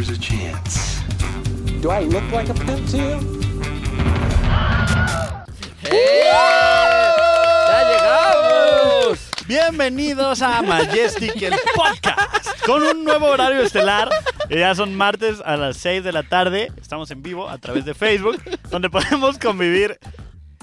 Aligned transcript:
there's 0.00 0.16
a 0.16 0.18
chance. 0.18 0.98
Do 1.82 1.90
I 1.90 2.00
look 2.00 2.24
like 2.32 2.48
a 2.48 2.54
pimp 2.54 2.88
to 2.88 2.96
you? 2.96 3.20
¡Ya 5.82 7.12
llegamos! 7.90 9.18
Bienvenidos 9.46 10.40
a 10.40 10.62
Majestic, 10.62 11.42
el 11.42 11.52
podcast, 11.74 12.64
con 12.64 12.82
un 12.82 13.04
nuevo 13.04 13.26
horario 13.26 13.60
estelar. 13.60 14.08
Ya 14.48 14.74
son 14.74 14.96
martes 14.96 15.42
a 15.44 15.58
las 15.58 15.76
6 15.76 16.02
de 16.02 16.12
la 16.12 16.22
tarde. 16.22 16.72
Estamos 16.80 17.10
en 17.10 17.22
vivo 17.22 17.50
a 17.50 17.58
través 17.58 17.84
de 17.84 17.92
Facebook, 17.92 18.40
donde 18.70 18.88
podemos 18.88 19.38
convivir 19.38 19.98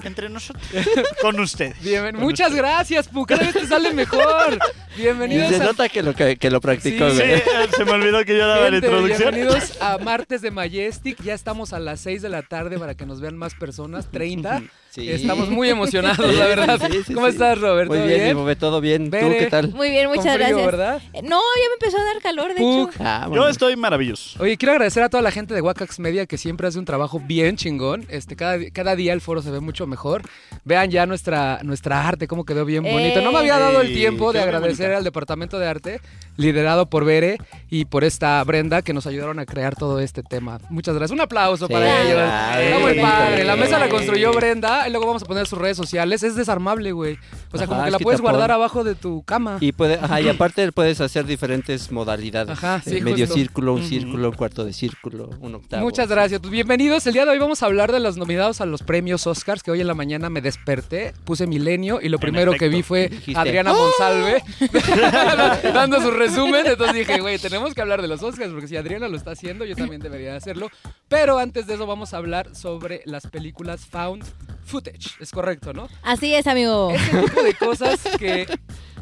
entre 0.08 0.28
nosotros, 0.28 0.62
con 1.22 1.38
ustedes. 1.38 1.80
Bien, 1.80 2.10
Con 2.12 2.20
muchas 2.24 2.48
ustedes. 2.48 2.56
gracias, 2.64 3.08
Pu. 3.08 3.24
Cada 3.24 3.44
vez 3.44 3.52
te 3.54 3.66
sale 3.66 3.92
mejor. 3.92 4.58
Y 4.96 5.02
Bienvenidos 5.02 5.50
se 5.50 5.56
a 5.56 5.64
nota 5.66 5.88
que 5.88 6.02
lo, 6.02 6.14
que, 6.14 6.36
que 6.36 6.50
lo 6.50 6.60
practicó, 6.60 7.08
Sí, 7.10 7.16
Sí, 7.18 7.22
güey. 7.22 7.32
eh, 7.38 7.42
se 7.76 7.84
me 7.84 7.92
olvidó 7.92 8.24
que 8.24 8.36
yo 8.36 8.48
daba 8.48 8.68
la 8.68 8.76
introducción. 8.78 9.32
bienvenidos 9.34 9.80
a 9.80 9.98
Martes 10.02 10.42
de 10.42 10.50
Majestic. 10.50 11.22
Ya 11.22 11.34
estamos 11.34 11.72
a 11.72 11.78
las 11.78 12.00
6 12.00 12.20
de 12.22 12.28
la 12.28 12.42
tarde 12.42 12.78
para 12.78 12.94
que 12.96 13.06
nos 13.06 13.20
vean 13.20 13.36
más 13.36 13.54
personas, 13.54 14.10
30. 14.10 14.62
Sí. 14.98 15.10
Estamos 15.10 15.48
muy 15.50 15.68
emocionados, 15.68 16.34
la 16.34 16.46
verdad. 16.46 16.80
Sí, 16.90 16.98
sí, 17.06 17.14
¿Cómo 17.14 17.26
sí. 17.26 17.32
estás, 17.32 17.60
Roberto? 17.60 17.94
Muy 17.94 18.06
bien, 18.08 18.36
bebé, 18.36 18.56
todo 18.56 18.80
bien. 18.80 19.10
¿Tú 19.10 19.16
qué 19.38 19.46
tal? 19.50 19.72
Muy 19.72 19.90
bien, 19.90 20.08
muchas 20.08 20.24
frío, 20.34 20.38
gracias. 20.48 20.66
¿verdad? 20.66 21.02
No, 21.22 21.40
ya 21.40 21.68
me 21.68 21.74
empezó 21.74 21.98
a 21.98 22.04
dar 22.04 22.20
calor, 22.22 22.54
de 22.54 22.60
Puc. 22.60 22.90
hecho. 22.94 23.04
Ah, 23.04 23.28
Yo 23.32 23.48
estoy 23.48 23.76
maravilloso. 23.76 24.42
Oye, 24.42 24.56
quiero 24.56 24.72
agradecer 24.72 25.02
a 25.02 25.08
toda 25.08 25.22
la 25.22 25.30
gente 25.30 25.54
de 25.54 25.60
Wakax 25.60 25.98
Media 26.00 26.26
que 26.26 26.36
siempre 26.38 26.66
hace 26.66 26.78
un 26.78 26.84
trabajo 26.84 27.20
bien 27.24 27.56
chingón. 27.56 28.06
Este, 28.08 28.34
cada, 28.36 28.58
cada 28.70 28.96
día 28.96 29.12
el 29.12 29.20
foro 29.20 29.40
se 29.42 29.50
ve 29.50 29.60
mucho 29.60 29.86
mejor. 29.86 30.22
Vean 30.64 30.90
ya 30.90 31.06
nuestra, 31.06 31.60
nuestra 31.62 32.06
arte, 32.08 32.26
cómo 32.26 32.44
quedó 32.44 32.64
bien 32.64 32.82
bonito. 32.82 33.20
No 33.20 33.32
me 33.32 33.38
había 33.38 33.58
dado 33.58 33.80
el 33.80 33.92
tiempo 33.92 34.32
de 34.32 34.38
bien 34.40 34.48
agradecer 34.48 34.92
al 34.92 35.04
departamento 35.04 35.58
de 35.58 35.66
arte, 35.68 36.00
liderado 36.38 36.86
por 36.86 37.04
Bere 37.04 37.36
y 37.68 37.84
por 37.84 38.04
esta 38.04 38.42
Brenda, 38.44 38.80
que 38.80 38.94
nos 38.94 39.06
ayudaron 39.06 39.38
a 39.40 39.44
crear 39.44 39.74
todo 39.74 39.98
este 40.00 40.22
tema. 40.22 40.58
Muchas 40.70 40.94
gracias. 40.94 41.10
Un 41.14 41.20
aplauso 41.20 41.66
Sí, 41.66 41.72
para 41.72 42.00
ellos. 42.02 42.20
Está 42.62 42.78
muy 42.78 42.94
padre. 42.94 43.44
La 43.44 43.56
mesa 43.56 43.78
la 43.78 43.88
construyó 43.88 44.32
Brenda 44.32 44.88
y 44.88 44.90
luego 44.90 45.06
vamos 45.06 45.22
a 45.22 45.26
poner 45.26 45.46
sus 45.46 45.58
redes 45.58 45.76
sociales. 45.76 46.22
Es 46.22 46.36
desarmable, 46.36 46.92
güey. 46.92 47.18
O 47.52 47.58
sea, 47.58 47.66
como 47.66 47.84
que 47.84 47.90
la 47.90 47.96
es 47.96 48.02
puedes 48.02 48.20
guardar 48.20 48.52
abajo 48.52 48.84
de 48.84 48.94
tu 48.94 49.22
cama. 49.24 49.58
Y, 49.60 49.72
puede, 49.72 49.96
ajá, 49.96 50.20
y 50.20 50.28
aparte 50.28 50.70
puedes 50.72 51.00
hacer 51.00 51.26
diferentes 51.26 51.90
modalidades. 51.90 52.50
Ajá, 52.56 52.80
sí, 52.84 52.98
Eh, 52.98 53.00
Medio 53.02 53.26
círculo, 53.26 53.74
un 53.74 53.82
círculo, 53.82 54.30
un 54.30 54.36
cuarto 54.36 54.64
de 54.64 54.72
círculo, 54.72 55.30
un 55.40 55.56
octavo. 55.56 55.82
Muchas 55.82 56.08
gracias. 56.08 56.40
Pues 56.40 56.52
bienvenidos. 56.52 57.06
El 57.08 57.14
día 57.14 57.24
de 57.24 57.32
hoy 57.32 57.38
vamos 57.38 57.62
a 57.64 57.66
hablar 57.66 57.90
de 57.90 57.98
los 57.98 58.16
nominados 58.16 58.60
a 58.60 58.66
los 58.66 58.82
premios 58.84 59.26
Oscars, 59.26 59.64
que 59.64 59.72
hoy 59.72 59.80
en 59.80 59.88
la 59.88 59.94
mañana 59.94 60.30
me 60.30 60.40
desperté, 60.40 61.14
puse 61.24 61.48
Milenio 61.48 62.00
y 62.00 62.08
lo 62.08 62.18
primero 62.18 62.52
que 62.52 62.68
vi 62.68 62.82
fue 62.82 63.10
Adriana 63.34 63.72
¡Ah! 63.72 63.74
Monsalve 63.74 64.42
dando 65.74 66.00
su 66.00 66.10
resumen. 66.28 66.66
Entonces 66.66 66.94
dije, 66.94 67.20
güey, 67.20 67.38
tenemos 67.38 67.74
que 67.74 67.80
hablar 67.80 68.02
de 68.02 68.08
los 68.08 68.22
Oscars, 68.22 68.50
porque 68.52 68.68
si 68.68 68.76
Adriana 68.76 69.08
lo 69.08 69.16
está 69.16 69.32
haciendo, 69.32 69.64
yo 69.64 69.76
también 69.76 70.00
debería 70.00 70.36
hacerlo. 70.36 70.70
Pero 71.08 71.38
antes 71.38 71.66
de 71.66 71.74
eso 71.74 71.86
vamos 71.86 72.14
a 72.14 72.18
hablar 72.18 72.54
sobre 72.54 73.02
las 73.04 73.26
películas 73.26 73.86
Found 73.86 74.24
Footage. 74.64 75.16
Es 75.20 75.30
correcto, 75.30 75.72
¿no? 75.72 75.88
Así 76.02 76.34
es, 76.34 76.46
amigo. 76.46 76.90
Ese 76.90 77.22
tipo 77.22 77.42
de 77.42 77.54
cosas 77.54 78.00
que... 78.18 78.46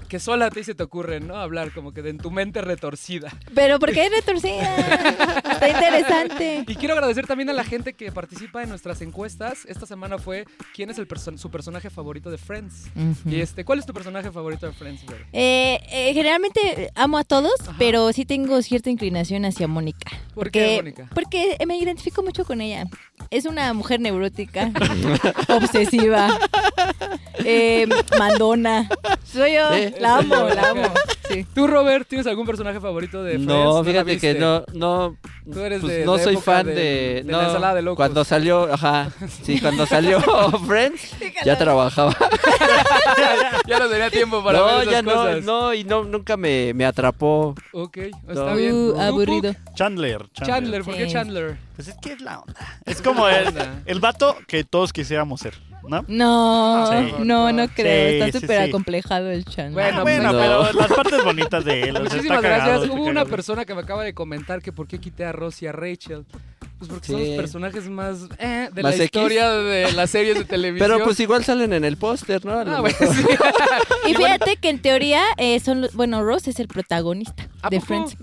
Que 0.09 0.21
solo 0.21 0.45
a 0.45 0.51
ti 0.51 0.63
se 0.65 0.75
te 0.75 0.83
ocurren, 0.83 1.27
¿no? 1.27 1.37
Hablar 1.37 1.73
como 1.73 1.93
que 1.93 2.01
de 2.03 2.11
en 2.11 2.19
tu 2.19 2.31
mente 2.31 2.61
retorcida. 2.61 3.33
Pero 3.55 3.79
¿por 3.79 3.93
qué 3.93 4.09
retorcida? 4.09 4.77
Está 5.53 5.69
interesante. 5.69 6.65
Y 6.69 6.75
quiero 6.77 6.95
agradecer 6.95 7.27
también 7.27 7.51
a 7.51 7.53
la 7.53 7.65
gente 7.65 7.93
que 7.95 8.13
participa 8.13 8.63
en 8.63 8.69
nuestras 8.69 9.03
encuestas. 9.03 9.65
Esta 9.67 9.85
semana 9.87 10.19
fue 10.19 10.45
quién 10.75 10.91
es 10.91 10.99
el 10.99 11.09
perso- 11.09 11.37
su 11.37 11.51
personaje 11.51 11.91
favorito 11.91 12.31
de 12.31 12.39
Friends. 12.39 12.85
Y 13.25 13.41
este, 13.41 13.65
¿cuál 13.65 13.79
es 13.81 13.87
tu 13.87 13.93
personaje 13.93 14.31
favorito 14.31 14.67
de 14.67 14.73
Friends? 14.73 15.03
Eh, 15.33 15.81
eh, 15.91 16.13
generalmente 16.15 16.91
amo 16.95 17.19
a 17.19 17.25
todos, 17.25 17.55
Ajá. 17.63 17.75
pero 17.79 18.13
sí 18.13 18.25
tengo 18.25 18.63
cierta 18.63 18.91
inclinación 18.91 19.45
hacia 19.45 19.67
Mónica. 19.67 20.11
¿Por 20.35 20.51
qué, 20.51 20.77
Mónica? 20.77 21.09
Porque 21.15 21.57
me 21.67 21.77
identifico 21.79 22.23
mucho 22.23 22.45
con 22.45 22.61
ella. 22.61 22.87
Es 23.31 23.45
una 23.45 23.73
mujer 23.75 24.01
neurótica, 24.01 24.71
obsesiva, 25.49 26.39
eh, 27.45 27.87
mandona. 28.19 28.89
Soy 29.25 29.55
yo, 29.55 29.69
Sí. 29.75 29.95
la 30.01 30.19
amo, 30.19 30.49
la 30.49 30.71
amo. 30.71 30.83
Sí. 31.29 31.45
¿Tú, 31.57 31.67
Robert, 31.67 32.07
tienes 32.07 32.25
algún 32.29 32.47
personaje 32.47 32.79
favorito 32.79 33.25
de 33.25 33.33
Friends? 33.33 33.49
No, 33.49 33.83
fíjate 33.83 34.17
que 34.21 34.35
no, 34.35 34.63
no, 34.75 35.17
Tú 35.53 35.59
eres 35.59 35.81
pues 35.81 35.93
de 35.93 36.05
no 36.05 36.19
soy 36.19 36.37
fan 36.37 36.65
de- 36.67 36.73
de, 36.75 37.23
de 37.25 37.33
la 37.33 37.39
no, 37.39 37.47
ensalada 37.49 37.75
de 37.75 37.83
locos. 37.83 37.97
Cuando 37.97 38.23
salió, 38.25 38.73
ajá, 38.73 39.11
sí, 39.43 39.59
cuando 39.61 39.87
salió 39.87 40.21
Friends, 40.69 41.17
ya 41.45 41.59
trabajaba. 41.59 42.15
Ya 43.67 43.81
no 43.81 43.89
tenía 43.89 44.09
tiempo 44.09 44.43
para 44.45 44.59
no, 44.61 44.65
ver 44.67 44.75
esas 44.83 44.93
ya 44.93 45.03
cosas. 45.03 45.45
no, 45.45 45.61
no, 45.63 45.75
y 45.75 45.83
no, 45.83 46.05
nunca 46.05 46.37
me, 46.37 46.73
me 46.75 46.85
atrapó. 46.87 47.57
Ok, 47.73 47.97
está 47.97 48.33
No. 48.51 48.55
bien. 48.55 48.73
Uh, 48.73 48.93
¿Tú, 48.95 49.01
aburrido. 49.01 49.55
Chandler. 49.75 50.29
Chandler, 50.33 50.85
¿por 50.85 50.95
qué 50.95 51.07
Sí. 51.07 51.13
Chandler? 51.13 51.59
Pues 51.77 51.89
es 51.89 51.95
que 52.01 52.13
es 52.15 52.21
la 52.23 52.41
onda. 52.41 52.55
Es 52.87 53.03
como 53.03 53.29
el, 53.29 53.55
el 53.85 54.01
vato 54.01 54.37
que 54.49 54.65
todos 54.65 54.93
quisiéramos 54.93 55.41
ser, 55.41 55.55
¿no? 55.87 56.05
No, 56.09 56.87
Sí. 56.91 57.15
no, 57.19 57.53
no 57.53 57.69
creo. 57.69 58.11
Sí, 58.25 58.29
Está 58.29 58.41
súper 58.41 58.63
sí. 58.65 58.69
acomplejado 58.71 59.31
el 59.31 59.45
chan. 59.45 59.73
Bueno, 59.75 59.99
Ah, 60.01 60.03
bueno, 60.03 60.33
no. 60.33 60.39
pero 60.39 60.73
las 60.73 60.89
partes 60.93 61.23
bonitas 61.23 61.65
de 61.65 61.83
él. 61.83 61.93
Muchísimas 61.93 62.25
está 62.25 62.41
cagado, 62.41 62.71
gracias. 62.71 62.91
Hubo 62.91 63.03
una 63.05 63.13
cagado. 63.21 63.31
persona 63.31 63.65
que 63.67 63.75
me 63.75 63.83
acaba 63.83 64.05
de 64.05 64.15
comentar 64.15 64.63
que 64.63 64.73
por 64.73 64.87
qué 64.89 64.99
quité 64.99 65.25
a 65.27 65.33
Ross 65.33 65.61
y 65.63 65.67
a 65.67 65.73
Rachel. 65.73 66.25
Pues 66.79 66.91
porque 66.91 67.07
son 67.07 67.21
los 67.21 67.29
personajes 67.37 67.89
más 67.89 68.19
eh, 68.39 68.69
de 68.71 68.83
¿Más 68.83 68.99
la 68.99 69.05
X? 69.05 69.05
historia 69.07 69.51
de 69.51 69.93
las 69.95 70.11
series 70.11 70.37
de 70.39 70.45
televisión. 70.45 70.91
Pero 70.91 71.05
pues 71.05 71.19
igual 71.21 71.43
salen 71.43 71.73
en 71.73 71.85
el 71.85 71.97
póster, 71.97 72.45
¿no? 72.45 72.53
A 72.59 72.65
lo 72.65 72.77
Ah, 72.77 72.81
bueno, 72.83 72.97
sí. 72.99 73.25
Y 74.11 74.15
fíjate 74.15 74.57
que 74.57 74.69
en 74.69 74.81
teoría 74.83 75.23
eh, 75.39 75.59
son 75.61 75.81
los- 75.81 75.95
bueno, 75.95 76.23
Ross 76.23 76.49
es 76.49 76.61
el 76.61 76.69
protagonista 76.69 77.49
¿A 77.63 77.71
de 77.71 77.77
poco? 77.81 77.87
Friends. 78.09 78.17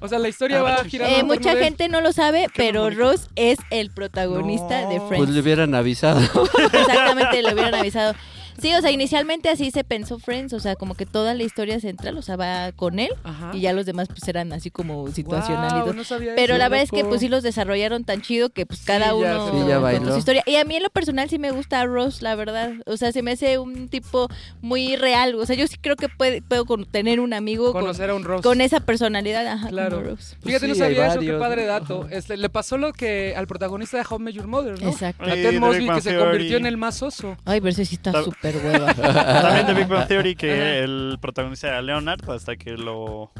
O 0.00 0.08
sea, 0.08 0.18
la 0.18 0.28
historia 0.28 0.58
Ah, 0.60 0.62
va 0.62 0.76
pues, 0.76 0.88
girando. 0.90 1.16
Eh, 1.16 1.22
mucha 1.22 1.54
de 1.54 1.64
gente 1.64 1.88
no 1.88 2.02
lo 2.02 2.12
sabe, 2.12 2.48
pero. 2.54 2.90
Ross 2.90 3.28
es 3.36 3.58
el 3.70 3.90
protagonista 3.90 4.82
No. 4.82 4.90
de 4.90 4.96
Pues 4.98 5.08
Friends. 5.08 5.30
le 5.30 5.40
hubieran 5.40 5.74
avisado. 5.74 6.20
Exactamente, 6.72 7.42
lo 7.42 7.52
hubieran 7.52 7.74
avisado. 7.74 8.14
Sí, 8.60 8.72
o 8.74 8.80
sea, 8.80 8.90
inicialmente 8.90 9.48
así 9.48 9.70
se 9.70 9.84
pensó 9.84 10.18
Friends, 10.18 10.52
o 10.52 10.60
sea, 10.60 10.76
como 10.76 10.94
que 10.94 11.06
toda 11.06 11.34
la 11.34 11.42
historia 11.42 11.80
central, 11.80 12.16
o 12.18 12.22
sea, 12.22 12.36
va 12.36 12.72
con 12.72 12.98
él 12.98 13.10
Ajá. 13.24 13.50
y 13.52 13.60
ya 13.60 13.72
los 13.72 13.86
demás 13.86 14.08
pues 14.08 14.26
eran 14.28 14.52
así 14.52 14.70
como 14.70 15.08
situacionalitos. 15.10 15.94
no 15.94 16.02
Pero 16.34 16.54
eso, 16.54 16.58
la 16.58 16.68
verdad 16.68 16.84
es 16.84 16.90
que 16.90 17.04
pues 17.04 17.20
sí 17.20 17.28
los 17.28 17.42
desarrollaron 17.42 18.04
tan 18.04 18.22
chido 18.22 18.50
que 18.50 18.66
pues 18.66 18.82
cada 18.84 19.06
ya 19.06 19.14
uno 19.14 19.50
Sí, 19.50 19.68
ya 19.68 19.74
con 19.74 19.82
bailó. 19.82 20.12
su 20.12 20.18
historia. 20.18 20.42
Y 20.46 20.56
a 20.56 20.64
mí 20.64 20.76
en 20.76 20.82
lo 20.82 20.90
personal 20.90 21.28
sí 21.28 21.38
me 21.38 21.50
gusta 21.50 21.84
Ross, 21.86 22.22
la 22.22 22.34
verdad. 22.36 22.72
O 22.86 22.96
sea, 22.96 23.12
se 23.12 23.22
me 23.22 23.32
hace 23.32 23.58
un 23.58 23.88
tipo 23.88 24.28
muy 24.60 24.96
real. 24.96 25.34
O 25.34 25.46
sea, 25.46 25.56
yo 25.56 25.66
sí 25.66 25.76
creo 25.80 25.96
que 25.96 26.08
puede- 26.08 26.42
puedo 26.42 26.64
con- 26.64 26.84
tener 26.86 27.20
un 27.20 27.32
amigo 27.34 27.72
con, 27.72 27.82
Conocer 27.82 28.10
a 28.10 28.14
un 28.14 28.24
Ross. 28.24 28.42
con 28.42 28.60
esa 28.60 28.80
personalidad, 28.80 29.46
ajá, 29.46 29.68
Claro. 29.68 30.00
Ross. 30.02 30.36
Fíjate, 30.42 30.68
no 30.68 30.74
Sí, 30.74 30.80
sabía 30.80 31.08
eso, 31.08 31.20
qué 31.20 31.32
padre 31.34 31.66
dato. 31.66 32.06
Este, 32.10 32.36
le 32.36 32.48
pasó 32.48 32.78
lo 32.78 32.92
que 32.92 33.34
al 33.36 33.46
protagonista 33.46 33.96
de 33.98 34.04
Met 34.18 34.34
Your 34.34 34.46
Mother, 34.46 34.80
¿no? 34.80 34.88
Exacto. 34.90 35.24
A 35.24 35.34
Ted 35.34 35.58
Mosby, 35.58 35.88
que 35.88 36.00
se 36.00 36.16
convirtió 36.16 36.56
en 36.56 36.66
el 36.66 36.76
más 36.76 37.02
oso. 37.02 37.36
Ay, 37.44 37.60
pero 37.60 37.70
ese 37.70 37.84
sí 37.84 37.96
está 37.96 38.10
Está- 38.10 38.22
hueva. 38.52 38.94
También 39.42 39.66
de 39.66 39.74
Big 39.74 39.86
Bang 39.86 40.06
Theory, 40.06 40.34
que 40.34 40.80
el 40.80 41.18
protagonista 41.20 41.68
era 41.68 41.82
Leonard, 41.82 42.28
hasta 42.30 42.56
que 42.56 42.72
lo 42.72 43.30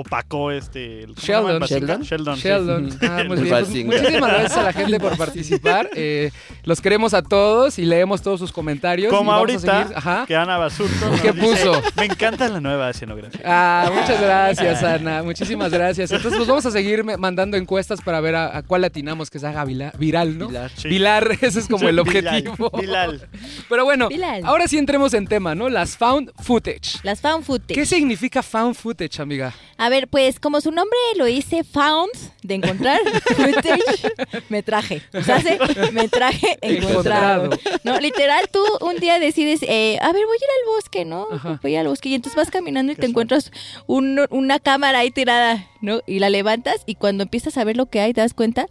opacó 0.00 0.50
este... 0.50 1.00
el- 1.04 1.14
¿cómo 1.14 1.20
se 1.20 1.26
Sheldon. 1.26 2.02
Sheldon. 2.02 2.02
Sheldon. 2.02 2.36
sí. 2.36 2.42
Sheldon. 2.42 2.98
Ah, 3.08 3.24
muy 3.26 3.40
bien. 3.40 3.48
Pues, 3.48 3.68
muchísimas 3.84 4.30
gracias 4.30 4.56
a 4.56 4.62
la 4.62 4.72
gente 4.72 5.00
por 5.00 5.16
participar. 5.16 5.90
Eh, 6.00 6.30
los 6.64 6.80
queremos 6.80 7.12
a 7.14 7.22
todos 7.22 7.78
y 7.78 7.84
leemos 7.84 8.22
todos 8.22 8.38
sus 8.38 8.52
comentarios. 8.52 9.12
Como 9.12 9.32
ahorita, 9.32 9.88
Ajá. 9.94 10.24
que 10.28 10.36
Ana 10.36 10.56
Basurto 10.58 11.06
nos 11.10 11.20
¿Qué 11.20 11.32
dice, 11.32 11.46
puso? 11.46 11.82
Me 11.96 12.04
encanta 12.04 12.48
la 12.48 12.60
nueva 12.60 12.90
escenografía. 12.90 13.40
Ah, 13.44 13.90
muchas 13.92 14.20
gracias, 14.20 14.82
Ana. 14.82 15.22
Muchísimas 15.22 15.72
gracias. 15.72 16.10
Entonces, 16.12 16.36
pues 16.36 16.46
vamos 16.48 16.66
a 16.66 16.70
seguir 16.70 17.02
mandando 17.18 17.56
encuestas 17.56 18.00
para 18.00 18.20
ver 18.20 18.36
a, 18.36 18.58
a 18.58 18.62
cuál 18.62 18.84
atinamos 18.84 19.28
que 19.30 19.38
se 19.38 19.46
haga 19.46 19.64
vila- 19.64 19.92
viral, 19.98 20.38
¿no? 20.38 20.48
Pilar. 20.48 20.70
Sí. 20.76 20.88
Vilar, 20.88 21.28
ese 21.40 21.58
es 21.58 21.66
como 21.66 21.88
el 21.88 21.98
objetivo. 21.98 22.70
Bilal. 22.78 23.26
Pero 23.68 23.84
bueno, 23.84 24.08
Bilal. 24.08 24.42
ahora 24.44 24.68
sí 24.68 24.78
entremos 24.78 25.14
en 25.14 25.26
tema, 25.26 25.54
¿no? 25.54 25.68
Las 25.68 25.96
found 25.96 26.30
footage. 26.42 27.00
Las 27.02 27.20
found 27.20 27.44
footage. 27.44 27.74
¿Qué 27.74 27.86
significa 27.86 28.42
found 28.42 28.74
footage, 28.76 29.20
amiga? 29.20 29.52
A 29.78 29.87
ver, 29.88 30.08
pues 30.08 30.40
como 30.40 30.60
su 30.60 30.70
nombre 30.70 30.98
lo 31.16 31.24
dice, 31.24 31.64
found, 31.64 32.10
de 32.42 32.54
encontrar, 32.54 32.98
footage, 33.36 34.12
me 34.48 34.62
traje. 34.62 35.02
O 35.14 35.22
sea, 35.22 35.36
hace, 35.36 35.58
me 35.92 36.08
traje 36.08 36.58
encontrado. 36.62 37.44
Encontrado. 37.46 37.78
No, 37.84 38.00
literal, 38.00 38.48
tú 38.52 38.60
un 38.80 38.96
día 38.96 39.18
decides, 39.18 39.60
eh, 39.62 39.98
a 40.00 40.12
ver, 40.12 40.24
voy 40.26 40.36
a 40.36 40.44
ir 40.44 40.50
al 40.60 40.74
bosque, 40.74 41.04
¿no? 41.04 41.26
Ajá. 41.30 41.58
Voy 41.62 41.76
al 41.76 41.88
bosque 41.88 42.08
y 42.08 42.14
entonces 42.14 42.36
vas 42.36 42.50
caminando 42.50 42.92
y 42.92 42.96
te 42.96 43.06
encuentras 43.06 43.50
un- 43.86 44.26
una 44.30 44.58
cámara 44.58 45.00
ahí 45.00 45.10
tirada, 45.10 45.66
¿no? 45.80 46.00
Y 46.06 46.18
la 46.20 46.30
levantas 46.30 46.82
y 46.86 46.94
cuando 46.94 47.22
empiezas 47.24 47.56
a 47.58 47.64
ver 47.64 47.76
lo 47.76 47.86
que 47.86 48.00
hay, 48.00 48.12
te 48.12 48.20
das 48.20 48.34
cuenta 48.34 48.66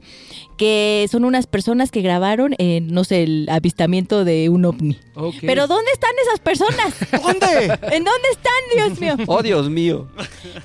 que 0.58 1.08
son 1.12 1.24
unas 1.24 1.46
personas 1.48 1.92
que 1.92 2.02
grabaron, 2.02 2.56
eh, 2.58 2.82
no 2.82 3.04
sé, 3.04 3.24
el 3.24 3.48
avistamiento 3.50 4.26
de 4.26 4.50
un 4.50 4.66
ovni. 4.66 4.98
Pero 5.42 5.68
¿dónde 5.68 5.92
están 5.92 6.10
esas 6.24 6.40
personas? 6.40 6.96
¿Dónde? 7.24 7.66
¿En 7.96 8.04
dónde 8.04 8.28
están, 8.32 8.54
Dios 8.76 9.00
mío? 9.00 9.16
Oh, 9.28 9.42
Dios 9.44 9.70
mío. 9.70 10.08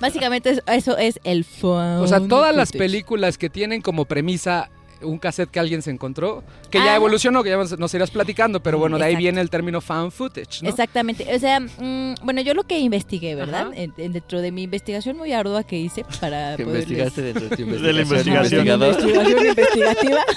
Básicamente 0.01 0.51
es- 0.51 0.63
eso 0.67 0.97
es 0.97 1.21
el 1.25 1.45
found 1.45 2.03
O 2.03 2.07
sea, 2.07 2.21
todas 2.27 2.55
las 2.57 2.73
películas 2.73 3.37
que 3.39 3.51
tienen 3.51 3.83
como 3.83 4.07
premisa 4.07 4.71
un 5.05 5.19
cassette 5.19 5.51
que 5.51 5.61
alguien 5.61 5.83
se 5.83 5.91
encontró, 5.91 6.43
que 6.71 6.79
Ah. 6.79 6.85
ya 6.87 6.97
evolucionó, 6.97 7.43
que 7.43 7.51
ya 7.51 7.57
nos- 7.57 7.95
irás 7.95 8.11
platicando, 8.11 8.63
pero 8.63 8.79
bueno, 8.79 8.99
de 8.99 9.05
ahí 9.05 9.17
viene 9.17 9.41
el 9.41 9.51
término 9.51 9.81
fan 9.81 10.11
footage, 10.11 10.63
¿no? 10.63 10.69
Exactamente. 10.69 11.27
O 11.35 11.39
sea, 11.39 11.61
mm, 11.61 12.15
bueno, 12.23 12.41
yo 12.41 12.55
lo 12.55 12.63
que 12.65 12.79
investigué, 12.79 13.35
¿verdad? 13.35 13.69
Ajá. 13.69 13.77
En- 13.77 13.93
en- 13.99 14.13
dentro 14.13 14.41
de 14.41 14.51
mi 14.53 14.63
investigación 14.63 15.17
muy 15.17 15.33
ardua 15.33 15.63
que 15.65 15.77
hice 15.79 16.05
para 16.21 16.57
poderles- 16.57 16.67
investigaste 16.89 17.23
dentro 17.23 17.49
de 17.49 17.57
tu 17.57 17.67
De 17.83 17.93
la 17.93 18.03
investigación. 18.03 18.67
investigación. 18.67 18.83
investigación 18.83 19.47
investigativa. 19.49 20.25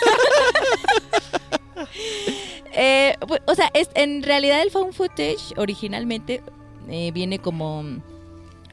Eh, 2.78 3.16
pu- 3.22 3.42
o 3.46 3.56
sea, 3.56 3.70
es, 3.74 3.90
en 3.96 4.22
realidad 4.24 4.62
el 4.62 4.70
found 4.72 4.94
footage 4.94 5.54
originalmente 5.56 6.42
eh, 6.90 7.12
viene 7.14 7.40
como 7.40 7.84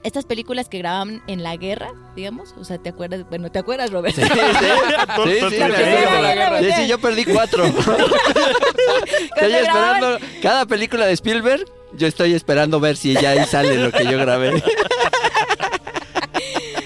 estas 0.05 0.25
películas 0.25 0.69
que 0.69 0.79
grababan 0.79 1.23
en 1.27 1.43
la 1.43 1.57
guerra, 1.57 1.93
digamos. 2.17 2.55
O 2.59 2.65
sea, 2.65 2.79
¿te 2.79 2.89
acuerdas? 2.91 3.25
Bueno, 3.29 3.51
¿te 3.51 3.59
acuerdas, 3.59 3.91
Robert? 3.91 4.15
Sí, 4.23 4.23
sí, 4.23 4.31
sí, 4.31 5.49
sí, 5.51 5.59
La 5.59 5.69
me 5.69 5.75
primera 5.75 6.03
acuerdo. 6.03 6.35
guerra. 6.35 6.59
Sí, 6.61 6.73
sí, 6.83 6.89
yo 6.89 6.99
perdí 6.99 7.25
cuatro. 7.25 7.65
Estoy 9.37 9.53
esperando 9.55 10.19
cada 10.43 10.67
película 10.67 11.07
de 11.07 11.13
Spielberg. 11.13 11.65
Yo 11.95 12.07
estoy 12.07 12.33
esperando 12.35 12.81
ver 12.81 12.97
si 12.97 13.13
ya 13.15 13.31
ahí 13.31 13.45
sale 13.45 13.77
lo 13.77 13.93
que 13.93 14.05
yo 14.05 14.19
grabé. 14.19 14.63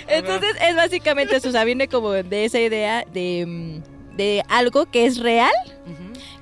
Entonces 0.08 0.54
es 0.66 0.74
básicamente 0.76 1.36
eso, 1.36 1.48
o 1.48 1.52
sea, 1.52 1.64
viene 1.64 1.88
como 1.88 2.10
de 2.12 2.44
esa 2.44 2.58
idea 2.60 3.04
de, 3.12 3.44
mm, 3.46 4.16
de 4.16 4.42
algo 4.48 4.86
que 4.86 5.06
es 5.06 5.18
real, 5.18 5.52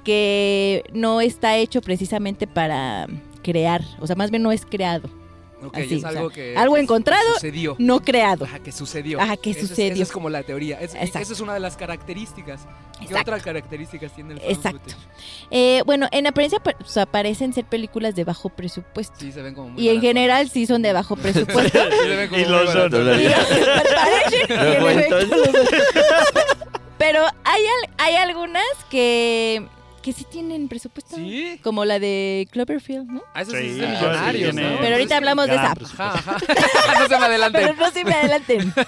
que 0.04 0.84
no 0.92 1.20
está 1.20 1.56
hecho 1.56 1.80
precisamente 1.80 2.46
para 2.46 3.06
crear, 3.42 3.82
o 4.00 4.06
sea, 4.06 4.16
más 4.16 4.30
bien 4.30 4.42
no 4.42 4.52
es 4.52 4.64
creado, 4.66 5.08
Ok, 5.68 5.78
Así, 5.78 5.94
es 5.96 6.04
o 6.04 6.08
algo 6.08 6.30
sea, 6.30 6.34
que... 6.34 6.56
algo 6.56 6.74
que 6.74 6.80
encontrado, 6.80 7.34
Sucedió. 7.34 7.76
no 7.78 8.00
creado. 8.00 8.44
Ajá, 8.44 8.58
que 8.58 8.72
sucedió. 8.72 9.20
Ajá, 9.20 9.36
que 9.36 9.50
es- 9.50 9.60
sucedió. 9.60 9.94
Esa 9.94 10.02
es 10.04 10.12
como 10.12 10.30
la 10.30 10.42
teoría. 10.42 10.80
Es- 10.80 10.94
Exacto. 10.94 11.18
esa 11.20 11.32
es 11.32 11.40
una 11.40 11.54
de 11.54 11.60
las 11.60 11.76
características. 11.76 12.62
¿Qué 12.98 13.04
Exacto. 13.06 13.22
otras 13.22 13.42
características 13.42 14.14
tiene 14.14 14.34
el 14.34 14.40
Exacto. 14.44 14.94
Eh, 15.50 15.82
bueno, 15.84 16.06
en 16.12 16.26
apariencia 16.26 16.60
pa- 16.60 16.76
o 16.80 16.84
sea, 16.88 17.06
parecen 17.06 17.52
ser 17.52 17.64
películas 17.64 18.14
de 18.14 18.24
bajo 18.24 18.48
presupuesto. 18.50 19.14
Sí, 19.18 19.32
se 19.32 19.42
ven 19.42 19.54
como 19.54 19.70
muy 19.70 19.82
Y 19.82 19.88
en 19.88 20.00
general 20.00 20.48
sí 20.48 20.66
son 20.66 20.82
de 20.82 20.92
bajo 20.92 21.16
presupuesto. 21.16 21.78
Sí, 21.90 21.96
se 22.08 22.16
ven 22.16 22.28
como 22.28 22.40
Y 22.40 22.44
muy 22.44 22.52
lo 22.52 22.72
son. 22.72 22.90
Pero 26.98 27.20
hay, 27.44 27.62
al- 27.66 27.90
hay 27.98 28.14
algunas 28.16 28.64
que, 28.90 29.66
que 30.04 30.12
sí 30.12 30.24
tienen 30.24 30.68
presupuesto. 30.68 31.16
Sí. 31.16 31.58
Como 31.62 31.86
la 31.86 31.98
de 31.98 32.46
Cloverfield, 32.52 33.10
¿no? 33.10 33.22
Ah, 33.32 33.40
eso 33.40 33.52
sí, 33.52 33.56
es 33.56 33.78
de 33.78 33.86
ah, 33.86 33.90
millonarios, 33.90 34.54
sí 34.54 34.60
¿no? 34.60 34.78
Pero 34.78 34.94
ahorita 34.96 35.16
hablamos 35.16 35.46
de 35.46 35.54
esa. 35.54 35.72
Ajá, 35.72 36.12
ajá. 36.12 36.36
no 37.00 37.08
se 37.08 37.18
me 37.18 37.24
adelanten. 37.24 37.62
Pero 37.62 37.74
no 37.74 37.90
se 37.90 38.04
me 38.04 38.12
adelanten. 38.12 38.74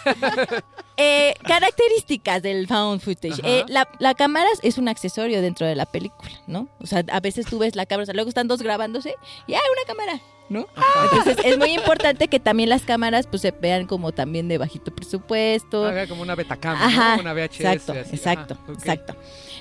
Eh, 0.99 1.35
características 1.47 2.41
del 2.41 2.67
found 2.67 3.03
footage. 3.03 3.39
Eh, 3.45 3.67
la, 3.69 3.87
la 3.99 4.15
cámara 4.15 4.49
es 4.63 4.79
un 4.79 4.89
accesorio 4.89 5.43
dentro 5.43 5.67
de 5.67 5.75
la 5.75 5.85
película, 5.85 6.31
¿no? 6.47 6.69
O 6.81 6.87
sea, 6.87 7.05
a 7.13 7.21
veces 7.21 7.45
tú 7.45 7.59
ves 7.59 7.77
la 7.77 7.85
cámara, 7.85 8.05
o 8.05 8.07
sea, 8.07 8.15
luego 8.15 8.31
están 8.31 8.49
dos 8.49 8.63
grabándose 8.63 9.15
y 9.47 9.53
hay 9.53 9.61
una 9.61 9.87
cámara, 9.87 10.23
¿no? 10.49 10.67
Entonces 11.05 11.37
es 11.45 11.59
muy 11.59 11.73
importante 11.73 12.29
que 12.29 12.39
también 12.41 12.69
las 12.69 12.83
cámaras 12.83 13.27
pues 13.27 13.43
se 13.43 13.51
vean 13.51 13.87
como 13.87 14.13
también 14.13 14.49
de 14.49 14.59
bajito 14.59 14.95
presupuesto. 14.95 15.85
Haga 15.87 16.07
como 16.07 16.23
una 16.23 16.35
Betacam, 16.35 16.79
¿no? 16.79 16.85
Ajá, 16.85 17.17
Como 17.17 17.23
una 17.31 17.33
VHS. 17.35 17.61
exacto, 17.61 17.93
así. 17.93 18.17
exacto, 18.17 18.59
Ajá, 18.63 18.73
exacto. 18.73 19.17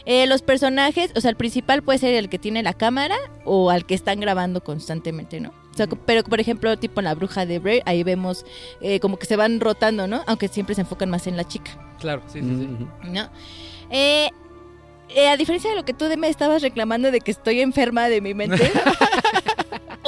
Eh, 0.06 0.28
los 0.28 0.42
personajes, 0.44 1.12
o 1.16 1.22
sea, 1.22 1.32
el 1.32 1.36
principal 1.36 1.82
puede 1.82 1.98
ser 2.00 2.14
el 2.14 2.30
que 2.30 2.38
tiene 2.38 2.62
la 2.62 2.74
cámara 2.74 3.16
o 3.44 3.72
al 3.72 3.86
que 3.86 3.96
están 3.96 4.20
grabando 4.20 4.64
constantemente, 4.64 5.40
¿no? 5.40 5.50
O 5.50 5.78
sea, 5.78 5.88
pero 5.88 6.24
por 6.24 6.40
ejemplo, 6.40 6.78
tipo 6.78 7.02
en 7.02 7.06
la 7.06 7.16
bruja 7.16 7.46
de 7.46 7.60
Blair, 7.60 7.82
ahí 7.86 8.04
vemos 8.04 8.46
eh, 8.82 9.00
como 9.00 9.18
que 9.18 9.26
se 9.26 9.36
van 9.36 9.60
rotando, 9.60 10.08
¿no? 10.08 10.24
Aunque 10.28 10.48
siempre 10.48 10.76
se 10.76 10.82
enfocan 10.82 11.10
más 11.10 11.28
en 11.28 11.36
la 11.36 11.44
chica, 11.46 11.72
Claro, 12.00 12.22
sí, 12.28 12.40
sí, 12.42 12.48
sí. 12.48 13.10
¿no? 13.10 13.30
Eh, 13.90 14.30
eh, 15.10 15.28
a 15.30 15.38
diferencia 15.38 15.70
de 15.70 15.76
lo 15.76 15.86
que 15.86 15.94
tú 15.94 16.06
de 16.06 16.18
me 16.18 16.28
estabas 16.30 16.62
reclamando 16.62 17.12
de 17.12 17.20
que 17.22 17.32
estoy 17.32 17.62
enferma 17.62 18.08
de 18.10 18.22
mi 18.22 18.34
mente. 18.34 18.72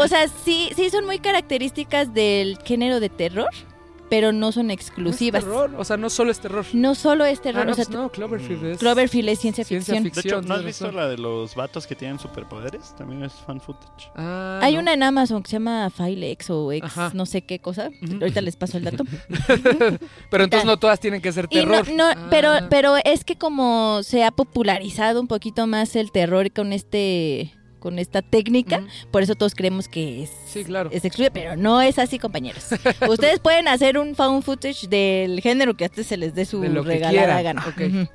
o 0.08 0.10
sea, 0.10 0.28
sí, 0.28 0.70
sí 0.76 0.90
son 0.90 1.06
muy 1.06 1.20
características 1.20 2.14
del 2.14 2.58
género 2.66 3.00
de 3.00 3.10
terror, 3.10 3.50
pero 4.10 4.32
no 4.32 4.54
son 4.54 4.68
¿No 4.68 4.74
es 4.74 4.80
exclusivas. 4.80 5.44
terror? 5.44 5.76
O 5.78 5.84
sea, 5.84 5.98
no 5.98 6.10
solo 6.10 6.32
es 6.32 6.40
terror. 6.40 6.66
No 6.72 6.96
solo 6.96 7.26
es 7.26 7.42
terror, 7.42 7.64
Ah, 7.64 7.66
no, 7.66 7.72
o 7.74 7.76
sea, 7.76 7.84
pues 7.84 7.98
no, 7.98 8.10
Cloverfield 8.10 8.66
es... 8.66 8.78
Cloverfield 8.78 9.28
es 9.28 9.40
ciencia, 9.40 9.66
Ciencia 9.66 9.96
ficción. 10.02 10.14
De 10.14 10.22
hecho, 10.22 10.42
¿no 10.48 10.54
has 10.56 10.64
visto 10.64 10.90
la 10.94 11.10
de 11.10 11.18
los 11.18 11.56
vatos 11.56 11.86
que 11.86 11.94
tienen 11.94 12.18
superpoderes? 12.18 12.96
También 12.98 13.26
es 13.26 13.34
fan 13.34 13.60
footage. 13.60 14.10
Ah, 14.16 14.62
Hay 14.64 14.76
no. 14.76 14.80
una 14.80 14.94
en 14.94 15.04
Amazon 15.04 15.44
que 15.44 15.50
se 15.50 15.56
llama 15.58 15.90
Filex 15.90 16.50
o 16.52 16.72
X, 16.72 16.86
Ajá. 16.90 17.12
no 17.14 17.26
sé 17.26 17.42
qué 17.42 17.60
cosa. 17.60 17.90
Ahorita 18.22 18.40
les 18.40 18.56
paso 18.56 18.78
el 18.78 18.86
dato. 18.86 19.04
Pero 20.32 20.44
entonces 20.46 20.66
no 20.66 20.78
todas 20.78 21.02
tienen 21.02 21.22
que 21.22 21.32
ser 21.34 21.48
Y 21.50 21.66
no, 21.66 21.84
terror. 21.84 21.90
no, 21.94 22.06
Ah. 22.06 22.28
pero, 22.30 22.52
pero 22.70 22.96
es 23.04 23.26
que 23.26 23.36
como 23.38 24.02
se 24.04 24.24
ha 24.24 24.32
popularizado 24.32 25.20
un 25.20 25.28
poquito 25.28 25.68
más 25.68 25.98
el 25.98 26.14
terror 26.14 26.50
con 26.54 26.72
este 26.72 27.54
con 27.80 28.00
esta 28.00 28.22
técnica, 28.22 28.82
por 29.12 29.22
eso 29.24 29.36
todos 29.36 29.56
creemos 29.56 29.88
que 29.88 30.24
es, 30.24 30.32
Sí, 30.48 30.64
claro. 30.64 30.90
es 30.92 31.06
excluido, 31.06 31.32
pero 31.34 31.56
no 31.56 31.82
es 31.82 32.00
así, 32.00 32.20
compañeros. 32.20 32.66
Ustedes 33.10 33.40
pueden 33.40 33.68
hacer 33.68 33.98
un 33.98 34.16
found 34.16 34.44
footage 34.44 34.88
del 34.88 35.40
género 35.42 35.76
que 35.76 35.86
a 35.86 35.88
ustedes 35.88 36.08
se 36.08 36.18
les 36.18 36.34
dé 36.36 36.46
su 36.46 36.62
regalada 36.62 37.42
gana. 37.42 37.66
Ok. 37.68 37.82
Ujú. 37.82 38.08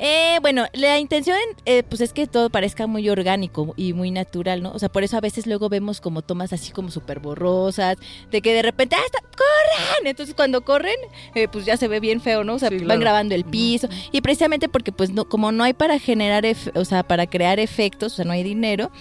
Eh, 0.00 0.38
bueno, 0.42 0.66
la 0.74 0.98
intención 1.00 1.36
eh, 1.66 1.82
pues 1.82 2.00
es 2.00 2.12
que 2.12 2.28
todo 2.28 2.50
parezca 2.50 2.86
muy 2.86 3.08
orgánico 3.08 3.74
y 3.76 3.92
muy 3.94 4.12
natural, 4.12 4.62
¿no? 4.62 4.70
O 4.70 4.78
sea, 4.78 4.88
por 4.88 5.02
eso 5.02 5.16
a 5.16 5.20
veces 5.20 5.46
luego 5.48 5.68
vemos 5.68 6.00
como 6.00 6.22
tomas 6.22 6.52
así 6.52 6.70
como 6.70 6.90
súper 6.92 7.18
borrosas, 7.18 7.96
de 8.30 8.40
que 8.40 8.54
de 8.54 8.62
repente, 8.62 8.94
¡ah, 8.96 9.02
está! 9.04 9.18
¡corran! 9.20 10.06
Entonces 10.06 10.34
cuando 10.36 10.60
corren, 10.62 10.94
eh, 11.34 11.48
pues 11.48 11.64
ya 11.64 11.76
se 11.76 11.88
ve 11.88 11.98
bien 11.98 12.20
feo, 12.20 12.44
¿no? 12.44 12.54
O 12.54 12.58
sea, 12.60 12.68
Sí, 12.68 12.76
van 12.76 12.84
claro. 12.86 13.00
grabando 13.00 13.34
el 13.34 13.44
piso. 13.44 13.88
Y 14.12 14.20
precisamente 14.20 14.68
porque 14.68 14.92
pues 14.92 15.10
no, 15.10 15.28
como 15.28 15.50
no 15.50 15.64
hay 15.64 15.72
para 15.74 15.98
generar, 15.98 16.44
o 16.74 16.84
sea, 16.84 17.02
para 17.02 17.26
crear 17.26 17.58
efectos, 17.58 18.12
o 18.12 18.16
sea, 18.16 18.24
no 18.24 18.32
hay 18.32 18.44
dinero, 18.44 18.92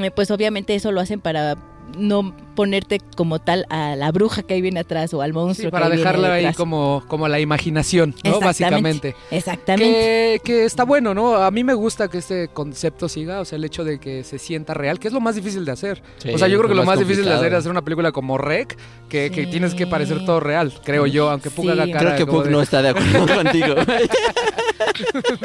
eh, 0.00 0.10
pues 0.12 0.30
obviamente 0.30 0.74
eso 0.76 0.92
lo 0.92 1.00
hacen 1.00 1.20
para 1.20 1.56
no 1.98 2.34
ponerte 2.54 3.00
como 3.16 3.38
tal 3.38 3.66
a 3.68 3.96
la 3.96 4.10
bruja 4.12 4.42
que 4.42 4.54
ahí 4.54 4.62
viene 4.62 4.80
atrás 4.80 5.12
o 5.14 5.20
al 5.20 5.32
monstruo 5.34 5.66
Sí, 5.68 5.70
para 5.70 5.86
que 5.86 5.92
ahí 5.92 5.96
viene 5.98 6.10
dejarla 6.18 6.34
ahí 6.34 6.54
como, 6.54 7.04
como 7.06 7.28
la 7.28 7.38
imaginación, 7.38 8.14
¿no? 8.24 8.36
Exactamente. 8.38 8.44
Básicamente. 9.12 9.16
Exactamente. 9.30 9.92
Que, 9.92 10.40
que 10.44 10.64
está 10.64 10.84
bueno, 10.84 11.12
¿no? 11.14 11.36
A 11.36 11.50
mí 11.50 11.64
me 11.64 11.74
gusta 11.74 12.08
que 12.08 12.18
este 12.18 12.48
concepto 12.48 13.08
siga, 13.08 13.40
o 13.40 13.44
sea, 13.44 13.56
el 13.56 13.64
hecho 13.64 13.84
de 13.84 13.98
que 14.00 14.24
se 14.24 14.38
sienta 14.38 14.72
real, 14.74 14.98
que 14.98 15.08
es 15.08 15.14
lo 15.14 15.20
más 15.20 15.34
difícil 15.34 15.64
de 15.64 15.72
hacer. 15.72 16.02
Sí, 16.18 16.30
o 16.30 16.38
sea, 16.38 16.48
yo 16.48 16.56
creo 16.58 16.68
que 16.68 16.74
lo 16.74 16.82
más 16.84 16.96
más 16.96 16.98
difícil 16.98 17.24
de 17.26 17.32
hacer 17.34 17.52
es 17.52 17.58
hacer 17.58 17.70
una 17.70 17.82
película 17.82 18.10
como 18.12 18.38
Rec, 18.38 18.76
que, 19.08 19.30
que 19.30 19.46
tienes 19.46 19.74
que 19.74 19.86
parecer 19.86 20.24
todo 20.24 20.40
real, 20.40 20.72
creo 20.82 21.06
yo, 21.06 21.30
aunque 21.30 21.50
Pug 21.50 21.66
Sí. 21.66 21.70
haga 21.70 21.86
cara 21.86 21.98
Creo 21.98 22.16
que 22.16 22.26
como 22.26 22.38
Pug 22.38 22.44
de- 22.46 22.50
no 22.52 22.62
está 22.62 22.80
de 22.82 22.88
acuerdo 22.90 23.26
contigo. 23.34 23.74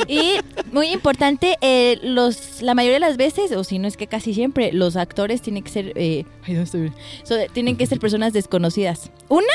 Y 0.08 0.36
muy 0.72 0.88
importante, 0.88 1.58
eh, 1.62 2.00
los, 2.04 2.62
la 2.62 2.74
mayoría 2.74 2.96
de 2.96 3.00
las 3.02 3.18
veces, 3.18 3.52
o 3.54 3.64
si 3.64 3.80
no 3.80 3.88
es 3.88 3.98
que 3.98 4.08
casi 4.08 4.34
siempre, 4.34 4.72
los 4.72 4.96
actores 4.96 5.42
tienen 5.42 5.64
que 5.64 5.70
ser, 5.72 5.94
eh, 5.96 6.26
ay, 6.44 6.54
¿dónde 6.56 6.64
estoy? 6.64 6.94
So, 7.24 7.36
tienen 7.54 7.78
que 7.78 7.86
ser 7.86 8.00
personas 8.00 8.34
desconocidas. 8.34 9.12
Una, 9.30 9.46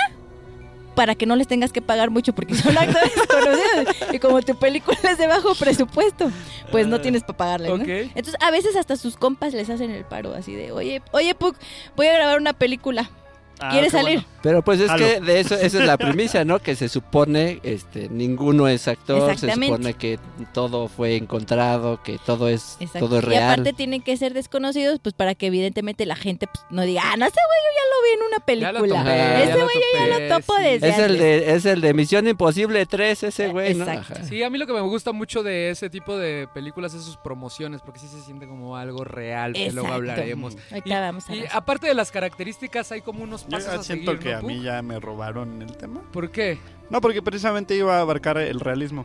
para 0.96 1.14
que 1.14 1.26
no 1.26 1.36
les 1.36 1.46
tengas 1.46 1.72
que 1.72 1.82
pagar 1.82 2.10
mucho 2.10 2.34
porque 2.34 2.55
son 2.55 2.76
actores 2.78 3.12
desconocidos. 3.14 4.14
Y 4.14 4.19
como 4.19 4.43
tu 4.43 4.58
película 4.58 4.98
es 5.05 5.19
de 5.19 5.28
bajo 5.28 5.55
presupuesto, 5.55 6.32
pues 6.72 6.88
no 6.88 7.00
tienes 7.00 7.22
para 7.22 7.36
pagarle. 7.36 7.69
¿no? 7.69 7.84
Entonces, 7.84 8.34
a 8.40 8.50
veces 8.50 8.74
hasta 8.74 8.96
sus 8.96 9.16
compas 9.16 9.52
les 9.52 9.70
hacen 9.70 9.90
el 9.90 10.05
paro 10.05 10.34
así 10.34 10.55
de, 10.55 10.72
oye, 10.72 11.02
oye, 11.12 11.34
Puck, 11.34 11.56
voy 11.94 12.06
a 12.06 12.14
grabar 12.14 12.40
una 12.40 12.55
película. 12.55 13.10
Ah, 13.58 13.70
¿Quieres 13.70 13.91
qué 13.93 13.98
salir? 13.98 14.19
bueno. 14.20 14.29
Pero 14.43 14.63
pues 14.63 14.81
es 14.81 14.93
que 14.93 15.20
de 15.20 15.41
eso, 15.41 15.55
esa 15.56 15.81
es 15.81 15.86
la 15.86 15.96
premisa, 15.96 16.44
¿no? 16.44 16.60
Que 16.60 16.77
se 16.77 16.89
supone, 16.89 17.58
este, 17.65 18.08
ninguno 18.08 18.69
es 18.69 18.86
actor, 18.86 19.36
se 19.36 19.51
supone 19.53 19.94
que 19.94 20.19
todo 20.53 20.86
fue 20.89 21.17
encontrado, 21.17 22.01
que 22.03 22.19
todo 22.25 22.48
es, 22.48 22.77
Exacto. 22.79 23.08
todo 23.08 23.19
es 23.19 23.25
Y 23.25 23.29
real. 23.29 23.53
aparte 23.53 23.72
tienen 23.72 24.03
que 24.03 24.17
ser 24.17 24.34
desconocidos, 24.34 25.01
pues 25.01 25.15
para 25.15 25.34
que 25.34 25.46
evidentemente 25.46 26.06
la 26.06 26.15
gente 26.17 26.46
pues, 26.46 26.65
no 26.70 26.82
diga, 26.82 27.03
ah, 27.05 27.17
no, 27.17 27.27
ese 27.27 27.34
güey 27.34 27.58
yo 27.65 27.72
ya 27.75 27.82
lo 27.91 28.03
vi 28.05 28.13
en 28.15 28.22
una 28.22 28.36
Ya 28.67 28.72
lo 28.72 28.81
película. 28.81 29.03
topé, 29.03 29.43
ese 29.43 29.63
güey 29.63 29.75
yo 29.75 29.98
ya 30.06 30.19
lo 30.29 30.34
topo 30.36 30.56
sí. 30.58 30.63
desde 30.63 30.89
es 30.89 30.98
el 30.98 31.19
de, 31.19 31.55
es 31.55 31.65
el 31.67 31.81
de 31.81 31.94
Misión 31.94 32.29
Imposible 32.29 32.86
3, 32.86 33.22
ese 33.25 33.48
güey, 33.48 33.75
¿no? 33.75 33.84
Exacto. 33.84 34.15
Ajá. 34.15 34.25
Sí, 34.25 34.43
a 34.44 34.51
mí 34.51 34.58
lo 34.58 34.67
que 34.69 34.72
me 34.75 34.81
gusta 34.82 35.10
mucho 35.13 35.43
de 35.43 35.70
ese 35.70 35.91
tipo 35.91 36.17
de 36.17 36.46
películas 36.55 36.94
es 36.94 37.03
sus 37.03 37.17
promociones, 37.17 37.81
porque 37.82 37.98
sí 37.98 38.06
se 38.06 38.20
siente 38.22 38.46
como 38.46 38.77
algo 38.77 39.03
real, 39.03 39.55
que 39.55 39.72
luego 39.72 39.89
Exacto. 39.89 39.94
hablaremos. 39.94 40.56
Y- 40.84 40.91
vamos 40.91 41.29
a 41.29 41.34
Y 41.34 41.41
ver. 41.41 41.48
aparte 41.53 41.86
de 41.89 41.94
las 41.94 42.10
características, 42.13 42.93
hay 42.93 43.01
como 43.01 43.25
unos 43.25 43.45
Yo 43.48 43.56
pasos 43.56 43.72
ya 43.74 43.81
a 43.81 43.82
siento 43.82 44.12
seguir, 44.12 44.24
que 44.24 44.32
¿no, 44.32 44.38
a 44.38 44.43
mí 44.43 44.62
ya 44.62 44.82
me 44.82 45.00
robaron 45.00 45.62
el 45.62 45.76
tema. 45.76 46.03
¿Por 46.12 46.31
qué? 46.31 46.58
No, 46.91 47.00
porque 47.00 47.22
precisamente 47.22 47.74
iba 47.74 47.96
a 47.98 48.00
abarcar 48.00 48.38
el 48.38 48.60
realismo. 48.60 49.05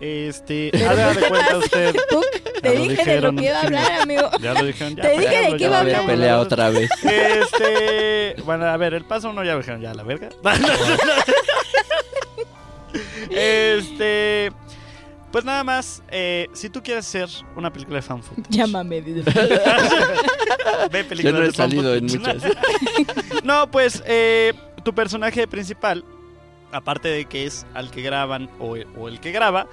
Este, 0.00 0.70
haga 0.88 1.12
¿por 1.12 1.20
de 1.22 1.28
cuenta 1.28 1.58
usted. 1.58 1.94
Puck, 2.10 2.60
te 2.62 2.70
dije 2.72 3.10
de 3.14 3.20
lo 3.20 3.34
que 3.34 3.44
iba 3.44 3.58
a 3.58 3.62
hablar, 3.62 4.00
amigo. 4.00 4.30
Ya 4.40 4.54
lo 4.54 4.64
dijeron, 4.64 4.96
ya. 4.96 5.02
Te 5.02 5.10
dije 5.10 5.40
de 5.42 5.52
qué 5.52 5.58
ya 5.58 5.66
iba 5.66 5.76
a 5.76 5.80
hablar. 5.80 6.06
pelear 6.06 6.38
otra 6.38 6.70
vez. 6.70 6.90
Este, 7.04 8.36
bueno, 8.44 8.66
a 8.66 8.76
ver, 8.76 8.94
el 8.94 9.04
paso 9.04 9.30
uno 9.30 9.44
ya 9.44 9.52
lo 9.52 9.58
dijeron, 9.58 9.80
ya 9.80 9.92
la 9.94 10.02
verga. 10.02 10.30
este, 13.30 14.52
pues 15.32 15.44
nada 15.44 15.62
más, 15.64 16.02
eh, 16.10 16.48
si 16.52 16.70
tú 16.70 16.82
quieres 16.82 17.06
hacer 17.06 17.28
una 17.56 17.72
película 17.72 17.96
de 17.96 18.02
fan 18.02 18.22
footage, 18.22 18.50
Llámame. 18.50 19.00
dice. 19.00 19.22
ve 20.90 21.02
Yo 21.02 21.08
películas 21.08 21.34
no 21.34 21.40
he 21.42 21.46
de 21.46 21.52
fan 21.52 21.70
salido 21.70 21.94
en 21.94 22.04
muchas. 22.04 22.42
No, 23.44 23.70
pues 23.70 24.02
eh, 24.06 24.52
tu 24.84 24.94
personaje 24.94 25.46
principal, 25.46 26.04
aparte 26.72 27.08
de 27.08 27.24
que 27.26 27.46
es 27.46 27.66
al 27.74 27.90
que 27.90 28.02
graban 28.02 28.50
o, 28.58 28.76
o 28.98 29.08
el 29.08 29.20
que 29.20 29.32
graba, 29.32 29.66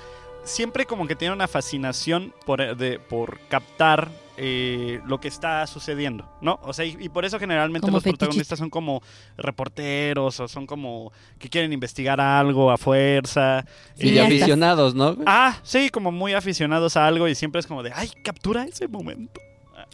siempre 0.43 0.85
como 0.85 1.07
que 1.07 1.15
tiene 1.15 1.33
una 1.33 1.47
fascinación 1.47 2.33
por, 2.45 2.61
eh, 2.61 2.75
de, 2.75 2.99
por 2.99 3.39
captar 3.49 4.09
eh, 4.37 5.01
lo 5.07 5.19
que 5.19 5.27
está 5.27 5.65
sucediendo, 5.67 6.29
¿no? 6.41 6.59
O 6.63 6.71
sea, 6.71 6.85
y, 6.85 6.95
y 6.99 7.09
por 7.09 7.25
eso 7.25 7.39
generalmente 7.39 7.85
Como 7.87 7.97
los 7.97 8.03
fetichista. 8.03 8.25
protagonistas 8.25 8.59
son 8.59 8.69
como 8.69 9.01
reporteros 9.35 10.39
o 10.39 10.47
son 10.47 10.65
como 10.67 11.11
que 11.39 11.49
quieren 11.49 11.73
investigar 11.73 12.21
algo 12.21 12.71
a 12.71 12.77
fuerza. 12.77 13.65
Y 13.97 14.17
aficionados, 14.19 14.93
¿no? 14.95 15.17
Ah, 15.25 15.57
sí, 15.63 15.89
como 15.89 16.11
muy 16.11 16.33
aficionados 16.33 16.95
a 16.97 17.07
algo 17.07 17.27
y 17.27 17.35
siempre 17.35 17.59
es 17.59 17.67
como 17.67 17.81
de, 17.83 17.91
ay, 17.93 18.09
captura 18.23 18.63
ese 18.65 18.87
momento. 18.87 19.41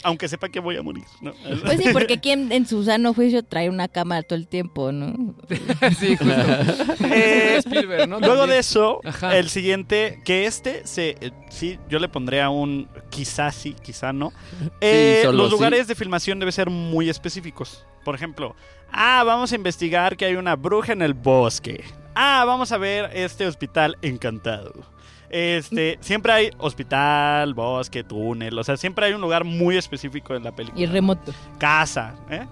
Aunque 0.01 0.27
sepa 0.27 0.49
que 0.49 0.59
voy 0.59 0.75
a 0.75 0.81
morir, 0.81 1.05
¿no? 1.21 1.33
Pues 1.63 1.79
sí, 1.79 1.89
porque 1.93 2.19
quien 2.19 2.51
en 2.51 2.67
su 2.67 2.83
sano 2.83 3.13
juicio 3.13 3.43
trae 3.43 3.69
una 3.69 3.87
cámara 3.87 4.23
todo 4.23 4.37
el 4.37 4.47
tiempo, 4.47 4.91
¿no? 4.91 5.35
sí, 5.99 6.17
justo. 6.17 6.33
Eh, 7.13 7.57
Spielberg, 7.59 8.09
¿no? 8.09 8.19
Luego 8.19 8.47
de 8.47 8.59
eso, 8.59 8.99
Ajá. 9.05 9.37
el 9.37 9.49
siguiente, 9.49 10.21
que 10.25 10.45
este, 10.45 10.85
se, 10.87 11.15
eh, 11.21 11.31
sí, 11.49 11.79
yo 11.89 11.99
le 11.99 12.09
pondría 12.09 12.49
un 12.49 12.87
quizá 13.09 13.51
sí, 13.51 13.75
quizá 13.81 14.11
no. 14.11 14.33
Eh, 14.81 15.23
los 15.31 15.47
sí. 15.47 15.51
lugares 15.51 15.87
de 15.87 15.95
filmación 15.95 16.39
deben 16.39 16.51
ser 16.51 16.69
muy 16.69 17.09
específicos. 17.09 17.85
Por 18.03 18.15
ejemplo, 18.15 18.55
ah, 18.91 19.23
vamos 19.25 19.51
a 19.51 19.55
investigar 19.55 20.17
que 20.17 20.25
hay 20.25 20.35
una 20.35 20.55
bruja 20.55 20.93
en 20.93 21.01
el 21.01 21.13
bosque. 21.13 21.83
Ah, 22.15 22.43
vamos 22.45 22.71
a 22.71 22.77
ver 22.77 23.09
este 23.13 23.47
hospital 23.47 23.97
encantado. 24.01 24.92
Este, 25.35 25.97
siempre 25.99 26.31
hay 26.31 26.51
hospital, 26.59 27.55
bosque, 27.55 28.03
túnel, 28.03 28.55
o 28.59 28.63
sea, 28.63 28.77
siempre 28.77 29.07
hay 29.07 29.13
un 29.13 29.21
lugar 29.21 29.43
muy 29.43 29.77
específico 29.77 30.35
en 30.35 30.43
la 30.43 30.51
película. 30.51 30.79
Y 30.79 30.85
remoto. 30.85 31.33
Casa, 31.57 32.13
¿eh? 32.29 32.45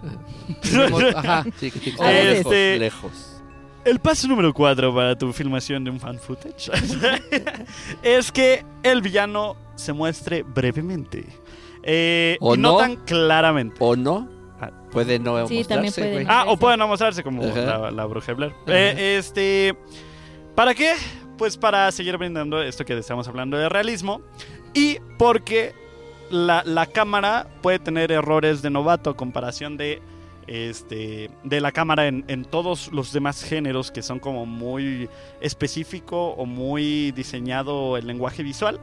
Ajá. 1.16 1.44
Sí, 1.60 1.70
que 1.70 1.80
tiene 1.80 1.98
que 1.98 2.04
A 2.04 2.12
estar 2.12 2.26
veces. 2.26 2.26
lejos, 2.26 2.52
Este- 2.54 2.80
lejos. 2.80 3.28
El 3.86 4.00
paso 4.00 4.28
número 4.28 4.52
4 4.54 4.94
para 4.96 5.16
tu 5.16 5.32
filmación 5.34 5.84
de 5.84 5.92
un 5.92 6.00
fan 6.00 6.18
footage 6.20 6.72
es 8.04 8.32
que 8.32 8.64
el 8.84 9.02
villano 9.02 9.56
se 9.76 9.94
muestre 9.94 10.44
brevemente. 10.44 11.26
Eh, 11.84 12.38
¿O 12.42 12.54
y 12.56 12.58
no, 12.58 12.74
no? 12.74 12.78
tan 12.78 12.96
claramente. 12.98 13.76
¿O 13.80 13.96
no, 13.96 14.28
Ah. 14.60 14.70
puede 14.92 15.18
no 15.18 15.48
Sí, 15.48 15.64
también 15.64 15.86
mostrarse, 15.86 16.02
puede 16.02 16.14
güey. 16.14 16.26
no. 16.26 16.32
Ah, 16.32 16.46
o 16.48 16.58
puede 16.58 16.78
no 16.78 16.88
mostrarse 16.88 17.24
como 17.24 17.44
Ajá. 17.44 17.60
la, 17.80 17.92
la 17.92 18.06
bruja 18.06 18.34
Blair. 18.34 18.54
Eh, 18.68 19.16
este. 19.18 19.76
¿Para 20.56 20.76
qué? 20.76 20.94
Pues 21.42 21.58
para 21.58 21.92
seguir 21.92 22.16
brindando 22.18 22.62
esto 22.62 22.86
que 22.86 22.96
estamos 22.96 23.28
hablando 23.28 23.58
de 23.58 23.68
realismo. 23.68 24.22
Y 24.76 25.00
porque 25.18 25.74
la, 26.30 26.62
la 26.68 26.86
cámara 26.86 27.48
puede 27.64 27.80
tener 27.80 28.12
errores 28.12 28.62
de 28.62 28.70
novato 28.70 29.10
a 29.10 29.18
comparación 29.18 29.76
de. 29.76 30.04
Este, 30.46 31.32
de 31.44 31.60
la 31.60 31.72
cámara 31.72 32.06
en, 32.06 32.26
en 32.28 32.46
todos 32.46 32.92
los 32.92 33.12
demás 33.12 33.44
géneros 33.44 33.90
que 33.90 34.04
son 34.04 34.20
como 34.20 34.46
muy 34.46 35.10
específico 35.40 36.28
o 36.34 36.46
muy 36.46 37.12
diseñado 37.12 37.98
el 37.98 38.06
lenguaje 38.06 38.44
visual. 38.44 38.80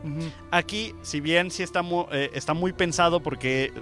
Aquí, 0.51 0.97
si 1.03 1.21
bien 1.21 1.53
sí 1.53 1.63
está 1.63 1.83
muy, 1.83 2.07
está 2.11 2.55
muy 2.55 2.73
pensado 2.73 3.21
porque 3.21 3.73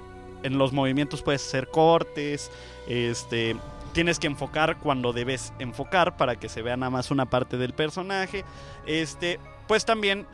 en 0.42 0.59
los 0.59 0.75
movimientos 0.75 1.23
puedes 1.23 1.47
hacer 1.47 1.68
cortes, 1.68 2.50
este, 2.88 3.56
tienes 3.97 4.19
que 4.19 4.26
enfocar 4.29 4.76
cuando 4.79 5.12
debes 5.12 5.53
enfocar 5.59 6.17
para 6.17 6.37
que 6.37 6.49
se 6.49 6.61
vea 6.62 6.76
nada 6.76 6.91
más 6.91 7.11
una 7.11 7.26
parte 7.26 7.57
del 7.57 7.73
personaje. 7.73 8.45
Este, 8.87 9.41
pues 9.67 9.85
también 9.85 10.26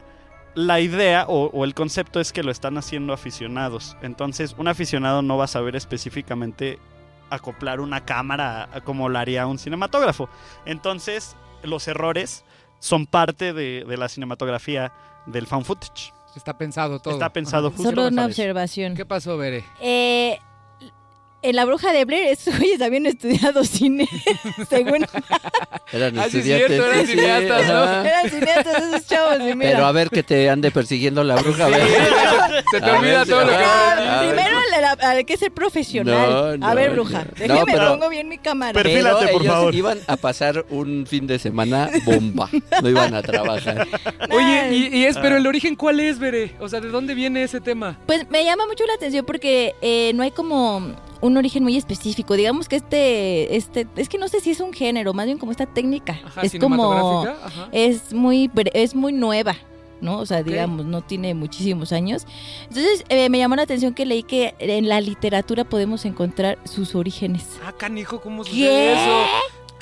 la 0.54 0.80
idea 0.80 1.24
o, 1.28 1.46
o 1.46 1.64
el 1.64 1.72
concepto 1.72 2.18
es 2.20 2.32
que 2.32 2.42
lo 2.42 2.50
están 2.50 2.76
haciendo 2.76 3.12
aficionados. 3.12 3.96
Entonces, 4.02 4.54
un 4.58 4.66
aficionado 4.68 5.22
no 5.22 5.36
va 5.36 5.44
a 5.44 5.46
saber 5.46 5.76
específicamente 5.76 6.78
acoplar 7.30 7.80
una 7.80 8.04
cámara 8.04 8.68
a- 8.72 8.80
como 8.82 9.08
lo 9.08 9.18
haría 9.18 9.46
un 9.46 9.58
cinematógrafo. 9.58 10.28
Entonces, 10.66 11.36
los 11.62 11.86
errores 11.88 12.44
son 12.80 13.06
parte 13.06 13.52
de, 13.52 13.84
de 13.88 13.96
la 13.96 14.08
cinematografía 14.08 14.92
del 15.26 15.46
fan 15.46 15.64
footage. 15.64 16.12
Está 16.34 16.58
pensado 16.58 16.98
todo. 16.98 17.14
Está 17.14 17.32
pensado 17.32 17.70
Solo 17.76 18.08
una 18.08 18.26
observación. 18.26 18.96
¿Qué 18.96 19.06
pasó, 19.06 19.36
Bere? 19.38 19.64
Eh, 19.80 20.38
en 21.42 21.56
La 21.56 21.64
Bruja 21.64 21.92
de 21.92 22.04
Blair, 22.04 22.28
estos 22.28 22.56
güeyes 22.58 22.80
habían 22.80 23.06
estudiado 23.06 23.64
cine, 23.64 24.08
según 24.70 25.06
Eran 25.92 26.18
Ah, 26.18 26.24
sí, 26.30 26.38
es 26.38 26.46
estudiantes. 26.46 26.68
cierto, 26.68 26.86
eran 26.86 27.00
sí, 27.00 27.06
sí, 27.06 27.12
cineastas, 27.18 27.66
¿no? 27.68 28.04
eran 28.04 28.30
cineastas 28.30 28.82
esos 28.82 29.06
chavos. 29.06 29.38
Y 29.40 29.54
mira. 29.54 29.70
Pero 29.72 29.86
a 29.86 29.92
ver 29.92 30.08
que 30.10 30.22
te 30.22 30.48
ande 30.50 30.70
persiguiendo 30.70 31.22
la 31.24 31.36
bruja, 31.36 31.66
a 31.66 31.68
ver. 31.68 31.82
Se 32.70 32.80
te 32.80 32.90
A 32.90 32.98
olvida 32.98 33.18
ver, 33.18 33.28
todo 33.28 33.40
lo 33.42 33.48
que. 33.48 33.64
Ah, 33.64 34.22
primero 34.26 34.56
hay 35.02 35.24
que 35.24 35.36
ser 35.36 35.50
profesional. 35.52 36.58
No, 36.60 36.66
a 36.66 36.74
ver, 36.74 36.90
bruja, 36.92 37.24
no. 37.24 37.30
déjeme 37.36 37.58
No, 37.60 37.64
pero- 37.66 37.88
pongo 37.92 38.08
bien 38.08 38.28
mi 38.28 38.38
cámara. 38.38 38.72
Pero- 38.72 38.88
Pero 38.88 39.02
Perfílate, 39.04 39.32
por 39.32 39.42
ellos 39.42 39.54
favor. 39.54 39.74
iban 39.74 39.98
a 40.06 40.16
pasar 40.16 40.64
un 40.70 41.06
fin 41.06 41.26
de 41.26 41.38
semana 41.38 41.90
bomba. 42.04 42.48
No 42.82 42.88
iban 42.88 43.14
a 43.14 43.22
trabajar. 43.22 43.86
Oye, 44.30 44.68
y, 44.72 44.96
y 44.98 45.04
es, 45.06 45.16
pero 45.18 45.36
el 45.36 45.46
origen, 45.46 45.76
¿cuál 45.76 46.00
es, 46.00 46.18
Bere? 46.18 46.54
O 46.60 46.68
sea, 46.68 46.80
¿de 46.80 46.88
dónde 46.88 47.14
viene 47.14 47.42
ese 47.42 47.60
tema? 47.60 47.98
Pues 48.06 48.28
me 48.30 48.44
llama 48.44 48.66
mucho 48.66 48.84
la 48.86 48.94
atención 48.94 49.24
porque 49.24 49.74
eh, 49.82 50.12
no 50.14 50.22
hay 50.22 50.30
como 50.30 50.92
un 51.22 51.36
origen 51.38 51.62
muy 51.62 51.76
específico. 51.76 52.34
Digamos 52.34 52.68
que 52.68 52.76
este, 52.76 53.56
este, 53.56 53.86
es 53.96 54.08
que 54.10 54.18
no 54.18 54.28
sé 54.28 54.40
si 54.40 54.50
es 54.50 54.60
un 54.60 54.72
género, 54.74 55.14
más 55.14 55.24
bien 55.24 55.38
como 55.38 55.52
esta 55.52 55.64
técnica. 55.66 56.20
Ajá, 56.24 56.42
es 56.42 56.58
como. 56.58 57.24
Ajá. 57.24 57.68
es 57.72 58.12
muy, 58.12 58.50
es 58.74 58.94
muy 58.94 59.12
nueva. 59.14 59.56
¿no? 60.02 60.18
O 60.18 60.26
sea, 60.26 60.40
Ok. 60.40 60.46
digamos, 60.46 60.84
no 60.84 61.00
tiene 61.02 61.32
muchísimos 61.32 61.92
años. 61.92 62.26
Entonces, 62.68 63.04
eh, 63.08 63.28
me 63.28 63.38
llamó 63.38 63.54
la 63.54 63.62
atención 63.62 63.94
que 63.94 64.04
leí 64.04 64.24
que 64.24 64.52
en 64.58 64.88
la 64.88 65.00
literatura 65.00 65.62
podemos 65.62 66.04
encontrar 66.04 66.58
sus 66.64 66.96
orígenes. 66.96 67.46
Ah, 67.64 67.70
canijo, 67.72 68.20
¿cómo 68.20 68.42
¿Qué? 68.42 68.50
sucede 68.50 68.92
eso? 68.94 69.24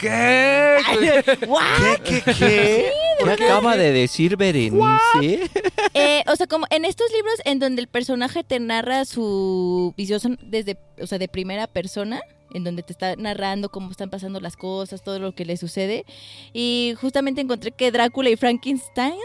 ¿Qué? 0.01 0.79
¿What? 1.47 2.01
¿Qué, 2.05 2.23
qué, 2.23 2.33
qué? 2.33 2.93
¿Qué 3.23 3.31
acaba 3.31 3.77
de 3.77 3.93
decir 3.93 4.37
Berenice? 4.37 5.51
Eh, 5.93 6.23
o 6.27 6.37
sea, 6.37 6.47
como 6.47 6.67
en 6.71 6.85
estos 6.87 7.11
libros 7.13 7.35
en 7.45 7.59
donde 7.59 7.83
el 7.83 7.89
personaje 7.89 8.43
te 8.43 8.59
narra 8.61 9.05
su 9.05 9.93
visión 9.97 10.39
desde, 10.43 10.79
o 11.01 11.07
sea, 11.07 11.19
de 11.19 11.29
primera 11.29 11.67
persona, 11.67 12.21
en 12.55 12.65
donde 12.65 12.83
te 12.83 12.93
está 12.93 13.15
narrando 13.17 13.69
cómo 13.69 13.91
están 13.91 14.09
pasando 14.09 14.41
las 14.41 14.57
cosas, 14.57 15.03
todo 15.03 15.19
lo 15.19 15.33
que 15.33 15.45
le 15.45 15.57
sucede. 15.57 16.05
Y 16.53 16.95
justamente 17.01 17.43
encontré 17.43 17.73
que 17.73 17.93
Drácula 17.93 18.31
y 18.31 18.37
Frankenstein 18.37 19.19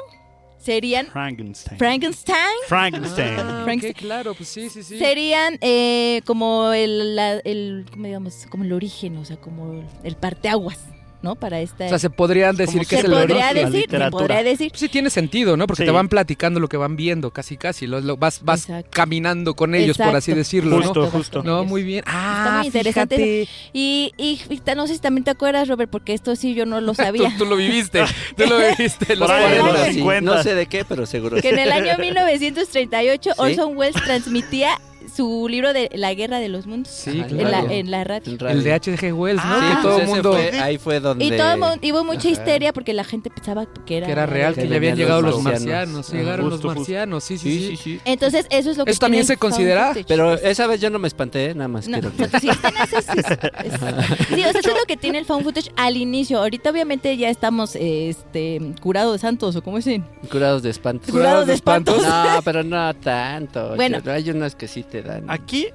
serían 0.58 1.08
Frankenstein. 1.08 1.78
Frankenstein 1.78 2.38
Frankenstein. 2.68 3.36
Ah, 3.40 3.62
Frank- 3.66 3.84
ok, 3.90 3.96
claro, 3.96 4.34
pues 4.34 4.50
sí, 4.50 4.70
sí, 4.70 4.82
sí. 4.84 4.98
serían 4.98 5.58
eh, 5.62 6.22
como 6.26 6.72
el, 6.74 7.16
la- 7.16 7.38
el, 7.40 7.86
¿cómo 7.92 8.06
digamos? 8.06 8.46
Como 8.50 8.64
el 8.64 8.74
origen, 8.74 9.18
o 9.18 9.26
sea, 9.26 9.38
como 9.38 9.84
el 10.04 10.16
parteaguas, 10.16 10.80
¿no? 11.26 11.36
Para 11.36 11.60
esta. 11.60 11.86
O 11.86 11.90
sea, 11.90 12.00
se 12.00 12.10
podrían 12.10 12.56
decir 12.56 12.82
que 12.82 12.86
se 12.88 12.96
es 13.00 13.04
el 13.06 13.12
podría 13.12 13.50
origen. 13.50 13.72
decir, 13.72 13.90
se 13.90 14.12
podría 14.12 14.44
decir. 14.44 14.70
Pues 14.70 14.80
sí 14.80 14.88
tiene 14.90 15.10
sentido, 15.10 15.58
¿no? 15.58 15.66
Porque 15.68 15.82
Sí. 15.84 15.88
te 15.88 15.92
van 15.92 16.08
platicando 16.08 16.60
lo 16.60 16.70
que 16.70 16.78
van 16.78 16.96
viendo, 16.96 17.32
casi 17.32 17.58
casi. 17.58 17.88
Lo, 17.88 18.00
lo- 18.00 18.16
vas 18.16 18.40
vas 18.44 18.62
Exacto. 18.70 18.90
caminando 18.92 19.56
con 19.56 19.74
ellos, 19.76 19.98
por 19.98 20.16
así 20.16 20.34
decirlo, 20.34 20.78
Justo, 20.78 21.02
¿no? 21.02 21.08
justo. 21.10 21.44
No, 21.44 21.66
muy 21.66 21.84
bien. 21.84 22.04
Ah, 22.08 22.58
muy 22.60 22.68
interesante 22.68 23.16
fíjate. 23.18 23.50
Y, 23.74 24.14
y, 24.18 24.40
y 24.50 24.62
no 24.76 24.86
sé 24.88 24.94
si 24.94 25.00
también 25.00 25.24
te 25.24 25.32
acuerdas, 25.32 25.68
Robert, 25.68 25.90
porque 25.90 26.14
esto 26.14 26.36
sí 26.36 26.54
yo 26.54 26.66
no 26.66 26.80
lo 26.80 26.94
sabía. 26.94 27.34
tú 27.38 27.46
lo 27.46 27.56
viviste, 27.56 28.04
tú 28.38 28.46
lo 28.48 28.58
viviste. 28.60 29.16
los 29.16 29.28
Por 29.28 29.36
ahí, 29.36 29.58
40. 29.60 29.72
los 29.80 29.88
Sí, 29.88 29.94
50. 29.96 30.36
no 30.36 30.44
sé 30.44 30.54
de 30.56 30.66
qué, 30.68 30.86
pero 30.86 31.06
seguro. 31.06 31.42
que 31.42 31.50
en 31.50 31.60
el 31.60 31.72
año 31.72 31.98
1938 32.00 33.32
Sí. 33.34 33.42
Orson 33.42 33.76
Welles 33.76 33.96
transmitía 34.04 34.78
su 35.16 35.48
libro 35.50 35.74
de 35.74 35.90
La 35.94 36.14
Guerra 36.14 36.40
de 36.40 36.50
los 36.50 36.66
Mundos 36.68 36.92
Sí, 36.92 37.20
Ajá, 37.22 37.30
en, 37.30 37.38
la, 37.44 37.50
claro. 37.50 37.68
en 37.72 37.92
la 37.92 38.04
radio. 38.04 38.38
Radio. 38.38 38.50
El 38.58 38.64
de 38.64 38.74
H.G. 38.74 39.14
Wells, 39.14 39.44
¿no? 39.44 39.50
Ah, 39.54 39.76
que 39.78 39.82
todo 39.82 39.94
pues 39.98 39.98
el 39.98 40.04
ese 40.04 40.14
mundo... 40.14 40.34
fue- 40.34 40.60
ahí 40.60 40.78
fue 40.78 41.00
donde... 41.00 41.26
Y 41.26 41.32
todo 41.32 41.52
el 41.54 41.60
mundo, 41.60 41.78
hubo 41.84 42.04
mucha 42.04 42.30
histeria 42.30 42.74
porque 42.74 42.94
la 42.94 43.04
gente 43.04 43.30
pensaba 43.30 43.66
que 43.86 43.98
era, 43.98 44.06
Que 44.08 44.12
era 44.12 44.26
real, 44.26 44.54
Que 44.56 44.64
que 44.64 44.68
ya 44.70 44.76
habían 44.76 44.98
llegado 44.98 45.22
los 45.22 45.42
marcianos. 45.42 46.12
Llegaron 46.12 46.50
Justo, 46.52 46.68
los 46.68 46.76
marcianos, 46.78 47.24
sí, 47.24 47.38
sí, 47.38 47.50
Sí, 47.52 47.60
sí. 47.60 47.68
sí, 47.78 47.84
sí. 47.84 48.00
Entonces, 48.06 48.46
eso 48.50 48.72
es 48.72 48.78
lo 48.78 48.86
que 48.86 48.92
¿Eso 48.92 49.00
también 49.00 49.26
se 49.26 49.34
el 49.34 49.40
considera? 49.40 49.94
Pero 50.08 50.34
esa 50.34 50.68
vez 50.68 50.82
yo 50.82 50.90
no 50.90 51.00
me 51.00 51.08
espanté, 51.08 51.54
nada 51.56 51.68
más 51.68 51.88
No, 51.88 52.00
quiero 52.00 52.12
que... 52.16 52.40
sí 52.40 52.50
o 52.50 52.54
sea, 52.54 54.50
eso 54.50 54.60
es 54.60 54.66
lo 54.68 54.86
que 54.88 54.98
tiene 54.98 55.18
el 55.20 55.26
found 55.26 55.44
footage 55.44 55.72
al 55.76 55.98
inicio. 55.98 56.40
Ahorita 56.40 56.70
obviamente 56.70 57.16
ya 57.18 57.30
estamos 57.30 57.76
este 57.76 58.60
curados 58.82 59.14
de 59.14 59.20
santos 59.20 59.56
o 59.56 59.62
como 59.62 59.78
dicen. 59.78 60.04
Curados 60.32 60.64
de 60.64 60.70
espanto. 60.70 61.12
Curados 61.12 61.48
de 61.48 61.54
espantos. 61.54 62.02
No, 62.04 62.42
pero 62.44 62.64
no 62.64 62.94
tanto. 62.96 63.76
Bueno. 63.76 64.00
Yo- 64.04 64.12
Hay 64.12 64.30
unas 64.30 64.56
que 64.56 64.68
sí 64.68 64.84
te 64.84 65.02
dan. 65.06 65.30
Aquí 65.30 65.68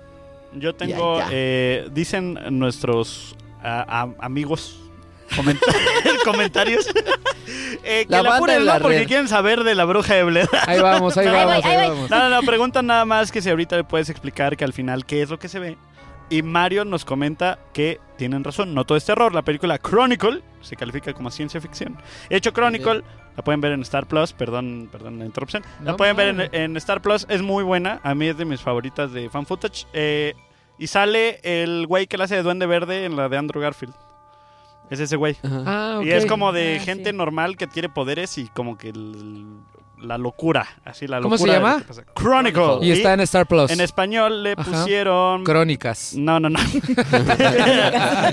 yo 0.53 0.75
tengo, 0.75 1.21
eh, 1.31 1.89
dicen 1.93 2.39
nuestros 2.51 3.37
am- 3.63 4.15
amigos 4.21 4.77
comenta- 5.37 5.67
comentarios 6.25 6.87
eh, 7.85 8.05
que 8.05 8.07
La 8.09 8.23
la, 8.23 8.37
apuren, 8.37 8.57
en 8.57 8.67
¿no? 8.67 8.73
la 8.75 8.81
porque 8.81 8.99
red. 9.01 9.07
quieren 9.07 9.29
saber 9.29 9.63
de 9.65 9.75
la 9.75 9.85
bruja 9.85 10.15
de 10.15 10.25
Blair. 10.25 10.49
Ahí 10.67 10.81
vamos, 10.81 11.17
ahí 11.17 11.27
Ahí 11.29 11.33
vamos, 11.35 11.63
voy, 11.63 11.71
ahí 11.71 11.77
ahí 11.77 11.87
voy. 11.89 11.97
vamos. 11.97 12.11
No, 12.11 12.19
no, 12.19 12.29
no, 12.31 12.43
preguntan 12.43 12.87
nada 12.87 13.05
más 13.05 13.31
que 13.33 13.41
si 13.43 13.49
ahorita 13.51 13.77
le 13.77 13.85
puedes 13.85 14.09
explicar 14.11 14.57
que 14.57 14.65
al 14.65 14.73
final 14.73 15.05
qué 15.07 15.23
es 15.23 15.31
lo 15.31 15.39
que 15.39 15.49
se 15.49 15.59
ve. 15.59 15.77
Y 16.33 16.43
Mario 16.43 16.85
nos 16.85 17.05
comenta 17.05 17.59
que 17.73 17.99
tienen 18.17 18.45
razón, 18.45 18.73
no 18.73 18.85
todo 18.85 18.97
es 18.97 19.05
terror. 19.05 19.35
La 19.35 19.43
película 19.43 19.79
Chronicle 19.79 20.43
se 20.61 20.77
califica 20.77 21.13
como 21.13 21.29
ciencia 21.31 21.61
ficción. 21.61 21.97
De 22.29 22.37
hecho, 22.37 22.53
Chronicle 22.53 23.03
la 23.41 23.45
pueden 23.45 23.61
ver 23.63 23.73
en 23.73 23.81
Star 23.83 24.07
Plus, 24.07 24.33
perdón, 24.35 24.89
perdón 24.93 25.19
la 25.19 25.25
interrupción. 25.25 25.63
La 25.83 25.93
No, 25.93 25.97
pueden 25.97 26.15
ver 26.15 26.35
no. 26.35 26.43
en, 26.43 26.55
en 26.55 26.77
Star 26.77 27.01
Plus, 27.01 27.25
es 27.31 27.41
muy 27.41 27.65
buena. 27.65 27.99
A 28.03 28.15
mí 28.15 28.27
es 28.27 28.37
de 28.37 28.45
mis 28.45 28.61
favoritas 28.61 29.13
de 29.13 29.31
fan 29.31 29.47
footage. 29.47 29.87
Eh, 29.95 30.35
y 30.79 30.87
sale 30.87 31.41
el 31.43 31.87
güey 31.87 32.07
que 32.07 32.19
la 32.19 32.25
hace 32.25 32.37
de 32.37 32.43
Duende 32.43 32.67
Verde 32.67 33.07
en 33.07 33.17
la 33.17 33.29
de 33.31 33.37
Andrew 33.39 33.63
Garfield. 33.63 33.95
Es 34.91 35.01
ese 35.01 35.17
güey. 35.17 35.37
Ah. 35.45 36.01
Y 36.03 36.11
es 36.11 36.27
como 36.27 36.53
de 36.53 36.79
Ah, 36.81 36.85
gente 36.85 37.11
sí. 37.13 37.17
normal 37.17 37.57
que 37.57 37.67
tiene 37.67 37.89
poderes 37.89 38.37
y 38.39 38.49
como 38.49 38.77
que 38.77 38.89
el- 38.91 39.61
la 40.03 40.19
locura. 40.19 40.67
Así 40.85 41.07
la 41.07 41.21
¿Cómo 41.21 41.37
se 41.39 41.47
locura 41.47 41.77
llama? 41.77 41.85
Chronicle. 42.15 42.79
Y 42.83 42.93
está 42.93 43.15
en 43.15 43.21
Star 43.21 43.47
Plus. 43.47 43.71
en 43.71 43.81
español 43.81 44.43
le 44.43 44.53
Ajá. 44.53 44.65
pusieron. 44.65 45.45
Crónicas. 45.45 46.15
No, 46.17 46.41
no, 46.41 46.49
no. 46.51 46.59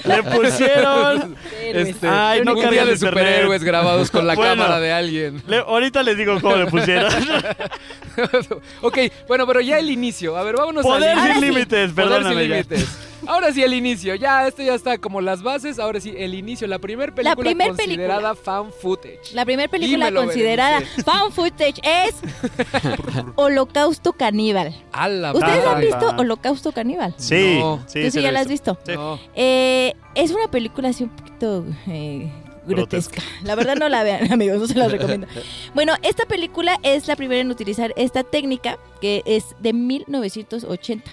le 0.05 0.23
pusieron. 0.23 1.35
Este, 1.61 2.07
Ay, 2.07 2.41
no 2.43 2.55
de 2.55 2.97
superhéroes 2.97 3.63
grabados 3.63 4.09
con 4.11 4.25
la 4.27 4.35
Bueno. 4.35 4.63
cámara 4.63 4.79
de 4.79 4.91
alguien. 4.93 5.41
le- 5.47 5.57
ahorita 5.59 6.03
les 6.03 6.17
digo 6.17 6.39
cómo 6.41 6.55
le 6.55 6.67
pusieron. 6.67 7.11
ok, 8.81 8.97
bueno, 9.27 9.45
pero 9.47 9.61
ya 9.61 9.79
el 9.79 9.89
inicio. 9.89 10.37
A 10.37 10.43
ver, 10.43 10.55
vámonos 10.55 10.83
Poder 10.83 11.17
al 11.17 11.33
sin 11.33 11.41
límites, 11.41 11.91
Poder 11.91 11.95
perdóname. 12.09 12.41
sin 12.41 12.49
ya. 12.49 12.55
límites. 12.55 12.99
Ahora 13.25 13.51
sí, 13.51 13.63
el 13.63 13.73
inicio. 13.73 14.15
Ya, 14.15 14.47
esto 14.47 14.61
ya 14.61 14.75
está 14.75 14.97
como 14.97 15.21
las 15.21 15.41
bases. 15.41 15.79
Ahora 15.79 15.99
sí, 15.99 16.13
el 16.17 16.33
inicio. 16.33 16.67
La 16.67 16.79
primera 16.79 17.13
película 17.13 17.35
primer 17.35 17.69
considerada 17.69 18.35
fan 18.35 18.71
footage. 18.71 19.33
La 19.33 19.43
primera 19.45 19.67
película 19.69 20.05
Dímelo, 20.07 20.25
considerada 20.25 20.79
Berenice. 20.79 21.03
found 21.03 21.33
footage 21.33 21.81
es 21.83 22.15
Holocausto 23.35 24.13
Caníbal. 24.13 24.75
A 24.91 25.07
la 25.09 25.33
¿Ustedes 25.33 25.65
han 25.65 25.81
visto 25.81 26.15
Holocausto 26.17 26.71
Caníbal? 26.71 27.13
Sí, 27.17 27.57
No. 27.59 27.83
sí, 27.87 28.03
Tú 28.03 28.11
sí 28.11 28.21
ya 28.21 28.31
la 28.31 28.41
has 28.41 28.47
visto. 28.47 28.77
Sí. 28.85 28.93
No. 28.93 29.19
Eh, 29.35 29.93
es 30.15 30.31
una 30.31 30.49
película 30.49 30.89
así 30.89 31.03
un 31.03 31.09
poquito 31.09 31.65
eh, 31.87 32.31
grotesca. 32.67 33.21
La 33.43 33.55
verdad 33.55 33.75
no 33.77 33.89
la 33.89 34.03
vean, 34.03 34.31
amigos, 34.33 34.59
no 34.59 34.67
se 34.67 34.75
la 34.75 34.87
recomiendo. 34.87 35.27
Bueno, 35.73 35.93
esta 36.03 36.25
película 36.25 36.79
es 36.83 37.07
la 37.07 37.15
primera 37.15 37.41
en 37.41 37.51
utilizar 37.51 37.93
esta 37.97 38.23
técnica 38.23 38.77
que 39.01 39.21
es 39.25 39.55
de 39.59 39.73
1980 39.73 41.11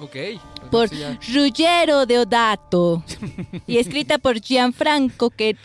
Ok. 0.00 0.16
por. 0.70 1.18
Ruggero 1.32 2.06
Deodato 2.06 3.02
y 3.66 3.78
escrita 3.78 4.18
por 4.18 4.40
Gianfranco 4.40 5.30
Che- 5.30 5.56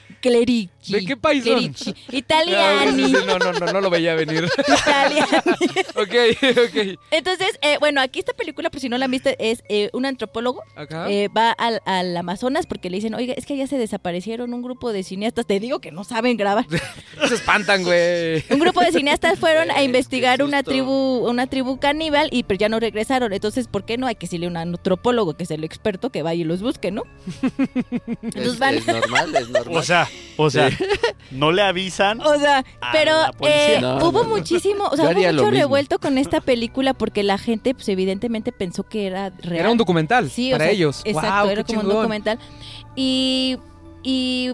¿De 0.88 1.06
qué 1.06 1.16
país 1.18 1.44
son? 1.44 1.74
Ah, 1.88 1.94
Italiani. 2.12 3.06
sí, 3.06 3.12
no, 3.26 3.38
no, 3.40 3.54
no, 3.54 3.66
no 3.72 3.82
lo 3.82 3.90
veía 3.90 4.16
venir. 4.16 4.48
Italiani. 4.68 5.28
ok, 5.96 6.58
ok. 6.66 7.00
Entonces, 7.12 7.58
eh, 7.62 7.78
bueno, 7.80 8.02
aquí 8.02 8.20
esta 8.20 8.34
película, 8.34 8.70
por 8.70 8.80
si 8.82 8.90
no 8.90 8.98
la 8.98 9.06
han 9.06 9.12
visto, 9.12 9.30
es 9.40 9.64
eh, 9.70 9.90
un 9.94 10.06
antropólogo 10.06 10.62
Acá. 10.76 11.10
Eh, 11.10 11.30
va 11.36 11.52
al, 11.52 11.82
al 11.86 12.16
Amazonas 12.18 12.66
porque 12.66 12.90
le 12.90 12.98
dicen, 12.98 13.14
oiga, 13.14 13.34
es 13.38 13.46
que 13.46 13.56
ya 13.58 13.68
se 13.68 13.78
desaparecieron 13.78 14.54
un 14.54 14.62
grupo 14.62 14.92
de 14.94 15.04
cineastas. 15.04 15.46
Te 15.46 15.60
digo 15.60 15.80
que 15.80 15.92
no 15.92 16.04
saben 16.04 16.38
grabar. 16.38 16.66
Se 17.28 17.36
espantan, 17.36 17.84
güey. 17.84 18.44
Un 18.50 18.60
grupo 18.60 18.82
de 18.82 18.92
cineastas 18.92 19.40
fueron 19.40 19.72
a 19.72 19.84
investigar 19.84 20.44
una 20.44 20.64
tribu, 20.64 21.28
una 21.30 21.48
tribu 21.48 21.80
caníbal 21.80 22.28
y 22.32 22.44
pero 22.44 22.58
ya 22.58 22.70
no 22.70 22.80
regresaron. 22.80 23.32
Entonces, 23.34 23.68
¿por 23.68 23.86
qué 23.86 23.98
no? 23.98 24.08
Hay 24.08 24.16
que 24.16 24.26
decirle 24.28 24.48
a 24.48 24.50
un 24.50 24.58
antropólogo 24.58 25.36
que 25.36 25.44
es 25.44 25.52
el 25.52 25.64
experto 25.64 26.10
que 26.10 26.24
vaya 26.24 26.42
y 26.42 26.44
los 26.44 26.62
busque, 26.62 26.92
¿no? 26.92 27.04
Entonces 28.22 28.54
Es, 28.54 28.60
van- 28.60 28.76
es 28.76 28.88
normal, 28.88 29.36
es 29.36 29.50
normal. 29.50 29.78
O 29.78 29.84
sea, 29.84 30.08
o 30.38 30.50
sea, 30.50 30.70
no 31.32 31.52
le 31.52 31.62
avisan. 31.62 32.22
O 32.22 32.36
sea, 32.38 32.64
A 32.82 32.92
pero 32.92 33.12
la 33.12 33.34
eh, 33.42 33.78
No, 33.82 33.98
hubo 33.98 34.24
no, 34.24 34.30
no. 34.30 34.36
muchísimo, 34.38 34.86
o 34.86 34.96
sea, 34.96 35.06
hubo 35.10 35.14
mucho 35.20 35.52
revuelto 35.52 36.00
con 36.00 36.18
esta 36.18 36.42
película 36.42 36.94
porque 36.94 37.24
la 37.24 37.38
gente, 37.38 37.74
pues 37.74 37.88
evidentemente 37.90 38.52
pensó 38.52 38.84
que 38.84 39.08
era 39.08 39.30
real. 39.30 39.56
Era 39.60 39.72
un 39.72 39.78
documental 39.78 40.30
Sí, 40.30 40.52
o 40.52 40.56
para 40.58 40.66
sea, 40.66 40.74
ellos. 40.74 41.02
Exacto, 41.06 41.50
era 41.50 41.64
como 41.64 41.82
un 41.82 41.90
documental. 41.90 42.40
Y, 42.96 43.58
y 44.04 44.54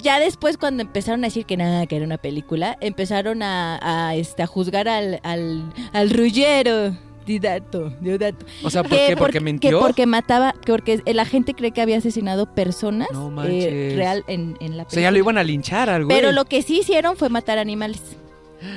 ya 0.00 0.20
después 0.20 0.56
cuando 0.58 0.82
empezaron 0.82 1.24
a 1.24 1.28
decir 1.28 1.44
que 1.46 1.56
nada, 1.56 1.86
que 1.86 1.96
era 1.96 2.04
una 2.04 2.18
película, 2.18 2.76
empezaron 2.80 3.42
a, 3.42 3.78
a, 4.08 4.14
este, 4.14 4.42
a 4.42 4.46
juzgar 4.46 4.88
al, 4.88 5.20
al, 5.22 5.72
al 5.92 6.10
rullero. 6.10 6.96
Didato, 7.28 7.92
Diodato. 8.00 8.46
O 8.64 8.70
sea, 8.70 8.82
¿por 8.82 8.90
Que 8.92 9.06
qué? 9.08 9.16
¿Porque 9.16 9.40
mintió? 9.40 9.70
Que 9.70 9.76
porque 9.76 10.06
mataba, 10.06 10.52
que 10.64 10.72
porque 10.72 11.02
la 11.04 11.24
gente 11.26 11.52
cree 11.54 11.70
que 11.72 11.82
había 11.82 11.98
asesinado 11.98 12.46
personas 12.54 13.08
No 13.12 13.30
eh, 13.44 13.92
real 13.96 14.24
en, 14.26 14.56
en 14.60 14.76
la 14.78 14.84
O 14.84 14.90
sea, 14.90 15.02
ya 15.02 15.10
lo 15.10 15.14
película. 15.14 15.32
iban 15.34 15.38
a 15.38 15.44
linchar 15.44 15.90
al 15.90 16.04
güey. 16.06 16.16
Pero 16.18 16.32
lo 16.32 16.46
que 16.46 16.62
sí 16.62 16.78
hicieron 16.80 17.16
fue 17.16 17.28
matar 17.28 17.58
animales. 17.58 18.00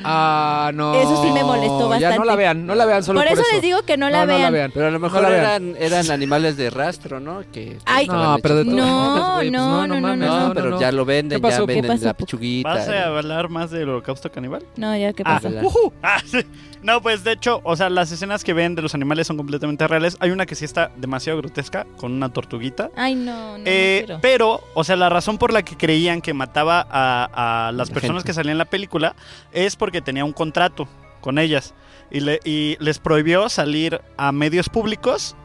Ah, 0.03 0.69
no. 0.75 0.93
Eso 0.93 1.23
sí 1.23 1.31
me 1.31 1.43
molestó 1.43 1.79
Ya 1.79 1.85
no 1.85 1.89
bastante. 1.89 2.27
la 2.27 2.35
vean, 2.35 2.65
no 2.67 2.75
la 2.75 2.85
vean 2.85 3.03
solo 3.03 3.19
por, 3.19 3.27
por, 3.29 3.39
eso, 3.39 3.47
les 3.51 3.63
digo 3.63 3.81
que 3.81 3.97
no 3.97 4.11
la 4.11 4.21
no, 4.21 4.27
vean. 4.27 4.39
No 4.39 4.43
la 4.45 4.49
vean. 4.51 4.71
Pero 4.73 4.87
a 4.87 4.91
lo 4.91 4.99
mejor 4.99 5.25
eran, 5.31 5.75
eran 5.79 6.11
animales 6.11 6.55
de 6.55 6.69
rastro, 6.69 7.19
¿no? 7.19 7.41
Que 7.51 7.77
Ay. 7.85 8.05
No, 8.07 8.37
pero 8.43 8.57
de 8.57 8.65
todas 8.65 8.77
No, 8.77 8.85
maneras, 8.85 9.35
güey, 9.37 9.49
pues 9.49 9.51
no, 9.51 9.87
no, 9.87 9.99
no, 10.01 10.15
No, 10.17 10.47
no, 10.49 10.53
pero 10.53 10.69
no. 10.71 10.79
ya 10.79 10.91
lo 10.91 11.03
venden, 11.03 11.39
¿Qué 11.39 11.41
pasó? 11.41 11.61
ya 11.61 11.65
¿Qué 11.67 11.73
venden 11.73 11.91
pasó? 11.93 12.05
la 12.05 12.13
pechuguita. 12.13 12.69
¿Vas 12.69 12.87
a 12.89 13.05
hablar 13.07 13.49
más 13.49 13.71
del 13.71 13.89
holocausto 13.89 14.31
caníbal? 14.31 14.63
No, 14.75 14.95
ya, 14.95 15.13
¿qué 15.13 15.23
Ah, 15.25 15.35
pasa? 15.41 15.49
la- 15.49 15.63
ujú. 15.63 15.91
Ah, 16.03 16.19
sí. 16.25 16.39
No, 16.83 17.01
pues 17.01 17.23
de 17.23 17.33
hecho, 17.33 17.61
o 17.63 17.75
sea, 17.75 17.89
las 17.89 18.11
escenas 18.11 18.43
que 18.43 18.53
ven 18.53 18.75
de 18.75 18.81
los 18.81 18.95
animales 18.95 19.27
son 19.27 19.37
completamente 19.37 19.87
reales. 19.87 20.17
Hay 20.19 20.31
una 20.31 20.45
que 20.45 20.55
sí 20.55 20.65
está 20.65 20.91
demasiado 20.97 21.37
grotesca 21.39 21.85
con 21.97 22.11
una 22.11 22.29
tortuguita. 22.29 22.89
Ay, 22.95 23.15
no, 23.15 23.57
no, 23.57 23.63
Eh, 23.67 24.05
pero, 24.21 24.61
o 24.73 24.83
sea, 24.83 24.95
la 24.95 25.09
razón 25.09 25.37
por 25.37 25.53
la 25.53 25.63
que 25.63 25.77
creían 25.77 26.21
que 26.21 26.33
mataba 26.33 26.85
a, 26.89 27.67
a 27.67 27.71
las 27.71 27.89
La 27.89 27.93
personas 27.93 28.21
gente. 28.23 28.29
que 28.29 28.33
salían 28.33 28.53
en 28.53 28.57
la 28.57 28.65
película 28.65 29.15
es 29.51 29.75
porque 29.75 30.01
tenía 30.01 30.25
un 30.25 30.33
contrato 30.33 30.87
con 31.21 31.37
ellas 31.37 31.73
y, 32.09 32.19
le, 32.21 32.39
y 32.43 32.77
les 32.79 32.97
prohibió 32.99 33.47
salir 33.47 34.01
a 34.17 34.31
medios 34.31 34.67
públicos 34.69 35.35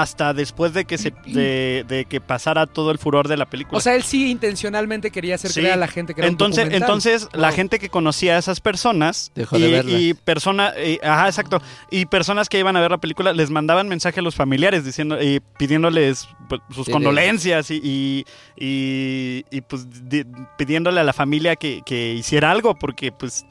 hasta 0.00 0.32
después 0.34 0.72
de 0.74 0.84
que 0.84 0.98
se 0.98 1.12
de, 1.26 1.84
de 1.88 2.04
que 2.06 2.20
pasara 2.20 2.66
todo 2.66 2.90
el 2.90 2.98
furor 2.98 3.28
de 3.28 3.36
la 3.36 3.46
película. 3.46 3.78
O 3.78 3.80
sea, 3.80 3.94
él 3.94 4.02
sí 4.02 4.30
intencionalmente 4.30 5.10
quería 5.10 5.34
hacer 5.36 5.50
Sí. 5.52 5.60
creer 5.60 5.74
a 5.74 5.76
la 5.76 5.88
gente 5.88 6.14
que 6.14 6.20
era 6.20 6.28
un 6.28 6.32
entonces, 6.34 6.64
documental. 6.64 6.82
entonces 6.88 7.28
la 7.32 7.52
gente 7.52 7.78
que 7.78 7.88
conocía 7.88 8.36
a 8.36 8.38
esas 8.38 8.60
personas 8.60 9.30
Dejó 9.34 9.56
y, 9.58 9.62
de 9.62 9.68
verla. 9.70 9.98
y 9.98 10.14
persona, 10.14 10.72
y- 10.78 10.98
ajá, 11.02 11.26
exacto, 11.28 11.60
y 11.90 12.06
personas 12.06 12.48
que 12.48 12.58
iban 12.58 12.76
a 12.76 12.80
ver 12.80 12.90
la 12.90 12.98
película 12.98 13.32
les 13.32 13.50
mandaban 13.50 13.88
mensaje 13.88 14.20
a 14.20 14.22
los 14.22 14.34
familiares 14.34 14.84
diciendo 14.84 15.20
y 15.22 15.40
pidiéndoles 15.58 16.28
pues, 16.48 16.60
sus 16.74 16.88
condolencias 16.88 17.70
y, 17.70 17.80
y, 17.82 18.24
y- 18.56 19.44
y, 19.50 19.60
pues 19.60 19.86
di- 20.08 20.24
pidiéndole 20.56 21.00
a 21.00 21.04
la 21.04 21.12
familia 21.12 21.56
que, 21.56 21.82
que 21.84 22.14
hiciera 22.14 22.50
algo 22.50 22.74
porque 22.74 23.12
pues, 23.12 23.44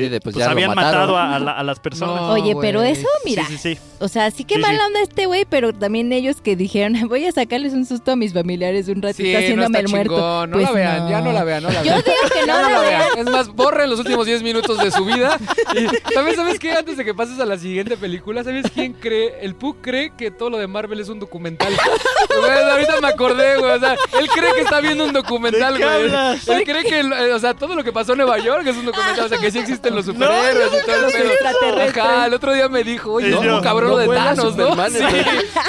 Sí, 0.00 0.08
de, 0.08 0.20
pues, 0.20 0.34
pues, 0.34 0.36
ya 0.36 0.46
lo 0.46 0.52
habían 0.52 0.74
mataron. 0.74 0.92
matado 1.00 1.16
a, 1.16 1.34
a 1.36 1.38
la- 1.38 1.52
a 1.52 1.62
las 1.62 1.80
personas. 1.80 2.16
No, 2.22 2.28
Oye, 2.32 2.54
pero 2.60 2.82
eso, 2.82 3.06
mira, 3.24 3.44
Sí, 3.46 3.56
sí, 3.58 3.74
sí. 3.74 3.80
o 3.98 4.08
sea, 4.08 4.30
sí 4.30 4.44
que 4.44 4.56
Sí, 4.56 4.60
mala 4.60 4.78
sí. 4.78 4.84
onda 4.86 5.00
este 5.02 5.26
güey, 5.26 5.44
pero 5.48 5.72
también 5.72 6.12
ellos 6.12 6.40
que 6.40 6.54
dijeron, 6.56 6.94
voy 7.08 7.24
a 7.26 7.32
sacarles 7.32 7.72
un 7.72 7.86
susto 7.86 8.12
a 8.12 8.16
mis 8.16 8.32
familiares 8.32 8.88
un 8.88 9.02
ratito 9.02 9.24
Sí, 9.26 9.32
no 9.32 9.38
haciéndome 9.38 9.66
está 9.66 9.78
el 9.80 9.88
muerto. 9.88 10.46
No 10.46 10.52
Pues 10.52 10.64
la 10.64 10.72
vean, 10.72 11.08
ya 11.08 11.20
no 11.20 11.32
la 11.32 11.44
vean, 11.44 11.62
no 11.62 11.70
la 11.70 11.82
Yo 11.82 11.90
vean. 11.92 12.02
digo 12.04 12.16
que 12.32 12.46
no, 12.46 12.60
no 12.60 12.62
la 12.62 12.70
la 12.70 12.80
vean. 12.80 13.02
vean. 13.14 13.26
Es 13.26 13.32
más, 13.32 13.48
borren 13.48 13.90
los 13.90 13.98
últimos 13.98 14.26
10 14.26 14.42
minutos 14.42 14.78
de 14.78 14.90
su 14.90 15.04
vida. 15.04 15.38
Y 15.74 15.86
también, 16.14 16.36
¿sabes 16.36 16.58
qué? 16.58 16.72
Antes 16.72 16.96
de 16.96 17.04
que 17.04 17.14
pases 17.14 17.40
a 17.40 17.46
la 17.46 17.58
siguiente 17.58 17.96
película, 17.96 18.44
¿sabes 18.44 18.66
quién 18.72 18.92
cree? 18.92 19.38
El 19.40 19.54
Puck 19.54 19.78
cree 19.80 20.12
que 20.16 20.30
todo 20.30 20.50
lo 20.50 20.58
de 20.58 20.66
Marvel 20.66 21.00
es 21.00 21.08
un 21.08 21.18
documental. 21.20 21.72
Ahorita 22.70 23.00
me 23.00 23.08
acordé, 23.08 23.56
güey. 23.58 23.70
O 23.72 23.80
sea, 23.80 23.96
él 24.18 24.28
cree 24.28 24.52
que 24.54 24.60
está 24.60 24.80
viendo 24.80 25.04
un 25.04 25.12
documental, 25.12 25.74
¿De 25.74 25.80
qué 25.80 25.86
güey. 25.86 26.58
Él 26.58 26.64
cree 26.64 26.84
que, 26.84 27.00
eh, 27.00 27.32
o 27.32 27.38
sea, 27.38 27.54
todo 27.54 27.74
lo 27.74 27.82
que 27.84 27.92
pasó 27.92 28.12
en 28.12 28.18
Nueva 28.18 28.38
York 28.38 28.66
es 28.66 28.76
un 28.76 28.86
documental. 28.86 29.24
O 29.26 29.28
sea, 29.28 29.38
que 29.38 29.50
sí 29.50 29.60
existen 29.88 29.94
los 29.96 30.06
superhéroes 30.06 30.68
y 30.68 30.86
todo 30.86 31.06
el 31.06 31.92
pedo. 31.92 32.02
Ajá, 32.02 32.26
el 32.26 32.34
otro 32.34 32.52
día 32.52 32.68
me 32.68 32.82
dijo, 32.84 33.12
oye, 33.12 33.28
es 33.28 33.40
yo, 33.40 33.56
un 33.56 33.62
cabrón 33.62 33.90
no 33.90 33.96
de 33.98 34.06
Thanos, 34.08 34.56
¿no? 34.56 34.74
Sí. 34.90 34.98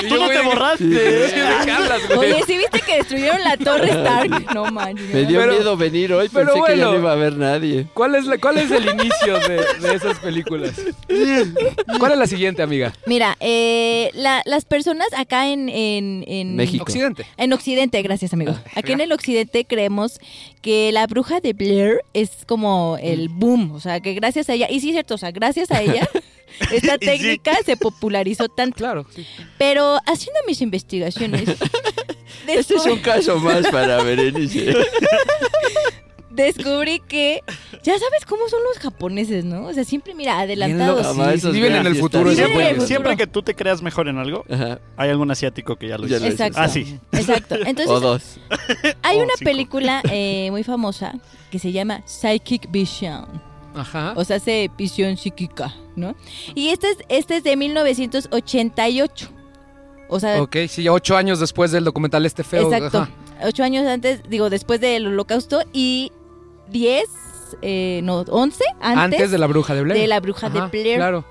Y 0.04 0.08
Tú 0.10 0.16
no 0.16 0.26
güey, 0.26 0.38
te 0.38 0.38
¿de- 0.38 0.44
borraste. 0.44 2.16
Oye, 2.18 2.44
¿sí 2.46 2.58
viste 2.58 2.80
que 2.82 2.98
destruyeron 2.98 3.44
la 3.44 3.58
torre 3.58 3.90
Stark? 3.90 4.54
No 4.54 4.66
manches. 4.72 5.10
Me 5.14 5.26
dio 5.26 5.40
Pero- 5.40 5.54
miedo 5.54 5.78
venir 5.78 6.14
hoy, 6.14 6.30
pero 6.32 6.54
pensé 6.54 6.72
que 6.72 6.78
ya 6.78 6.86
bueno. 6.86 6.92
no 6.94 7.00
iba 7.00 7.12
a 7.12 7.16
ver 7.16 7.38
nadie. 7.38 7.88
¿Cuál 7.94 8.16
es, 8.16 8.26
la- 8.26 8.38
¿Cuál 8.38 8.58
es 8.58 8.72
el 8.72 8.88
inicio 8.90 9.40
de, 9.48 9.64
de 9.88 9.96
esas 9.96 10.20
películas? 10.20 10.72
¿Cuál 12.00 12.12
es 12.14 12.18
la 12.18 12.28
siguiente, 12.28 12.62
amiga? 12.62 12.94
Mira, 13.06 13.38
eh, 13.40 14.10
la- 14.14 14.42
las 14.46 14.66
personas 14.66 15.08
acá 15.16 15.48
en, 15.50 15.70
en, 15.70 16.24
en 16.28 16.56
México. 16.56 16.84
Occidente. 16.84 17.26
En 17.38 17.54
Occidente, 17.54 18.02
gracias 18.02 18.34
amigo. 18.34 18.56
Aquí 18.76 18.92
en 18.92 19.02
el 19.02 19.12
Occidente 19.12 19.66
creemos 19.66 20.20
que 20.62 20.92
la 20.92 21.08
bruja 21.08 21.40
de 21.40 21.54
Blair 21.54 22.02
es 22.14 22.30
como 22.46 22.98
el 23.02 23.30
boom, 23.30 23.72
o 23.74 23.80
sea, 23.80 24.00
que 24.08 24.14
gracias 24.14 24.50
a 24.50 24.54
ella, 24.54 24.68
y 24.70 24.80
sí 24.80 24.90
es 24.90 24.94
cierto, 24.94 25.16
o 25.16 25.18
sea, 25.18 25.32
gracias 25.32 25.72
a 25.72 25.82
ella, 25.82 26.08
esta 26.72 26.94
sí. 26.94 27.00
técnica 27.00 27.58
se 27.66 27.78
popularizó 27.78 28.50
tanto. 28.50 28.78
Claro, 28.78 29.06
sí. 29.14 29.26
Pero 29.58 29.98
haciendo 30.06 30.40
mis 30.48 30.62
investigaciones, 30.62 31.50
Este 32.48 32.76
es 32.76 32.86
un 32.86 33.00
caso 33.00 33.40
más 33.40 33.68
para 33.68 34.02
Berenice. 34.04 34.74
descubrí 36.30 37.00
que 37.00 37.42
ya 37.84 37.94
sabes 37.98 38.26
cómo 38.28 38.48
son 38.48 38.60
los 38.64 38.78
japoneses, 38.78 39.44
¿no? 39.44 39.66
O 39.66 39.74
sea, 39.74 39.84
siempre, 39.84 40.14
mira, 40.14 40.40
adelantados. 40.40 41.42
Sí, 41.42 41.52
viven 41.52 41.76
en 41.76 41.88
el 41.88 41.96
futuro, 41.96 42.30
están 42.32 42.46
esos 42.46 42.52
Viven 42.52 42.52
en 42.52 42.68
el 42.68 42.74
bien 42.74 42.76
futuro. 42.76 42.88
Siempre 42.88 43.18
que 43.18 43.28
tú 43.28 43.42
te 43.42 43.56
creas 43.56 43.82
mejor 43.82 44.08
en 44.08 44.18
algo, 44.18 44.46
Ajá. 44.50 44.80
hay 44.96 45.10
algún 45.10 45.32
asiático 45.32 45.76
que 45.78 45.88
ya 45.88 45.98
lo 45.98 46.06
hizo. 46.06 46.24
Exacto. 46.24 46.60
Ah, 46.62 46.70
sí. 46.70 47.00
Exacto. 47.12 47.56
O 47.56 47.66
Entonces, 47.66 48.02
dos. 48.02 48.40
hay 49.02 49.18
o 49.18 49.24
una 49.24 49.34
cinco. 49.38 49.50
película 49.50 50.02
eh, 50.12 50.50
muy 50.52 50.64
famosa 50.64 51.16
que 51.52 51.60
se 51.60 51.72
llama 51.72 52.04
Psychic 52.06 52.70
Vision. 52.72 53.47
Ajá. 53.78 54.14
O 54.16 54.24
sea, 54.24 54.38
hace 54.38 54.70
visión 54.78 55.16
psíquica, 55.18 55.74
¿no? 55.96 56.16
Y 56.56 56.70
este 56.70 56.90
es, 56.90 56.98
este 57.10 57.38
es 57.38 57.44
de 57.44 57.56
1988. 57.56 59.30
O 60.10 60.20
sea, 60.20 60.42
Ok, 60.42 60.56
sí, 60.70 60.88
ocho 60.88 61.18
años 61.18 61.40
después 61.40 61.72
del 61.72 61.84
documental 61.84 62.26
este 62.26 62.44
feo. 62.44 62.72
exacto. 62.72 63.00
ajá. 63.00 63.12
Ocho 63.44 63.64
años 63.64 63.86
antes, 63.86 64.22
digo, 64.30 64.50
después 64.50 64.80
del 64.82 65.06
holocausto 65.08 65.62
y 65.74 66.12
diez, 66.70 67.08
eh, 67.62 68.00
no, 68.04 68.22
once 68.30 68.64
antes, 68.82 69.20
Antes 69.20 69.32
de 69.32 69.38
la 69.38 69.48
bruja 69.48 69.76
de 69.76 69.84
Blair. 69.84 70.02
de 70.02 70.08
la 70.08 70.20
bruja 70.20 70.50
de 70.50 70.60
Ajá, 70.60 70.68
Blair. 70.70 70.96
Claro. 70.98 71.26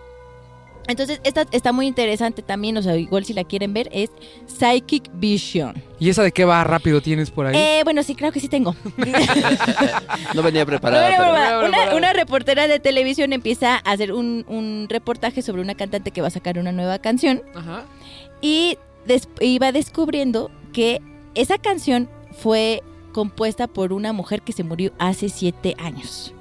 Entonces, 0.88 1.20
esta 1.24 1.44
está 1.50 1.72
muy 1.72 1.86
interesante 1.86 2.42
también, 2.42 2.76
o 2.76 2.82
sea, 2.82 2.96
igual 2.96 3.24
si 3.24 3.32
la 3.34 3.44
quieren 3.44 3.72
ver, 3.74 3.88
es 3.92 4.10
Psychic 4.46 5.10
Vision. 5.14 5.82
¿Y 5.98 6.10
esa 6.10 6.22
de 6.22 6.30
qué 6.32 6.44
va 6.44 6.62
rápido 6.64 7.00
tienes 7.00 7.30
por 7.30 7.46
ahí? 7.46 7.56
Eh, 7.56 7.80
bueno, 7.84 8.02
sí, 8.02 8.14
claro 8.14 8.32
que 8.32 8.40
sí 8.40 8.48
tengo. 8.48 8.74
No 10.34 10.42
venía 10.42 10.64
preparada. 10.66 11.10
No, 11.10 11.16
no, 11.26 11.32
pero- 11.32 11.68
no, 11.68 11.76
pero- 11.84 11.96
una, 11.96 12.12
reportera 12.12 12.68
de 12.68 12.78
televisión 12.80 13.32
empieza 13.32 13.76
a 13.76 13.92
hacer 13.92 14.12
un, 14.12 14.44
un 14.48 14.86
reportaje 14.88 15.42
sobre 15.42 15.62
una 15.62 15.74
cantante 15.74 16.10
que 16.10 16.20
va 16.20 16.28
a 16.28 16.30
sacar 16.30 16.58
una 16.58 16.72
nueva 16.72 16.98
canción 16.98 17.42
Ajá. 17.54 17.84
y 18.40 18.78
des- 19.06 19.28
iba 19.40 19.72
descubriendo 19.72 20.50
que 20.72 21.00
esa 21.34 21.58
canción 21.58 22.08
fue 22.32 22.82
compuesta 23.12 23.66
por 23.66 23.92
una 23.92 24.12
mujer 24.12 24.42
que 24.42 24.52
se 24.52 24.62
murió 24.62 24.92
hace 24.98 25.28
siete 25.28 25.74
años. 25.78 26.32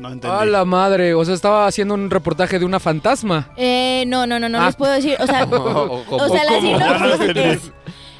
No 0.00 0.10
entendí. 0.12 0.34
A 0.36 0.44
la 0.46 0.64
madre, 0.64 1.14
o 1.14 1.24
sea, 1.24 1.34
estaba 1.34 1.66
haciendo 1.66 1.94
un 1.94 2.08
reportaje 2.10 2.58
de 2.58 2.64
una 2.64 2.80
fantasma. 2.80 3.50
Eh, 3.56 4.04
no, 4.06 4.26
no, 4.26 4.38
no, 4.40 4.48
no 4.48 4.60
Ah. 4.62 4.66
les 4.66 4.76
puedo 4.76 4.92
decir, 4.92 5.16
o 5.20 5.26
sea, 5.26 5.44
O- 5.50 6.04
o 6.08 6.28
sea, 6.28 6.44
la 6.44 6.52
no 6.52 6.60
sinopsis 6.60 7.36
es... 7.36 7.72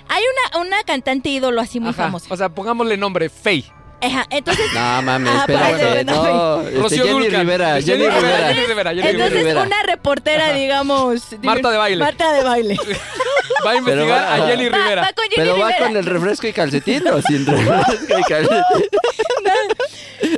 Hay 0.09 0.23
una, 0.53 0.61
una 0.63 0.83
cantante 0.85 1.29
ídolo 1.29 1.61
así 1.61 1.81
muy 1.81 1.91
Ajá. 1.91 2.05
famosa. 2.05 2.27
O 2.29 2.37
sea, 2.37 2.49
pongámosle 2.49 2.97
nombre, 2.97 3.29
Faye. 3.29 3.65
Ajá, 4.03 4.25
entonces 4.31 4.65
No 4.73 5.03
mames, 5.03 5.31
Ah, 5.31 5.41
espérate. 5.41 5.75
pero 5.77 5.91
bueno, 5.91 6.13
No, 6.15 6.61
este, 6.63 6.79
Rocío 6.81 7.05
Jenny 7.05 7.19
Dulcan. 7.21 7.41
Rivera. 7.43 7.67
Jenny 7.75 7.85
Jenny 7.85 8.05
Rivera, 8.05 8.21
Rivera. 8.21 8.49
Jenny 8.55 8.67
Rivera, 8.67 8.91
Jenny 8.95 9.09
Entonces 9.09 9.33
Rivera. 9.39 9.63
una 9.63 9.83
reportera, 9.83 10.53
digamos... 10.55 11.23
Marta 11.43 11.71
de 11.71 11.77
baile. 11.77 12.05
Marta 12.05 12.33
de 12.33 12.43
baile. 12.43 12.77
Va 13.67 13.71
a 13.73 13.77
investigar 13.77 14.09
va- 14.09 14.35
a 14.35 14.47
Jenny 14.49 14.69
Va- 14.71 14.77
Rivera. 14.79 15.03
Va, 15.03 15.09
con 15.13 15.25
Jenny 15.25 15.35
Pero 15.37 15.59
va 15.59 15.67
Rivera. 15.69 15.87
con 15.87 15.97
el 15.99 16.07
refresco 16.07 16.47
y 16.47 16.53
calcetín 16.55 17.07
o 17.09 17.21
sin 17.23 17.45
refresco 17.45 18.19
y 18.19 18.23
calcetín. 18.23 18.89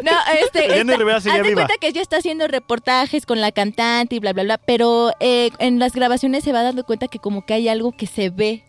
No, 0.02 0.10
este... 0.44 0.60
Jenny 0.68 0.80
esta- 0.92 0.96
Rivera 0.96 1.20
sigue 1.20 1.32
haz 1.34 1.42
de 1.42 1.48
viva. 1.48 1.62
cuenta 1.66 1.74
que 1.80 1.88
ella 1.88 2.00
está 2.02 2.16
haciendo 2.18 2.46
reportajes 2.48 3.26
con 3.26 3.40
la 3.40 3.52
cantante 3.52 4.16
y 4.16 4.18
bla, 4.18 4.32
bla, 4.32 4.42
bla, 4.44 4.58
pero 4.58 5.12
eh, 5.20 5.50
en 5.58 5.78
las 5.78 5.92
grabaciones 5.94 6.44
se 6.44 6.52
va 6.52 6.62
dando 6.62 6.84
cuenta 6.84 7.08
que 7.08 7.18
como 7.18 7.44
que 7.46 7.54
hay 7.54 7.68
algo 7.68 7.92
que 7.92 8.06
se 8.06 8.30
ve, 8.30 8.64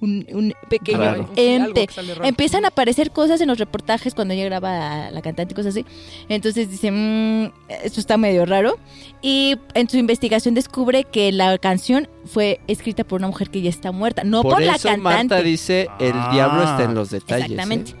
un, 0.00 0.26
un 0.32 0.54
pequeño 0.68 1.28
ente. 1.36 1.86
Empiezan 2.24 2.66
a 2.66 2.68
aparecer 2.68 3.10
cosas 3.10 3.40
en 3.40 3.48
los 3.48 3.58
reportajes 3.58 4.14
cuando 4.14 4.34
ella 4.34 4.44
graba 4.44 5.06
a 5.06 5.10
la 5.10 5.22
cantante 5.22 5.52
y 5.52 5.54
cosas 5.54 5.70
así. 5.70 5.86
Entonces 6.28 6.70
dice, 6.70 6.90
"Mm, 6.90 7.52
esto 7.82 8.00
está 8.00 8.18
medio 8.18 8.44
raro. 8.44 8.76
Y 9.22 9.56
en 9.72 9.88
su 9.88 9.96
investigación 9.96 10.52
descubre 10.54 11.04
que 11.04 11.32
la 11.32 11.56
canción 11.56 12.08
fue 12.26 12.60
escrita 12.66 13.04
por 13.04 13.20
una 13.20 13.28
mujer 13.28 13.48
que 13.48 13.62
ya 13.62 13.70
está 13.70 13.92
muerta, 13.92 14.24
no 14.24 14.42
por, 14.42 14.54
Por 14.54 14.62
la 14.62 14.72
cantante. 14.74 14.98
Marta 15.00 15.40
dice, 15.42 15.88
el 15.98 16.12
Ah. 16.14 16.28
diablo 16.32 16.64
está 16.64 16.82
en 16.84 16.94
los 16.94 17.08
detalles. 17.10 17.50
Exactamente. 17.52 17.92
¿eh? 17.92 17.94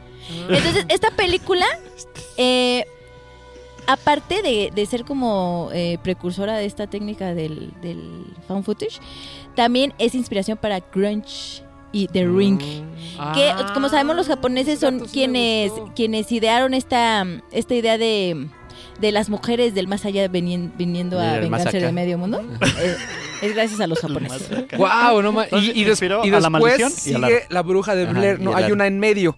Entonces, 0.48 0.86
esta 0.88 1.10
película, 1.10 1.66
eh, 2.36 2.84
aparte 3.86 4.42
de, 4.42 4.70
de 4.74 4.86
ser 4.86 5.04
como 5.04 5.70
eh, 5.72 5.98
precursora 6.02 6.56
de 6.56 6.64
esta 6.66 6.86
técnica 6.86 7.34
del, 7.34 7.72
del 7.82 8.24
found 8.48 8.64
footage, 8.64 8.98
también 9.54 9.92
es 9.98 10.14
inspiración 10.14 10.56
para 10.56 10.80
Grunge 10.80 11.62
y 11.92 12.08
The 12.08 12.26
Ring. 12.26 12.58
Que, 12.58 13.50
Ah, 13.50 13.70
como 13.74 13.88
sabemos, 13.88 14.16
los 14.16 14.26
japoneses 14.26 14.74
ese 14.74 14.80
son 14.80 15.00
sí 15.00 15.10
quienes, 15.12 15.72
quienes 15.94 16.32
idearon 16.32 16.74
esta, 16.74 17.24
esta 17.52 17.74
idea 17.74 17.98
de, 17.98 18.48
de 19.00 19.12
las 19.12 19.28
mujeres 19.28 19.74
del 19.74 19.86
más 19.86 20.04
allá 20.04 20.26
venien- 20.28 20.72
viniendo 20.76 21.20
a 21.20 21.38
vengarse 21.38 21.78
del 21.78 21.92
medio 21.92 22.18
mundo. 22.18 22.42
Eh, 22.80 22.96
es 23.42 23.54
gracias 23.54 23.78
a 23.80 23.86
los 23.86 23.98
japoneses. 24.00 24.48
Guau, 24.76 25.20
no 25.20 25.32
Y, 25.52 25.72
y 25.80 25.84
des- 25.84 25.90
inspiró 25.90 26.24
y 26.24 26.28
a 26.28 26.32
la 26.32 26.38
después 26.48 26.52
maldición 26.78 26.90
y 26.92 26.94
sigue 26.94 27.42
la 27.50 27.62
bruja 27.62 27.94
de 27.94 28.06
Blair. 28.06 28.40
No, 28.40 28.56
hay 28.56 28.72
una 28.72 28.86
en 28.86 28.98
medio. 28.98 29.36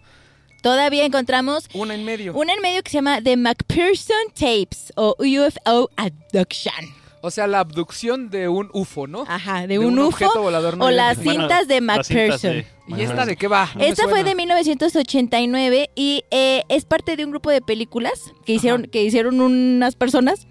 Todavía 0.67 1.05
encontramos 1.05 1.69
Una 1.75 1.95
en 1.95 2.05
medio. 2.05 2.35
una 2.35 2.53
en 2.53 2.61
medio 2.61 2.83
que 2.83 2.91
se 2.91 2.97
llama 2.97 3.23
The 3.23 3.37
McPherson 3.37 4.17
Tapes 4.35 4.93
o 4.97 5.15
UFO 5.17 5.89
Abduction. 5.95 6.75
O 7.21 7.31
sea, 7.31 7.47
la 7.47 7.61
abducción 7.61 8.31
de 8.31 8.49
un 8.49 8.69
UFO, 8.73 9.07
¿no? 9.07 9.23
Ajá, 9.29 9.69
de, 9.69 9.79
un, 9.79 9.97
UFO 9.97 10.09
objeto 10.09 10.43
volador 10.43 10.77
no 10.77 10.87
o 10.87 10.91
las 10.91 11.19
cintas 11.19 11.69
de 11.69 11.81
McPherson. 11.81 12.65
sí. 12.65 12.67
¿Y 12.89 13.01
esta 13.01 13.25
de 13.25 13.37
qué 13.37 13.47
va? 13.47 13.71
No 13.77 13.81
Esta 13.81 14.09
fue 14.09 14.25
de 14.25 14.35
1989 14.35 15.91
y 15.95 16.25
eh, 16.33 16.65
es 16.69 16.85
parte 16.85 17.15
de 17.15 17.25
un 17.25 17.31
grupo 17.31 17.51
de 17.51 17.61
películas 17.61 18.33
que 18.45 18.55
hicieron, 18.55 18.87
que 18.87 19.05
hicieron 19.05 19.41
unas 19.41 19.95
personas 19.95 20.49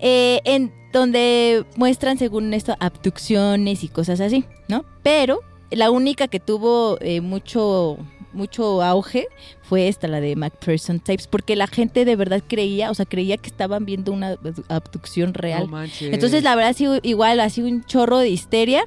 eh, 0.00 0.40
en 0.44 0.72
donde 0.92 1.64
muestran, 1.76 2.18
según 2.18 2.52
esto, 2.52 2.74
abducciones 2.80 3.84
y 3.84 3.88
cosas 3.88 4.20
así, 4.20 4.44
¿no? 4.66 4.84
Pero 5.04 5.38
la 5.70 5.90
única 5.90 6.28
que 6.28 6.40
tuvo 6.40 6.98
eh, 7.00 7.20
mucho 7.20 7.98
mucho 8.32 8.82
auge 8.82 9.26
fue 9.62 9.88
esta, 9.88 10.06
la 10.08 10.20
de 10.20 10.36
McPherson 10.36 11.00
Tapes, 11.00 11.26
porque 11.26 11.56
la 11.56 11.66
gente 11.66 12.04
de 12.04 12.16
verdad 12.16 12.42
creía, 12.46 12.90
o 12.90 12.94
sea, 12.94 13.06
creía 13.06 13.38
que 13.38 13.48
estaban 13.48 13.86
viendo 13.86 14.12
una 14.12 14.36
abducción 14.68 15.32
real. 15.32 15.62
No 15.62 15.68
manches. 15.68 16.12
Entonces, 16.12 16.42
la 16.42 16.54
verdad, 16.54 16.74
sí, 16.76 16.86
igual, 17.02 17.40
ha 17.40 17.48
sido 17.48 17.68
un 17.68 17.82
chorro 17.84 18.18
de 18.18 18.28
histeria. 18.28 18.84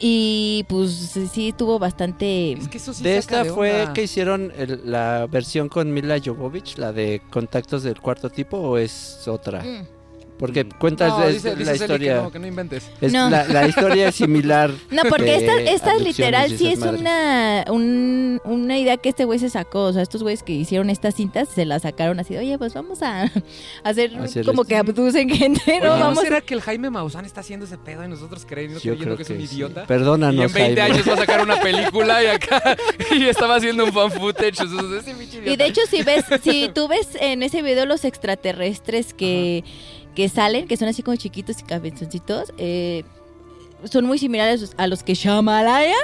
Y 0.00 0.64
pues 0.68 0.92
sí, 1.32 1.52
tuvo 1.56 1.78
bastante. 1.80 2.52
Es 2.52 2.68
que 2.68 2.78
eso 2.78 2.92
sí 2.92 3.02
De 3.02 3.16
esta 3.16 3.44
fue 3.44 3.88
que 3.94 4.04
hicieron 4.04 4.52
el- 4.56 4.80
la 4.84 5.26
versión 5.28 5.68
con 5.68 5.92
Mila 5.92 6.18
Jovovich, 6.24 6.78
la 6.78 6.92
de 6.92 7.20
Contactos 7.30 7.82
del 7.82 8.00
Cuarto 8.00 8.30
Tipo, 8.30 8.58
o 8.58 8.78
es 8.78 9.26
otra? 9.26 9.62
Mm. 9.62 9.86
Porque 10.38 10.64
cuentas 10.66 11.08
No, 11.10 11.24
es 11.24 11.42
dice, 11.42 11.56
la 11.64 11.74
historia. 11.74 12.14
Que 12.16 12.22
no, 12.22 12.30
que 12.30 12.38
no 12.38 12.46
inventes. 12.46 12.90
es 13.00 13.12
No. 13.12 13.28
la, 13.28 13.44
la 13.48 13.66
historia 13.66 14.08
es 14.08 14.14
similar. 14.14 14.70
No, 14.90 15.02
porque 15.08 15.36
esta, 15.36 15.60
esta 15.60 15.94
literal 15.96 16.50
sí 16.56 16.68
es 16.68 16.78
madres. 16.78 17.00
una, 17.00 17.64
un- 17.70 18.40
una 18.44 18.78
idea 18.78 18.96
que 18.96 19.08
este 19.08 19.24
güey 19.24 19.38
se 19.38 19.50
sacó. 19.50 19.84
O 19.86 19.92
sea, 19.92 20.02
estos 20.02 20.22
güeyes 20.22 20.42
que 20.42 20.52
hicieron 20.52 20.90
estas 20.90 21.14
cintas 21.16 21.48
se 21.48 21.64
las 21.64 21.82
sacaron 21.82 22.20
así 22.20 22.36
oye, 22.36 22.56
pues 22.58 22.72
vamos 22.74 23.02
a 23.02 23.30
hacer 23.84 24.16
Hacer 24.16 24.44
como 24.44 24.64
que 24.64 24.76
abducen 24.76 25.28
gente, 25.28 25.60
Oye, 25.66 25.80
¿no? 25.80 25.96
¿no 25.96 26.04
Vamos. 26.06 26.22
será 26.22 26.40
que 26.40 26.54
el 26.54 26.60
Jaime 26.60 26.90
Maussan 26.90 27.24
está 27.24 27.40
haciendo 27.40 27.66
ese 27.66 27.76
pedo 27.78 28.04
y 28.04 28.08
nosotros 28.08 28.44
creyendo, 28.48 28.78
Yo 28.80 28.92
creyendo 28.92 29.04
creo 29.04 29.16
que, 29.16 29.24
que, 29.24 29.32
es 29.34 29.40
un 29.40 29.46
sí. 29.48 29.54
idiota? 29.56 29.86
Perdónanos, 29.86 30.34
y 30.40 30.46
en 30.46 30.52
20 30.52 30.80
Jaime. 30.80 30.94
años 30.96 31.08
va 31.08 31.14
a 31.14 31.16
sacar 31.16 31.42
una 31.42 31.60
película 31.60 32.22
y 32.22 32.26
acá 32.28 32.76
y 33.16 33.24
estaba 33.26 33.56
haciendo 33.56 33.84
un 33.84 33.92
fan 33.92 34.10
footage. 34.12 34.60
o 34.62 34.68
sea, 34.68 34.98
ese 35.00 35.14
pinche 35.14 35.42
Y 35.50 35.56
de 35.56 35.66
hecho, 35.66 35.80
si 35.90 36.02
ves, 36.02 36.24
si 36.42 36.70
tú 36.74 36.86
ves 36.88 37.08
en 37.20 37.42
ese 37.42 37.62
video 37.62 37.86
los 37.86 38.04
extraterrestres 38.04 39.14
que, 39.14 39.64
que 40.18 40.28
salen, 40.28 40.66
que 40.66 40.76
son 40.76 40.88
así 40.88 41.04
como 41.04 41.16
chiquitos 41.16 41.60
y 41.60 41.62
cabezoncitos, 41.62 42.52
eh, 42.58 43.04
son 43.84 44.04
muy 44.04 44.18
similares 44.18 44.74
a 44.76 44.88
los 44.88 45.04
que 45.04 45.14
Shamalaya, 45.14 45.94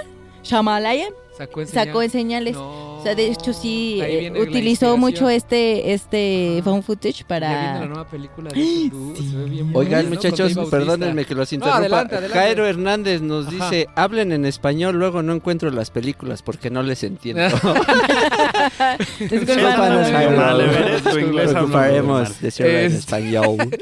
Shamalaya 0.44 1.08
sacó 1.36 1.62
en 1.62 1.66
sacó 1.66 2.00
en 2.00 2.10
señal. 2.10 2.44
señales. 2.44 2.54
No. 2.54 2.94
O 2.98 3.02
sea, 3.02 3.16
de 3.16 3.26
hecho 3.26 3.52
sí 3.52 3.98
eh, 4.00 4.32
utilizó 4.40 4.96
mucho 4.96 5.28
este 5.28 5.92
este 5.92 6.58
Ajá. 6.60 6.62
found 6.70 6.84
footage 6.84 7.22
la 7.22 7.26
para 7.26 7.86
nueva 7.86 8.08
película 8.08 8.50
de 8.50 8.62
ese 8.86 8.88
dude, 8.90 9.16
se 9.16 9.36
ve 9.36 9.44
bien 9.46 9.70
Oigan, 9.74 10.08
muchachos, 10.08 10.52
perdónenme 10.70 11.24
que 11.24 11.34
los 11.34 11.50
No, 11.50 11.56
interrumpa. 11.56 11.78
adelante, 11.80 12.14
adelante. 12.14 12.38
Jairo 12.38 12.66
Hernández 12.68 13.20
nos 13.20 13.48
Ajá. 13.48 13.70
dice, 13.70 13.88
hablen 13.96 14.30
en 14.30 14.46
español, 14.46 14.94
luego 14.94 15.24
no 15.24 15.32
encuentro 15.34 15.72
las 15.72 15.90
películas 15.90 16.42
porque 16.42 16.70
no 16.70 16.84
les 16.84 17.02
entiendo. 17.02 17.42
Discúlpanos, 19.18 20.10
Jairo. 20.10 20.36
Vale, 20.36 20.66
veré 20.66 21.00
tu 21.00 21.18
inglés 21.18 21.52
Nos 21.52 21.62
ocuparemos 21.64 22.40
de 22.40 22.46
decirlo 22.46 22.72
en 22.72 22.86
Es- 22.86 22.94
español. 22.94 23.56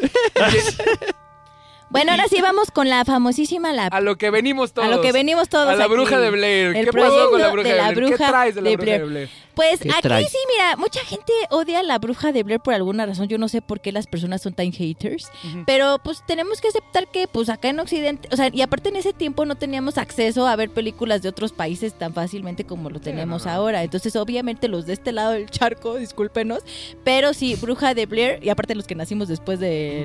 Bueno, 1.93 2.11
ahora 2.13 2.25
sí 2.29 2.41
vamos 2.41 2.71
con 2.71 2.89
la 2.89 3.05
famosísima 3.05 3.73
la 3.73 3.87
A 3.87 4.01
lo 4.01 4.17
que 4.17 4.31
venimos 4.31 4.73
todos. 4.73 4.89
a 4.89 4.91
lo 4.91 5.01
que 5.03 5.13
venimos 5.13 5.49
todos 5.49 5.69
A 5.69 5.77
la 5.77 5.85
aquí. 5.85 5.93
bruja 5.93 6.19
de 6.19 6.31
Blair. 6.31 6.77
El 6.77 6.87
¿Qué 6.87 6.93
pasó 6.93 7.31
con 7.31 7.41
la 7.41 7.51
bruja 7.51 7.69
de 7.69 7.75
de, 7.75 7.81
la 7.81 7.91
Blair? 7.91 7.95
¿Qué 7.95 8.15
bruja 8.17 8.29
traes 8.29 8.55
de 8.55 8.63
la 8.63 8.71
de 8.71 8.77
bruja 8.77 8.85
Blair. 8.87 9.01
de 9.03 9.07
Blair? 9.09 9.29
Pues 9.55 9.81
¿Qué 9.81 9.91
aquí 9.91 10.01
traes? 10.01 10.31
sí, 10.31 10.39
mira, 10.51 10.77
mucha 10.77 11.01
gente 11.05 11.31
odia 11.51 11.81
a 11.81 11.83
la 11.83 11.99
bruja 11.99 12.33
de 12.33 12.43
Blair 12.43 12.61
por 12.61 12.73
alguna 12.73 13.05
razón. 13.05 13.29
Yo 13.29 13.37
no 13.37 13.49
sé 13.49 13.61
por 13.61 13.81
qué 13.81 13.93
las 13.93 14.07
personas 14.07 14.41
son 14.41 14.55
tan 14.55 14.73
haters. 14.73 15.31
Pero 15.67 15.99
pues 16.03 16.23
tenemos 16.27 16.61
que 16.63 16.69
aceptar 16.69 17.07
que 17.09 17.29
pues 17.29 17.51
acá 17.51 17.69
en 17.69 17.79
Occidente, 17.79 18.29
o 18.33 18.37
sea, 18.37 18.49
y 18.51 18.63
aparte 18.63 18.89
en 18.89 18.97
ese 18.97 19.13
tiempo 19.13 19.45
no 19.45 19.55
teníamos 19.57 19.99
acceso 19.99 20.47
a 20.47 20.57
ver 20.57 20.71
películas 20.71 21.21
de 21.21 21.29
otros 21.29 21.53
países 21.53 21.93
tan 21.99 22.15
fácilmente 22.15 22.65
como 22.65 22.89
lo 22.89 22.99
tenemos 23.01 23.45
no, 23.45 23.51
no. 23.53 23.57
ahora. 23.59 23.83
Entonces 23.83 24.17
obviamente 24.17 24.69
los 24.69 24.87
de 24.87 24.95
este 24.95 25.13
lado 25.13 25.33
del 25.33 25.51
charco, 25.51 25.97
discúlpenos, 25.97 26.63
pero 27.05 27.35
sí, 27.35 27.55
bruja 27.57 27.93
de 27.93 28.07
Blair, 28.07 28.39
y 28.43 28.49
aparte 28.49 28.75
los 28.75 28.87
que 28.87 28.95
nacimos 28.95 29.29
después 29.29 29.61
de, 29.61 30.05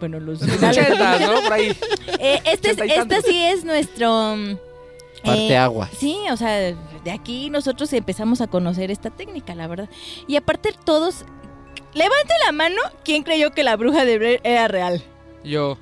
bueno, 0.00 0.20
los... 0.20 0.42
En 0.42 0.48
los 0.48 0.56
finales 0.56 0.76
de 0.84 0.90
los- 0.90 0.98
80, 1.00 1.21
¿no? 1.26 1.40
Por 1.42 1.52
ahí. 1.52 1.76
Eh, 2.18 2.40
este, 2.44 2.70
es- 2.70 2.78
este 2.78 3.22
sí 3.22 3.42
es 3.42 3.64
nuestro... 3.64 4.36
mm, 4.36 4.56
Parte 5.24 5.48
eh, 5.52 5.56
agua. 5.56 5.88
Sí, 5.96 6.16
o 6.30 6.36
sea, 6.36 6.50
de 6.58 7.10
aquí 7.12 7.48
nosotros 7.50 7.92
empezamos 7.92 8.40
a 8.40 8.46
conocer 8.48 8.90
esta 8.90 9.10
técnica, 9.10 9.54
la 9.54 9.66
verdad. 9.68 9.88
Y 10.28 10.36
aparte 10.36 10.70
todos, 10.84 11.24
levante 11.94 12.32
la 12.46 12.52
mano, 12.52 12.76
¿quién 13.04 13.22
creyó 13.22 13.50
que 13.52 13.62
la 13.62 13.76
bruja 13.76 14.04
de 14.04 14.18
Blair 14.18 14.40
era 14.44 14.66
real? 14.68 15.02
Yo. 15.44 15.78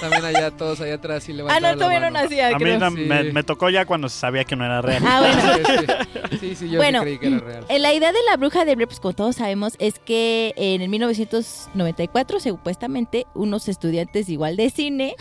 También 0.00 0.24
allá, 0.24 0.50
todos 0.50 0.80
allá 0.80 0.94
atrás 0.94 1.28
y 1.28 1.32
Ah, 1.48 1.60
no, 1.60 1.74
todavía 1.74 2.00
no 2.00 2.10
nacía, 2.10 2.48
A 2.48 2.50
mí 2.52 2.56
creo. 2.64 2.78
no- 2.78 2.90
Sí. 2.90 2.96
me, 2.96 3.24
me 3.24 3.42
tocó 3.42 3.70
ya 3.70 3.84
cuando 3.86 4.08
sabía 4.08 4.44
que 4.44 4.56
no 4.56 4.64
era 4.64 4.82
real. 4.82 5.02
Ah, 5.06 5.20
bueno. 5.20 5.98
Sí, 6.40 6.54
sí. 6.56 6.68
Yo 6.68 6.78
Bueno, 6.78 6.98
sí 7.00 7.04
creí 7.04 7.18
que 7.18 7.26
era 7.28 7.38
real. 7.38 7.64
Eh, 7.68 7.78
La 7.78 7.92
idea 7.94 8.10
de 8.12 8.18
la 8.28 8.36
bruja 8.36 8.64
de 8.64 8.74
Blair, 8.74 8.88
pues 8.88 8.98
como 9.00 9.14
todos 9.14 9.36
sabemos, 9.36 9.74
es 9.78 9.98
que 10.00 10.52
en 10.56 10.82
el 10.82 10.88
1994, 10.88 12.40
supuestamente, 12.40 13.26
unos 13.34 13.68
estudiantes 13.68 14.28
igual 14.28 14.56
de 14.56 14.70
cine 14.70 15.14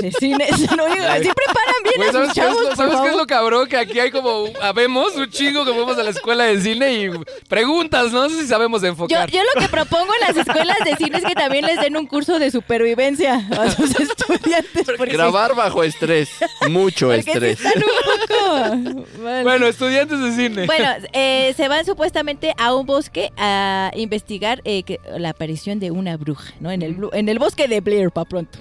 de 0.00 0.12
cine. 0.12 0.48
No 0.76 0.86
digo, 0.86 1.04
siempre 1.20 1.44
paran 1.46 1.74
bien 1.84 2.08
a 2.08 2.12
¿sabes, 2.12 2.26
sus 2.28 2.34
qué 2.34 2.40
es, 2.40 2.52
lo, 2.54 2.64
por 2.68 2.76
¿sabes 2.76 3.00
qué 3.00 3.08
es 3.08 3.16
lo 3.16 3.26
cabrón? 3.26 3.68
Que 3.68 3.76
aquí 3.76 4.00
hay 4.00 4.10
como, 4.10 4.44
habemos 4.60 5.14
un 5.16 5.28
chingo 5.30 5.64
que 5.64 5.72
fuimos 5.72 5.96
a 5.98 6.02
la 6.02 6.10
escuela 6.10 6.44
de 6.44 6.60
cine 6.60 6.92
y 6.94 7.10
preguntas, 7.48 8.12
no 8.12 8.28
sé 8.28 8.40
si 8.42 8.46
sabemos 8.48 8.82
Yo, 8.82 8.88
enfocar. 8.88 9.30
yo 9.30 9.40
lo 9.54 9.60
que 9.60 9.68
propongo 9.68 10.12
en 10.20 10.34
las 10.34 10.46
escuelas 10.46 10.78
de 10.84 10.96
cine 10.96 11.18
es 11.18 11.24
que 11.24 11.34
también 11.34 11.66
les 11.66 11.80
den 11.80 11.96
un 11.96 12.06
curso 12.06 12.38
de 12.38 12.50
supervivencia 12.50 13.46
a 13.58 13.70
sus 13.70 13.90
estudiantes. 14.00 14.86
Porque 14.96 15.12
Grabar 15.12 15.54
bajo 15.54 15.82
estrés. 15.82 16.30
Mucho 16.70 17.08
porque 17.08 17.22
sí 17.22 17.30
estrés. 17.30 17.60
están 17.60 17.82
un 17.82 19.04
poco... 19.04 19.06
Bueno, 19.42 19.66
estudiantes 19.66 20.20
de 20.20 20.32
cine. 20.32 20.66
Bueno, 20.66 20.88
eh, 21.12 21.52
se 21.56 21.68
van 21.68 21.84
supuestamente 21.84 22.54
a 22.58 22.74
un 22.74 22.86
bosque 22.86 23.30
a 23.36 23.90
investigar 23.94 24.60
eh, 24.64 24.82
que- 24.84 25.00
la 25.18 25.30
aparición 25.30 25.78
de 25.80 25.90
una 25.90 26.16
bruja, 26.16 26.52
¿no? 26.60 26.70
En 26.70 26.82
el, 26.82 26.96
blu- 26.96 27.10
en 27.12 27.28
el 27.28 27.38
bosque 27.38 27.68
de 27.68 27.80
Blair, 27.80 28.10
para 28.10 28.24
pronto. 28.28 28.58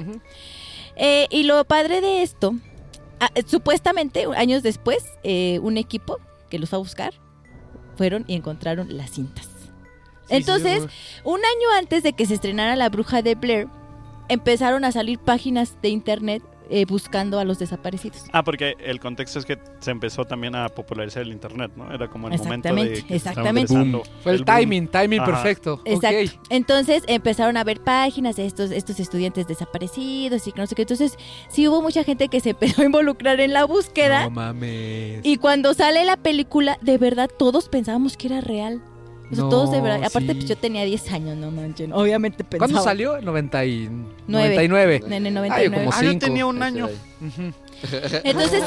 Eh, 0.95 1.27
y 1.29 1.43
lo 1.43 1.63
padre 1.65 2.01
de 2.01 2.21
esto, 2.21 2.55
ah, 3.19 3.29
eh, 3.35 3.43
supuestamente, 3.45 4.25
años 4.35 4.63
después, 4.63 5.03
eh, 5.23 5.59
un 5.59 5.77
equipo 5.77 6.19
que 6.49 6.59
los 6.59 6.69
fue 6.69 6.77
a 6.77 6.79
buscar 6.79 7.13
fueron 7.95 8.25
y 8.27 8.35
encontraron 8.35 8.95
las 8.95 9.11
cintas. 9.11 9.47
Entonces, 10.29 10.83
un 11.25 11.39
año 11.39 11.69
antes 11.77 12.03
de 12.03 12.13
que 12.13 12.25
se 12.25 12.35
estrenara 12.35 12.75
La 12.77 12.89
Bruja 12.89 13.21
de 13.21 13.35
Blair, 13.35 13.67
empezaron 14.29 14.85
a 14.85 14.91
salir 14.93 15.19
páginas 15.19 15.77
de 15.81 15.89
internet 15.89 16.41
eh, 16.71 16.85
buscando 16.85 17.37
a 17.37 17.43
los 17.43 17.59
desaparecidos. 17.59 18.23
Ah, 18.31 18.43
porque 18.43 18.75
el 18.79 18.99
contexto 19.01 19.39
es 19.39 19.45
que 19.45 19.59
se 19.79 19.91
empezó 19.91 20.23
también 20.23 20.55
a 20.55 20.69
popularizar 20.69 21.23
el 21.23 21.33
internet, 21.33 21.71
¿no? 21.75 21.93
Era 21.93 22.07
como 22.07 22.29
el 22.29 22.37
momento 22.37 22.73
de 22.73 22.81
Exactamente, 22.81 23.03
que 23.05 23.15
exactamente. 23.15 23.73
Fue 24.23 24.31
el, 24.31 24.43
boom. 24.43 24.45
timing, 24.45 24.87
timing 24.87 25.19
Ajá. 25.19 25.31
perfecto. 25.31 25.81
Exacto. 25.83 26.37
Ok. 26.37 26.47
Entonces 26.49 27.03
empezaron 27.07 27.57
a 27.57 27.65
ver 27.65 27.81
páginas 27.81 28.37
de 28.37 28.45
estos, 28.45 28.71
estos 28.71 29.01
estudiantes 29.01 29.47
desaparecidos 29.47 30.47
y 30.47 30.53
que 30.53 30.61
no 30.61 30.67
sé 30.67 30.75
qué. 30.75 30.83
Entonces 30.83 31.17
sí 31.49 31.67
hubo 31.67 31.81
mucha 31.81 32.05
gente 32.05 32.29
que 32.29 32.39
se 32.39 32.51
empezó 32.51 32.83
a 32.83 32.85
involucrar 32.85 33.39
en 33.41 33.51
la 33.51 33.65
búsqueda. 33.65 34.23
No 34.23 34.31
mames. 34.31 35.19
Y 35.23 35.37
cuando 35.37 35.73
sale 35.73 36.05
la 36.05 36.15
película, 36.15 36.77
de 36.81 36.97
verdad 36.97 37.29
todos 37.37 37.67
pensábamos 37.67 38.15
que 38.15 38.27
era 38.27 38.39
real. 38.39 38.81
O 39.31 39.35
sea, 39.35 39.43
No, 39.45 39.49
todos 39.49 39.71
de 39.71 39.79
verdad. 39.81 40.03
Aparte, 40.03 40.29
sí. 40.29 40.33
pues 40.35 40.45
yo 40.49 40.57
tenía 40.57 40.83
10 40.83 41.11
años, 41.11 41.37
no 41.37 41.51
manchen. 41.51 41.93
Obviamente 41.93 42.43
pensaba. 42.43 42.67
¿Cuándo 42.67 42.83
salió? 42.83 43.21
90 43.21 43.65
y... 43.65 43.89
Nueve. 44.27 44.55
99. 44.55 45.01
En 45.07 45.25
el 45.25 45.37
Ah, 45.37 45.39
99. 45.41 45.63
yo 45.65 45.71
como 45.73 45.91
Ah, 45.93 46.03
yo 46.03 46.09
cinco. 46.11 46.25
tenía 46.25 46.45
un 46.45 46.61
año. 46.63 46.89
Entonces, 48.23 48.63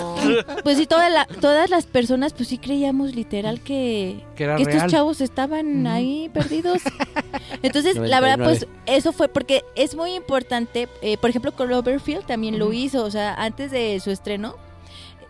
pues 0.64 0.76
sí, 0.78 0.86
toda 0.86 1.08
la- 1.08 1.26
todas 1.26 1.70
las 1.70 1.86
personas, 1.86 2.32
pues 2.32 2.48
sí 2.48 2.58
creíamos 2.58 3.14
literal 3.14 3.60
que, 3.60 4.24
Que 4.36 4.44
estos 4.58 4.86
chavos 4.90 5.20
estaban 5.20 5.86
ahí 5.86 6.30
perdidos. 6.32 6.82
Entonces, 7.62 7.96
la 7.96 8.20
verdad, 8.20 8.44
pues 8.44 8.66
eso 8.86 9.12
fue 9.12 9.28
porque 9.28 9.62
es 9.76 9.94
muy 9.94 10.14
importante. 10.14 10.88
eh, 11.02 11.16
por 11.18 11.30
ejemplo, 11.30 11.52
Cloverfield 11.52 12.26
también 12.26 12.58
lo 12.58 12.72
hizo. 12.72 13.04
O 13.04 13.10
sea, 13.10 13.34
antes 13.34 13.70
de 13.70 14.00
su 14.00 14.10
estreno, 14.10 14.56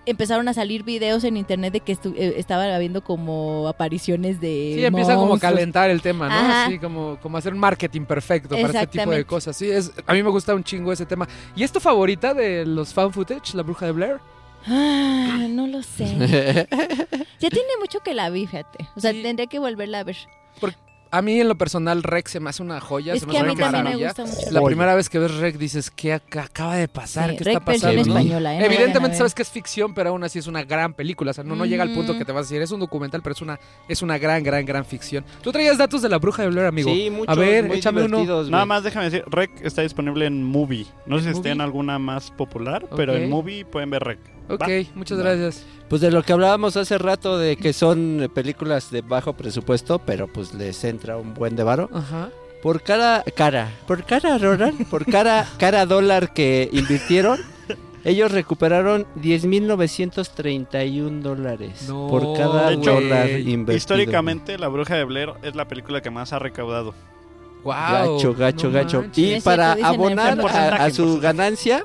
empezaron 0.07 0.49
a 0.49 0.55
salir 0.55 0.83
videos 0.83 1.25
en 1.25 1.37
internet 1.37 1.73
de 1.73 1.81
que 1.81 1.93
estu- 1.97 2.15
eh, 2.17 2.35
estaban 2.37 2.71
habiendo 2.71 3.03
como 3.03 3.67
apariciones 3.69 4.41
de. 4.41 4.73
Sí, 4.77 4.85
empieza 4.85 5.15
como 5.17 5.35
a 5.35 5.39
calentar 5.39 5.91
el 5.91 6.01
tema, 6.03 6.29
¿no? 6.29 6.35
Ajá. 6.35 6.67
Así 6.67 6.79
como, 6.79 7.19
como 7.21 7.37
hacer 7.39 7.55
marketing 7.55 8.03
perfecto 8.03 8.57
para 8.57 8.83
este 8.83 8.87
tipo 8.99 9.11
de 9.11 9.25
cosas. 9.25 9.57
Sí, 9.57 9.71
es, 9.71 9.93
a 10.07 10.13
mí 10.15 10.23
me 10.23 10.31
gusta 10.31 10.55
un 10.55 10.65
chingo 10.65 10.93
ese 10.93 11.07
tema. 11.07 11.27
¿Y 11.57 11.63
es 11.63 11.73
tu 11.73 11.81
favorita 11.81 12.35
de 12.35 12.65
los 12.67 12.93
fan 12.93 13.13
footage, 13.13 13.55
La 13.55 13.63
Bruja 13.63 13.87
de 13.87 13.93
Blair? 13.93 14.17
Ah, 14.67 15.47
no 15.51 15.67
lo 15.67 15.83
sé. 15.83 16.05
ya 17.41 17.51
tiene 17.51 17.69
mucho 17.81 18.01
que 18.01 18.15
la 18.15 18.31
vi, 18.31 18.47
fíjate. 18.47 18.89
O 18.97 19.01
sea, 19.01 19.13
Sí. 19.13 19.23
tendré 19.23 19.47
que 19.47 19.59
volverla 19.59 20.01
a 20.01 20.05
ver. 20.05 20.17
A 21.17 21.23
mí 21.23 21.41
en 21.41 21.47
lo 21.49 21.57
personal 21.57 22.03
Rex 22.03 22.33
se 22.33 22.41
me 22.41 22.51
hace 22.51 22.63
una 22.63 22.81
joya. 22.81 23.15
es 23.15 23.21
se 23.21 23.27
me 23.27 23.33
que 23.33 23.39
a 23.39 23.41
hace 23.43 23.49
mí 23.49 23.55
una 23.55 23.61
también 23.71 23.85
me 23.85 23.91
maravilla. 23.91 24.07
gusta 24.09 24.25
mucho. 24.25 24.51
La 24.53 24.61
Joya. 24.61 24.67
primera 24.67 24.95
vez 24.97 25.09
que 25.09 25.19
ves 25.21 25.35
Rec 25.37 25.57
dices, 25.59 25.91
¿qué 25.91 26.15
ac- 26.17 26.41
acaba 26.43 26.75
de 26.77 26.89
pasar? 26.89 27.31
Sí, 27.31 27.37
¿Qué 27.37 27.45
Rec 27.45 27.57
está 27.59 27.71
versión 27.71 27.91
pasando? 27.93 28.13
no? 28.15 28.19
española, 28.21 28.53
¿eh? 28.53 28.57
No 28.57 28.61
vayan 28.61 28.63
a 28.63 28.67
Evidentemente 28.75 29.09
ver. 29.11 29.19
sabes 29.19 29.35
que 29.35 29.43
es 29.43 29.49
ficción, 29.51 29.95
pero 29.95 30.11
aún 30.11 30.25
así 30.25 30.39
es 30.41 30.47
una 30.49 30.65
gran 30.65 30.93
película. 30.95 31.31
O 31.31 31.35
sea, 31.35 31.45
no, 31.45 31.55
no 31.55 31.65
llega 31.67 31.83
al 31.85 31.93
punto 31.93 32.13
Ujú. 32.13 32.19
que 32.19 32.25
te 32.25 32.33
vas 32.33 32.41
a 32.41 32.49
decir, 32.49 32.63
es 32.63 32.71
un 32.73 32.81
documental, 32.81 33.23
pero 33.23 33.33
es 33.35 33.43
una, 33.43 33.61
es 33.89 34.03
una 34.03 34.19
gran, 34.19 34.43
gran, 34.43 34.65
gran 34.67 34.85
ficción. 34.85 35.25
Tú 35.41 35.53
traías 35.53 35.79
datos 35.79 36.03
de 36.03 36.09
la 36.09 36.19
bruja 36.19 36.43
de 36.43 36.49
Blair, 36.49 36.67
amigo. 36.67 36.91
Sí, 36.93 37.11
muchos, 37.11 37.29
a 37.29 37.39
ver, 37.39 37.65
muy 37.65 37.77
échame 37.79 38.01
uno. 38.03 38.17
divertidos, 38.19 38.51
Nada 38.51 38.65
güey. 38.65 38.69
más 38.69 38.83
déjame 38.83 39.05
decir, 39.05 39.25
Rec 39.29 39.51
está 39.63 39.83
disponible 39.83 40.27
en 40.27 40.43
Movie. 40.43 40.87
No 41.07 41.19
sé 41.19 41.23
si 41.25 41.29
¿En 41.31 41.35
esté 41.37 41.51
en 41.51 41.61
alguna 41.61 41.99
más 42.01 42.33
popular, 42.33 42.87
pero 42.97 43.13
Ok. 43.13 43.19
en 43.21 43.31
Movie 43.31 43.65
pueden 43.65 43.91
ver 43.91 44.03
Rec. 44.03 44.19
Ok, 44.49 44.61
Va. 44.61 44.67
muchas 44.97 45.19
Va. 45.19 45.23
gracias. 45.23 45.65
Pues 45.89 46.01
de 46.01 46.11
lo 46.11 46.23
que 46.23 46.33
hablábamos 46.33 46.77
hace 46.77 46.99
rato 46.99 47.39
de 47.39 47.57
que 47.57 47.73
son 47.73 48.23
eh, 48.23 48.29
películas 48.29 48.91
de 48.91 49.03
bajo 49.03 49.35
presupuesto, 49.35 49.99
pero 49.99 50.27
pues 50.27 50.55
les 50.55 50.83
entra 50.85 51.17
un 51.17 51.35
buen 51.35 51.57
de 51.57 51.63
varo. 51.63 51.91
Ajá. 51.93 52.31
Por 52.63 52.83
cada 52.83 53.23
cara, 53.23 53.71
por 53.87 54.05
cada 54.05 54.39
Roland, 54.39 54.89
por 54.89 55.05
cada, 55.05 55.47
cada 55.59 55.85
dólar 55.85 56.33
que 56.33 56.71
invirtieron, 56.73 57.39
ellos 58.05 58.33
recuperaron 58.33 59.07
10.931 59.17 61.21
dólares 61.21 61.89
No, 61.89 62.07
por 62.09 62.37
cada 62.37 62.69
De 62.69 62.75
hecho, 62.77 62.93
dólar 62.93 63.31
invertido. 63.31 63.77
Históricamente, 63.77 64.59
La 64.59 64.69
Bruja 64.69 64.95
de 64.95 65.05
Blair 65.05 65.33
es 65.43 65.55
la 65.55 65.67
película 65.67 66.01
que 66.01 66.11
más 66.11 66.33
ha 66.33 66.39
recaudado. 66.39 66.95
Wow. 67.63 67.75
Gacho, 67.75 68.35
gacho, 68.35 68.71
gacho. 68.71 69.03
manches. 69.03 69.39
Y 69.39 69.41
para 69.41 69.73
abonar 69.73 70.39
a, 70.41 70.91
su 70.91 71.19
ganancia, 71.19 71.85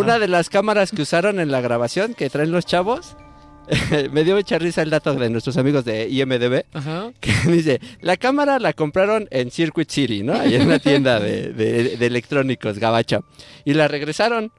una 0.00 0.18
de 0.18 0.28
las 0.28 0.48
cámaras 0.50 0.90
que 0.90 1.02
usaron 1.02 1.40
en 1.40 1.50
la 1.50 1.60
grabación 1.60 2.14
que 2.14 2.28
traen 2.30 2.50
los 2.52 2.66
chavos, 2.66 3.16
me 4.12 4.24
dio 4.24 4.34
mucha 4.34 4.58
risa 4.58 4.82
el 4.82 4.90
dato 4.90 5.14
de 5.14 5.30
nuestros 5.30 5.56
amigos 5.56 5.84
de 5.84 6.08
IMDB, 6.08 6.64
Ajá. 6.72 7.12
que 7.20 7.32
dice, 7.50 7.80
la 8.00 8.16
cámara 8.16 8.58
la 8.58 8.72
compraron 8.72 9.28
en 9.30 9.50
Circuit 9.50 9.88
City, 9.90 10.22
¿no? 10.22 10.34
Ahí 10.34 10.54
en 10.56 10.62
una 10.66 10.78
tienda 10.78 11.20
de, 11.20 11.52
de- 11.52 11.96
de 11.96 12.06
electrónicos, 12.06 12.78
gabacha. 12.78 13.20
Y 13.64 13.74
la 13.74 13.86
regresaron, 13.88 14.50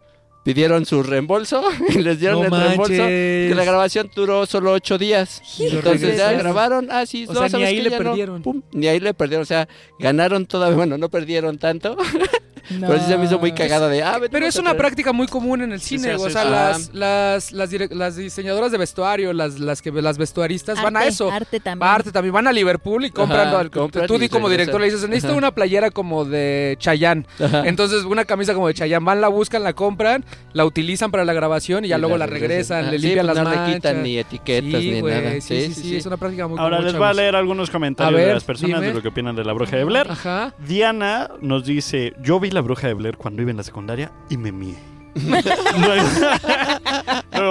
pidieron 0.46 0.86
su 0.86 1.04
reembolso 1.04 1.63
y 1.89 2.00
les 2.00 2.19
dieron 2.19 2.39
No 2.39 2.46
el 2.46 2.52
reembolso. 2.63 2.91
manches. 2.93 3.50
Que 3.50 3.54
la 3.56 3.63
grabación 3.65 4.10
duró 4.15 4.46
solo 4.46 4.72
ocho 4.72 4.98
días. 4.98 5.41
Lo 5.60 5.65
Entonces 5.80 6.17
ya 6.17 6.32
grabaron, 6.34 6.88
ah, 6.89 7.06
sí, 7.06 7.26
O 7.28 7.34
no, 7.34 7.39
sea, 7.39 7.43
ni 7.48 7.52
¿sabes 7.52 7.67
ahí 7.67 7.82
le 7.82 7.89
no. 7.89 7.98
perdieron. 7.98 8.41
Pum, 8.41 8.62
ni 8.72 8.88
ahí 8.88 9.00
le 9.02 9.13
perdieron, 9.13 9.43
o 9.43 9.46
sea, 9.46 9.67
ganaron 10.00 10.46
todavía, 10.46 10.78
bueno, 10.78 10.98
no 10.98 11.10
perdieron 11.10 11.58
tanto, 11.60 11.98
No. 12.69 12.88
pero 12.88 12.99
sí 12.99 13.06
se 13.08 13.17
me 13.17 13.26
hizo 13.26 13.39
muy 13.39 13.52
cagado 13.54 13.89
de, 13.89 14.04
ah, 14.04 14.19
Pero 14.32 14.45
es 14.45 14.56
una 14.58 14.71
traer- 14.71 14.78
práctica 14.78 15.13
muy 15.13 15.28
común 15.28 15.62
en 15.62 15.71
el 15.73 15.82
cine. 15.82 16.15
o 16.15 16.30
sea, 16.30 16.45
las, 16.45 16.93
las, 16.93 17.52
las, 17.52 18.15
diseñadoras 18.15 18.71
de 18.71 18.78
vestuario, 18.78 19.34
las, 19.34 19.60
las, 19.60 19.82
que, 19.82 19.91
las 19.91 20.17
vestuaristas 20.17 20.82
van 20.82 20.95
a 20.97 21.06
eso. 21.06 21.32
Arte 21.32 21.60
también. 21.60 21.89
Arte 21.89 22.12
también, 22.12 22.34
van 22.34 22.47
a 22.47 22.52
Liverpool 22.54 23.06
y 23.06 23.10
compran. 23.12 23.47
Ajá, 23.49 23.60
al- 23.60 23.71
compran 23.71 24.08
tú 24.08 24.15
y 24.15 24.19
di 24.19 24.30
como 24.30 24.47
regresan. 24.47 24.65
director 24.67 24.82
le 24.82 24.86
dices, 24.88 25.10
necesito 25.10 25.30
Ajá. 25.34 25.38
una 25.38 25.52
playera 25.52 25.91
como 25.91 26.26
de 26.26 26.76
Chayanne. 26.80 27.26
Ajá. 27.43 27.63
Entonces, 27.65 28.04
una 28.04 28.26
camisa 28.26 28.54
como 28.54 28.67
de 28.67 28.73
Chayanne, 28.73 29.06
van, 29.06 29.21
la 29.21 29.28
buscan, 29.28 29.63
la 29.63 29.73
compran, 29.73 30.23
la 30.54 30.65
utilizan 30.65 31.12
para 31.12 31.26
la 31.26 31.34
grabación 31.34 31.86
y 31.86 31.89
ya 31.89 31.97
Y 31.97 31.99
luego 31.99 32.17
la 32.17 32.26
regresan, 32.28 32.84
Ajá, 32.84 32.91
le 32.91 32.99
sí, 32.99 33.08
limpian 33.08 33.26
pues 33.26 33.36
las 33.36 33.43
no 33.43 33.49
manchas. 33.49 33.67
le 33.69 33.73
quitan 33.76 34.04
ni 34.04 34.17
etiquetas 34.17 34.82
sí, 34.82 34.91
ni 34.91 35.02
nada. 35.02 35.32
Sí, 35.41 35.41
sí, 35.41 35.73
sí, 35.73 35.95
es 35.97 36.06
una 36.06 36.17
práctica 36.17 36.47
muy 36.47 36.60
Ahora 36.60 36.80
les 36.80 36.93
voy 36.97 37.08
a 37.08 37.13
leer 37.13 37.36
algunos 37.36 37.69
comentarios 37.69 38.21
de 38.21 38.34
las 38.34 38.43
personas 38.43 38.82
de 38.82 38.93
lo 38.93 39.02
que 39.02 39.08
opinan 39.10 39.36
de 39.36 39.43
La 39.43 39.54
Bruja 39.54 39.76
de 39.76 39.84
Blair. 39.84 40.08
Ajá. 40.10 40.54
Diana 40.65 41.30
nos 41.41 41.65
dice, 41.65 42.13
yo 42.21 42.39
vi 42.39 42.52
La 42.54 42.62
Bruja 42.62 42.88
de 42.88 42.94
Blair 42.94 43.18
cuando 43.18 43.42
iba 43.42 43.52
en 43.52 43.58
la 43.58 43.63
secundaria 43.63 44.12
y 44.30 44.38
me 44.38 44.52
mié. 44.52 44.78
Luego, 45.16 46.08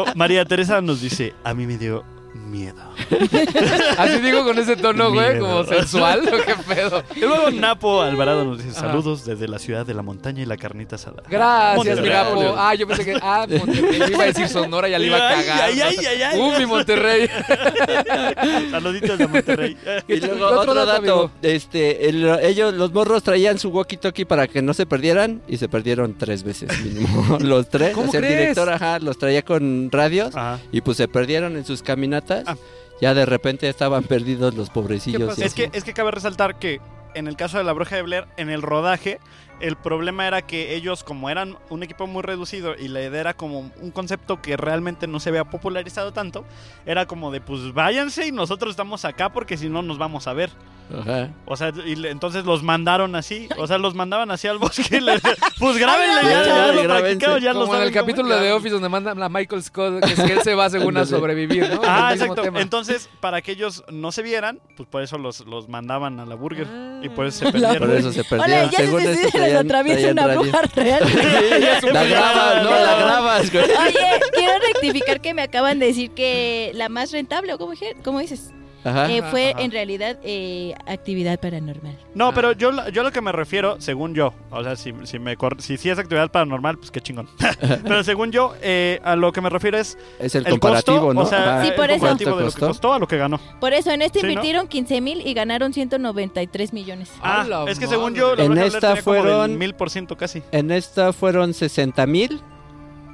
María 0.14 0.44
Teresa 0.44 0.80
nos 0.80 1.00
dice, 1.00 1.34
a 1.44 1.54
mí 1.54 1.66
me 1.66 1.78
dio 1.78 2.04
miedo. 2.34 2.91
Así 3.98 4.20
digo 4.20 4.44
con 4.44 4.58
ese 4.58 4.76
tono, 4.76 5.12
güey, 5.12 5.32
Miedo. 5.34 5.46
como 5.46 5.64
sensual, 5.64 6.20
¿o 6.20 6.44
qué 6.44 6.54
pedo? 6.74 7.02
Y 7.16 7.20
luego 7.20 7.50
Napo 7.50 8.02
Alvarado 8.02 8.44
nos 8.44 8.58
dice, 8.58 8.70
Ajá. 8.78 8.88
saludos 8.88 9.24
desde 9.24 9.48
la 9.48 9.58
ciudad 9.58 9.84
de 9.86 9.94
la 9.94 10.02
montaña 10.02 10.42
y 10.42 10.46
la 10.46 10.56
carnita 10.56 10.96
asada. 10.96 11.22
Gracias, 11.28 11.76
Monterrey. 11.76 12.02
Mirapo. 12.02 12.54
Ah, 12.56 12.74
yo 12.74 12.86
pensé 12.86 13.04
que. 13.04 13.16
Ah, 13.22 13.46
Monterrey. 13.48 13.98
Yo 13.98 14.06
iba 14.08 14.22
a 14.22 14.26
decir 14.26 14.48
Sonora, 14.48 14.88
ya 14.88 14.98
le 14.98 15.06
iba 15.06 15.16
a 15.18 15.28
Ay, 15.28 15.44
cagar. 15.46 15.62
ay, 15.70 15.80
ay, 15.80 15.96
ay, 16.06 16.22
ay. 16.22 16.40
Uh, 16.40 16.58
mi 16.58 16.66
Monterrey. 16.66 17.28
Saluditos 18.70 19.18
de 19.18 19.28
Monterrey. 19.28 19.76
Y 20.08 20.16
luego 20.20 20.46
Otro 20.46 20.60
otro, 20.60 20.74
dato, 20.74 20.86
dato, 20.86 20.98
amigo. 20.98 21.30
este, 21.42 22.08
el- 22.08 22.38
ellos, 22.42 22.74
los 22.74 22.92
morros 22.92 23.22
traían 23.22 23.58
su 23.58 23.70
walkie-talkie 23.72 24.26
para 24.26 24.46
que 24.48 24.62
no 24.62 24.74
se 24.74 24.86
perdieran 24.86 25.42
y 25.48 25.56
se 25.56 25.68
perdieron 25.68 26.16
tres 26.18 26.42
veces 26.42 26.68
mínimo, 26.82 27.38
los 27.40 27.68
tres. 27.68 27.94
¿Cómo 27.94 28.08
O 28.08 28.10
sea, 28.10 28.20
el 28.20 28.26
crees? 28.26 28.40
director, 28.40 28.70
ajá, 28.70 28.98
los 28.98 29.18
traía 29.18 29.42
con 29.42 29.90
radios 29.90 30.34
Ajá. 30.34 30.58
y 30.72 30.80
pues 30.80 30.96
se 30.96 31.08
perdieron 31.08 31.56
en 31.56 31.64
sus 31.64 31.82
caminatas. 31.82 32.44
Ah. 32.46 32.56
Ya 33.02 33.14
de 33.14 33.26
repente 33.26 33.68
estaban 33.68 34.04
perdidos 34.04 34.54
los 34.54 34.70
pobrecillos. 34.70 35.36
Es 35.36 35.54
que, 35.54 35.70
es 35.72 35.82
que 35.82 35.92
cabe 35.92 36.12
resaltar 36.12 36.60
que 36.60 36.80
en 37.14 37.26
el 37.26 37.34
caso 37.34 37.58
de 37.58 37.64
la 37.64 37.72
bruja 37.72 37.96
de 37.96 38.02
Blair, 38.02 38.28
en 38.36 38.48
el 38.48 38.62
rodaje, 38.62 39.18
el 39.62 39.76
problema 39.76 40.26
era 40.26 40.42
que 40.42 40.74
ellos, 40.74 41.04
como 41.04 41.30
eran 41.30 41.56
un 41.70 41.82
equipo 41.82 42.06
muy 42.06 42.22
reducido 42.22 42.74
y 42.78 42.88
la 42.88 43.00
idea 43.02 43.20
era 43.20 43.34
como 43.34 43.70
un 43.80 43.90
concepto 43.90 44.42
que 44.42 44.56
realmente 44.56 45.06
no 45.06 45.20
se 45.20 45.28
había 45.30 45.44
popularizado 45.44 46.12
tanto, 46.12 46.44
era 46.84 47.06
como 47.06 47.30
de 47.30 47.40
pues 47.40 47.72
váyanse 47.72 48.26
y 48.26 48.32
nosotros 48.32 48.70
estamos 48.70 49.04
acá 49.04 49.32
porque 49.32 49.56
si 49.56 49.68
no 49.68 49.82
nos 49.82 49.98
vamos 49.98 50.26
a 50.26 50.32
ver. 50.32 50.50
Ajá. 50.94 51.30
O 51.46 51.56
sea, 51.56 51.72
y 51.86 51.94
le- 51.96 52.10
entonces 52.10 52.44
los 52.44 52.62
mandaron 52.62 53.16
así. 53.16 53.48
O 53.56 53.66
sea, 53.66 53.78
los 53.78 53.94
mandaban 53.94 54.30
así 54.30 54.46
al 54.48 54.58
bosque. 54.58 54.96
y 54.96 55.00
le- 55.00 55.18
pues 55.58 55.78
grábenle, 55.78 56.22
ya, 56.22 56.44
ya 56.44 56.72
lo 56.72 57.38
ya 57.38 57.52
lo 57.54 57.60
Como 57.60 57.76
en 57.76 57.82
el 57.82 57.92
cómo- 57.92 58.00
capítulo 58.02 58.34
de 58.34 58.40
The 58.42 58.52
Office 58.52 58.74
donde 58.74 58.88
mandan 58.90 59.22
a 59.22 59.28
Michael 59.30 59.62
Scott, 59.62 60.04
que 60.04 60.12
es 60.12 60.20
que 60.20 60.32
él 60.34 60.40
se 60.42 60.54
va 60.54 60.68
según 60.68 60.96
a 60.98 61.06
sobrevivir, 61.06 61.70
¿no? 61.70 61.80
Ah, 61.86 62.10
exacto. 62.12 62.42
tema. 62.42 62.60
Entonces, 62.60 63.08
para 63.20 63.40
que 63.40 63.52
ellos 63.52 63.84
no 63.90 64.12
se 64.12 64.22
vieran, 64.22 64.60
pues 64.76 64.86
por 64.88 65.02
eso 65.02 65.16
los, 65.16 65.46
los 65.46 65.68
mandaban 65.68 66.20
a 66.20 66.26
la 66.26 66.34
burger. 66.34 66.66
Y 67.02 67.08
por 67.08 67.26
eso 67.26 67.46
se 67.46 67.52
perdieron. 67.52 67.78
Por 67.88 67.90
eso 67.96 68.12
se 68.12 68.24
perdieron. 68.24 68.58
Hola, 68.64 68.70
ya 68.70 68.76
se 68.78 68.84
Según 68.84 69.00
esto, 69.00 69.12
suicida, 69.22 69.51
lo 69.52 69.58
atraviesa 69.60 70.10
una 70.10 70.26
bruja 70.28 70.62
real. 70.74 71.02
La 71.92 72.04
grabas, 72.04 72.62
no, 72.62 72.70
la 72.70 72.96
grabas, 72.98 73.52
güey. 73.52 73.64
Oye, 73.64 74.20
quiero 74.32 74.52
rectificar 74.72 75.20
que 75.20 75.34
me 75.34 75.42
acaban 75.42 75.78
de 75.78 75.86
decir 75.86 76.10
que 76.10 76.70
la 76.74 76.88
más 76.88 77.12
rentable, 77.12 77.52
o 77.54 77.58
¿cómo, 77.58 77.72
dije- 77.72 77.96
cómo 78.04 78.20
dices? 78.20 78.50
Ajá. 78.84 79.10
Eh, 79.10 79.22
fue 79.30 79.50
ajá. 79.52 79.62
en 79.62 79.70
realidad 79.70 80.18
eh, 80.24 80.74
actividad 80.86 81.38
paranormal. 81.40 81.96
No, 82.14 82.32
pero 82.34 82.52
yo, 82.52 82.72
la- 82.72 82.88
yo 82.88 83.02
lo 83.02 83.12
que 83.12 83.20
me 83.20 83.32
refiero, 83.32 83.80
según 83.80 84.14
yo, 84.14 84.34
o 84.50 84.62
sea, 84.64 84.76
si, 84.76 84.92
si, 85.04 85.18
me 85.18 85.36
si, 85.58 85.76
sí 85.76 85.88
es 85.90 85.98
actividad 85.98 86.30
paranormal, 86.30 86.78
pues 86.78 86.90
qué 86.90 87.00
chingón. 87.00 87.28
pero 87.82 88.02
según 88.04 88.32
yo, 88.32 88.54
eh, 88.60 89.00
a 89.04 89.16
lo 89.16 89.32
que 89.32 89.40
me 89.40 89.48
refiero 89.50 89.78
es 89.78 89.96
Es 90.18 90.34
el, 90.34 90.44
el 90.46 90.52
comparativo, 90.52 90.98
costo, 90.98 91.14
¿no? 91.14 91.20
o 91.20 91.26
sea. 91.26 91.64
Sí, 91.64 91.70
por 91.76 91.84
el 91.90 91.96
eso. 91.96 92.00
comparativo 92.06 92.36
de 92.36 92.44
lo 92.44 92.50
que 92.50 92.58
¿Cuánto 92.58 92.66
costó 92.74 92.92
a 92.94 92.98
lo 92.98 93.06
que 93.06 93.16
ganó. 93.18 93.38
Por 93.60 93.72
eso, 93.72 93.90
en 93.90 94.02
este 94.02 94.20
Sí, 94.20 94.26
¿no? 94.26 94.32
invirtieron 94.32 94.66
15 94.68 95.00
mil 95.00 95.26
y 95.26 95.34
ganaron 95.34 95.72
193 95.72 96.72
millones. 96.72 97.10
Ah, 97.22 97.44
la 97.48 97.64
es 97.70 97.78
que 97.78 97.86
según 97.86 98.14
yo, 98.14 98.36
En 98.36 98.56
esta 98.58 98.96
fueron- 98.96 99.56
mil 99.58 99.74
por 99.74 99.90
ciento 99.90 100.16
casi. 100.16 100.42
En 100.52 100.70
esta 100.70 101.12
fueron 101.12 101.54
60 101.54 102.06
mil 102.06 102.40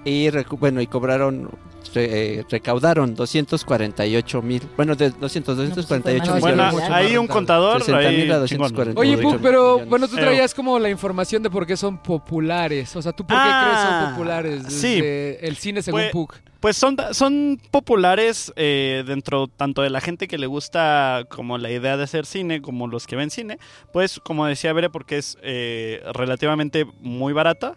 y 0.05 0.29
bueno 0.59 0.81
y 0.81 0.87
cobraron 0.87 1.51
re- 1.95 2.39
eh, 2.41 2.45
recaudaron 2.51 3.15
248 3.15 4.43
mil 4.43 4.63
bueno 4.77 4.95
de 4.95 5.11
200 5.11 5.57
248 5.57 6.25
No, 6.25 6.31
pues, 6.33 6.41
Bueno, 6.43 6.57
millones 6.65 6.75
mucho 6.83 6.95
ahí 6.95 7.17
un 7.17 7.27
contador, 7.27 7.83
60 7.83 8.11
mil 8.11 8.31
a 8.33 8.35
ahí 8.37 8.41
240. 8.41 8.91
chingón. 8.93 8.99
Oye, 8.99 9.23
Puck, 9.23 9.41
pero 9.43 9.63
millones. 9.73 9.89
bueno, 9.89 10.09
tú 10.09 10.17
traías 10.17 10.55
como 10.55 10.79
la 10.79 10.89
información 10.91 11.43
de 11.43 11.51
por 11.51 11.67
qué 11.67 11.77
son 11.77 11.99
populares. 11.99 12.95
O 12.97 13.03
sea, 13.03 13.13
¿tú 13.13 13.27
por 13.27 13.37
qué 13.37 13.43
Ah, 13.45 13.69
crees 13.71 13.83
son 14.05 14.11
populares? 14.13 14.63
sí. 14.69 15.01
el 15.03 15.57
cine 15.57 15.83
según 15.83 16.01
Pues- 16.01 16.13
Puck. 16.13 16.35
Pues 16.61 16.77
son, 16.77 16.97
son 17.13 17.61
populares 17.71 18.53
eh, 18.57 19.05
dentro 19.07 19.47
tanto 19.47 19.83
de 19.83 19.91
la 19.91 20.01
gente 20.01 20.27
que 20.27 20.39
le 20.39 20.49
gusta 20.49 21.23
como 21.29 21.57
la 21.57 21.71
idea 21.71 21.97
de 21.97 22.03
hacer 22.03 22.27
cine 22.27 22.61
como 22.61 22.89
los 22.89 23.07
que 23.07 23.15
ven 23.15 23.31
cine. 23.31 23.59
Pues 23.93 24.19
como 24.19 24.45
decía 24.45 24.73
Bere, 24.73 24.91
porque 24.91 25.19
es 25.19 25.39
eh, 25.43 26.03
relativamente 26.15 26.85
muy 27.01 27.33
barata, 27.33 27.77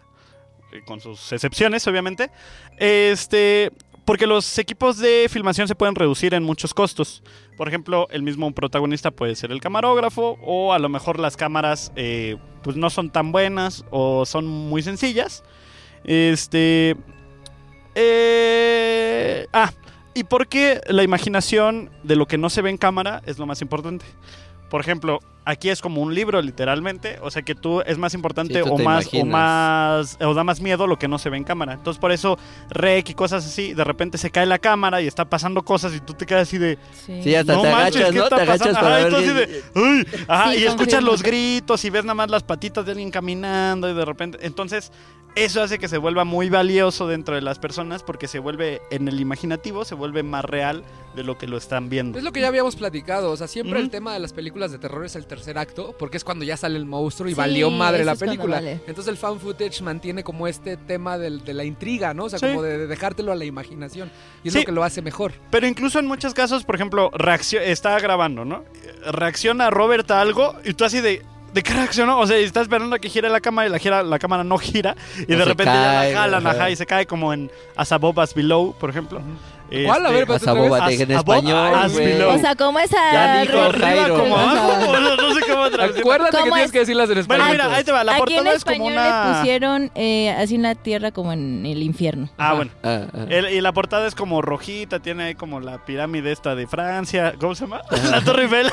con 0.84 1.00
sus 1.00 1.32
excepciones 1.32 1.86
obviamente. 1.86 2.30
Este, 2.78 3.70
porque 4.04 4.26
los 4.26 4.58
equipos 4.58 4.98
de 4.98 5.28
filmación 5.30 5.68
se 5.68 5.74
pueden 5.74 5.94
reducir 5.94 6.34
en 6.34 6.42
muchos 6.42 6.74
costos. 6.74 7.22
Por 7.56 7.68
ejemplo, 7.68 8.08
el 8.10 8.22
mismo 8.22 8.52
protagonista 8.52 9.10
puede 9.10 9.36
ser 9.36 9.52
el 9.52 9.60
camarógrafo 9.60 10.38
o 10.42 10.72
a 10.72 10.78
lo 10.78 10.88
mejor 10.88 11.20
las 11.20 11.36
cámaras 11.36 11.92
eh, 11.96 12.36
pues 12.62 12.76
no 12.76 12.90
son 12.90 13.10
tan 13.10 13.32
buenas 13.32 13.84
o 13.90 14.26
son 14.26 14.46
muy 14.46 14.82
sencillas. 14.82 15.44
Este... 16.04 16.96
eh, 17.94 19.46
ah, 19.52 19.70
y 20.14 20.24
porque 20.24 20.80
la 20.88 21.02
imaginación 21.02 21.90
de 22.02 22.16
lo 22.16 22.26
que 22.26 22.38
no 22.38 22.50
se 22.50 22.60
ve 22.60 22.70
en 22.70 22.76
cámara 22.76 23.22
es 23.24 23.38
lo 23.38 23.46
más 23.46 23.62
importante. 23.62 24.04
Por 24.72 24.80
ejemplo, 24.80 25.20
aquí 25.44 25.68
es 25.68 25.82
como 25.82 26.00
un 26.00 26.14
libro, 26.14 26.40
literalmente. 26.40 27.18
O 27.20 27.30
sea 27.30 27.42
que 27.42 27.54
tú 27.54 27.82
es 27.82 27.98
más 27.98 28.14
importante 28.14 28.54
Sí, 28.54 28.60
o 28.66 28.78
más, 28.78 29.06
o 29.12 29.26
más, 29.26 30.16
o 30.22 30.32
da 30.32 30.44
más 30.44 30.62
miedo 30.62 30.86
lo 30.86 30.98
que 30.98 31.08
no 31.08 31.18
se 31.18 31.28
ve 31.28 31.36
en 31.36 31.44
cámara. 31.44 31.74
Entonces 31.74 32.00
por 32.00 32.10
eso 32.10 32.38
rec 32.70 33.06
y 33.10 33.12
cosas 33.12 33.44
así, 33.44 33.74
de 33.74 33.84
repente 33.84 34.16
se 34.16 34.30
cae 34.30 34.46
la 34.46 34.58
cámara 34.58 35.02
y 35.02 35.06
está 35.06 35.26
pasando 35.26 35.62
cosas 35.62 35.94
y 35.94 36.00
tú 36.00 36.14
te 36.14 36.24
quedas 36.24 36.48
así 36.48 36.56
de, 36.56 36.78
Sí, 37.04 37.34
hasta 37.34 37.60
te 37.60 37.70
manches, 37.70 37.96
agachas, 38.02 38.10
¿qué 38.12 38.18
¿no? 38.18 38.24
está 38.24 38.36
Te 38.36 38.42
agachas 38.44 38.68
pasando? 38.68 38.80
para 38.80 38.96
Ajá, 38.96 39.08
ver 39.18 39.24
y 39.24 39.26
de, 39.34 39.62
"Uy", 39.74 40.06
ajá, 40.26 40.52
Sí, 40.54 40.58
y 40.60 40.64
escuchas 40.64 41.02
los 41.02 41.22
gritos 41.22 41.84
y 41.84 41.90
ves 41.90 42.04
nada 42.04 42.14
más 42.14 42.30
las 42.30 42.42
patitas 42.42 42.86
de 42.86 42.92
alguien 42.92 43.10
caminando 43.10 43.90
y 43.90 43.94
de 43.94 44.06
repente, 44.06 44.38
entonces 44.40 44.90
eso 45.34 45.62
hace 45.62 45.78
que 45.78 45.88
se 45.88 45.98
vuelva 45.98 46.24
muy 46.24 46.48
valioso 46.48 47.06
dentro 47.06 47.34
de 47.34 47.42
las 47.42 47.58
personas 47.58 48.02
porque 48.02 48.26
se 48.26 48.38
vuelve 48.38 48.80
en 48.90 49.06
el 49.06 49.20
imaginativo, 49.20 49.84
se 49.84 49.94
vuelve 49.94 50.22
más 50.22 50.46
real 50.46 50.82
de 51.14 51.22
lo 51.24 51.36
que 51.38 51.46
lo 51.46 51.56
están 51.56 51.88
viendo. 51.88 52.18
Es 52.18 52.24
lo 52.24 52.32
que 52.32 52.40
ya 52.40 52.48
habíamos 52.48 52.76
platicado. 52.76 53.30
O 53.30 53.36
sea, 53.36 53.46
siempre 53.46 53.78
el 53.80 53.90
tema 53.90 54.12
de 54.14 54.18
las 54.20 54.32
películas 54.32 54.72
de 54.72 54.78
terror 54.78 55.04
es 55.04 55.14
el 55.16 55.26
tercer 55.26 55.58
acto, 55.58 55.94
porque 55.98 56.16
es 56.16 56.24
cuando 56.24 56.44
ya 56.44 56.56
sale 56.56 56.78
el 56.78 56.86
monstruo 56.86 57.28
y 57.28 57.32
Sí, 57.32 57.36
valió 57.38 57.70
madre 57.70 58.04
la 58.04 58.14
película. 58.16 58.56
vale. 58.56 58.80
Entonces 58.86 59.08
el 59.08 59.16
fan 59.16 59.38
footage 59.40 59.82
mantiene 59.82 60.24
como 60.24 60.46
este 60.46 60.76
tema 60.76 61.18
del- 61.18 61.44
de 61.44 61.54
la 61.54 61.64
intriga, 61.64 62.14
¿no? 62.14 62.24
O 62.24 62.28
sea, 62.30 62.38
Sí. 62.38 62.46
como 62.46 62.62
de, 62.62 62.78
de 62.78 62.86
dejártelo 62.86 63.32
a 63.32 63.34
la 63.34 63.44
imaginación. 63.44 64.10
Y 64.44 64.48
es 64.48 64.54
Sí. 64.54 64.60
lo 64.60 64.64
que 64.66 64.72
lo 64.72 64.84
hace 64.84 65.02
mejor. 65.02 65.32
Pero 65.50 65.66
incluso 65.66 65.98
en 65.98 66.06
muchos 66.06 66.34
casos, 66.34 66.64
por 66.64 66.74
ejemplo, 66.74 67.10
está 67.62 67.98
grabando, 68.00 68.44
¿no? 68.44 68.64
Reacciona 69.10 69.70
Robert 69.70 70.10
a 70.10 70.20
algo 70.20 70.54
y 70.64 70.74
tú 70.74 70.84
así 70.84 71.00
de... 71.00 71.22
¿De 71.52 71.62
qué 71.62 71.74
reaccionó? 71.74 72.18
O 72.18 72.26
sea, 72.26 72.38
estás 72.38 72.62
esperando 72.62 72.96
a 72.96 72.98
que 72.98 73.10
gire 73.10 73.28
la 73.28 73.38
cámara 73.42 73.68
y 73.68 73.70
la, 73.70 73.78
gira, 73.78 74.02
la 74.02 74.18
cámara 74.18 74.42
no 74.42 74.56
gira. 74.56 74.96
Y 75.18 75.26
de 75.26 75.44
repente 75.44 75.64
cae, 75.64 76.10
ya 76.10 76.14
la 76.14 76.20
jalan, 76.40 76.46
ajá. 76.46 76.70
y 76.70 76.76
se 76.76 76.86
cae 76.86 77.04
como 77.04 77.34
en 77.34 77.50
As 77.76 77.92
Above, 77.92 78.18
As 78.20 78.32
Below, 78.34 78.74
por 78.80 78.88
ejemplo. 78.88 79.20
¿Cuál? 79.86 80.06
A 80.06 80.10
ver, 80.10 80.22
Este. 80.22 80.34
Asabóbate 80.34 81.02
en 81.02 81.10
español, 81.12 81.74
as 81.74 81.92
güey. 81.92 82.06
below. 82.06 82.34
O 82.34 82.38
sea, 82.38 82.54
como 82.54 82.78
esa... 82.78 82.96
Ya 83.12 83.40
dijo 83.42 83.58
arriba 83.60 83.86
Jairo. 83.86 84.18
como 84.18 84.36
abajo, 84.36 84.92
no, 84.98 85.16
no 85.16 85.34
sé 85.34 85.40
cómo 85.50 85.70
traducirlo. 85.70 86.00
Acuérdate 86.12 86.30
que 86.36 86.38
¿Cómo 86.42 86.52
tienes 86.54 86.66
es? 86.66 86.72
que 86.72 86.78
decirlas 86.80 87.10
en 87.10 87.18
español. 87.18 87.46
Bueno, 87.48 87.64
mira, 87.64 87.76
ahí 87.76 87.84
te 87.84 87.92
va. 87.92 88.04
La 88.04 88.16
Aquí 88.16 88.34
en 88.34 88.38
portada 88.44 88.56
es 88.56 88.64
como 88.64 88.74
español 88.88 88.92
una... 88.92 89.26
le 89.32 89.38
pusieron 89.38 89.90
eh, 89.94 90.30
así 90.38 90.54
en 90.56 90.62
la 90.62 90.74
tierra 90.74 91.10
como 91.12 91.32
en 91.32 91.64
el 91.66 91.82
infierno. 91.82 92.28
Ah, 92.38 92.54
bueno. 92.54 92.70
Ah, 92.82 93.02
ah. 93.14 93.24
El- 93.28 93.48
y 93.50 93.60
la 93.60 93.72
portada 93.72 94.06
es 94.06 94.14
como 94.14 94.42
rojita, 94.42 95.00
tiene 95.00 95.24
ahí 95.24 95.34
como 95.34 95.60
la 95.60 95.84
pirámide 95.84 96.32
esta 96.32 96.54
de 96.54 96.66
Francia. 96.66 97.34
¿Cómo 97.40 97.54
se 97.54 97.64
llama? 97.64 97.82
La 98.10 98.20
Torre 98.20 98.42
Eiffel. 98.44 98.70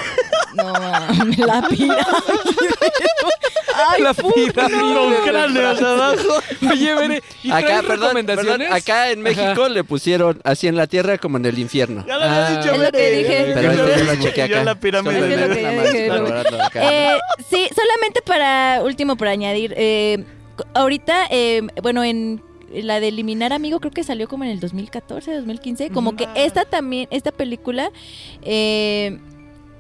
No, 0.56 0.74
mames, 0.74 1.38
la 1.38 1.62
pirámide. 1.68 1.98
Ay, 3.88 4.02
la 4.02 4.14
pirámide 4.14 4.52
Con 4.54 5.14
cráneos 5.26 5.82
abajo. 5.82 6.42
Oye, 6.72 6.94
Bere, 6.96 7.24
¿y 7.44 7.52
Acá, 7.52 7.82
perdón, 7.82 8.00
recomendaciones? 8.16 8.58
perdón, 8.68 8.78
acá 8.78 9.12
en 9.12 9.22
México 9.22 9.70
le 9.70 9.84
pusieron 9.84 10.40
así 10.44 10.68
en 10.68 10.76
la 10.76 10.88
tierra 10.88 11.18
como 11.18 11.38
en 11.38 11.46
el 11.46 11.58
infierno. 11.60 12.04
Ya 12.08 12.18
lo 12.18 12.24
había 12.26 12.48
Ah. 12.48 12.50
dicho, 12.62 12.74
Es 12.76 12.80
lo 12.82 12.92
que 12.92 13.12
dije. 13.12 13.52
Pero 13.54 13.72
este 13.72 14.00
yo 14.00 14.04
lo 14.06 14.16
chequé 14.22 14.48
Yo 14.48 14.56
acá. 14.56 14.64
la 14.64 14.76
pirámide. 14.76 15.18
Es 15.34 15.40
lo 15.40 15.56
que 15.56 15.62
yo 15.62 15.78
dije. 15.78 16.10
Eh, 16.76 17.18
sí, 17.50 17.68
solamente 17.76 18.22
para 18.26 18.82
último 18.84 19.16
para 19.18 19.32
añadir. 19.32 19.74
eh, 19.78 20.24
ahorita, 20.74 21.28
eh, 21.32 21.62
bueno, 21.82 22.04
en 22.04 22.42
la 22.72 23.00
de 23.00 23.08
eliminar 23.08 23.52
amigo 23.54 23.80
creo 23.80 23.92
que 23.92 24.04
salió 24.04 24.28
como 24.28 24.44
en 24.44 24.52
el 24.52 24.60
2014, 24.60 25.34
2015. 25.34 25.90
Como 25.90 26.16
que 26.16 26.28
esta 26.36 26.66
también, 26.66 27.08
esta 27.12 27.32
película, 27.32 27.90
eh, 28.44 29.20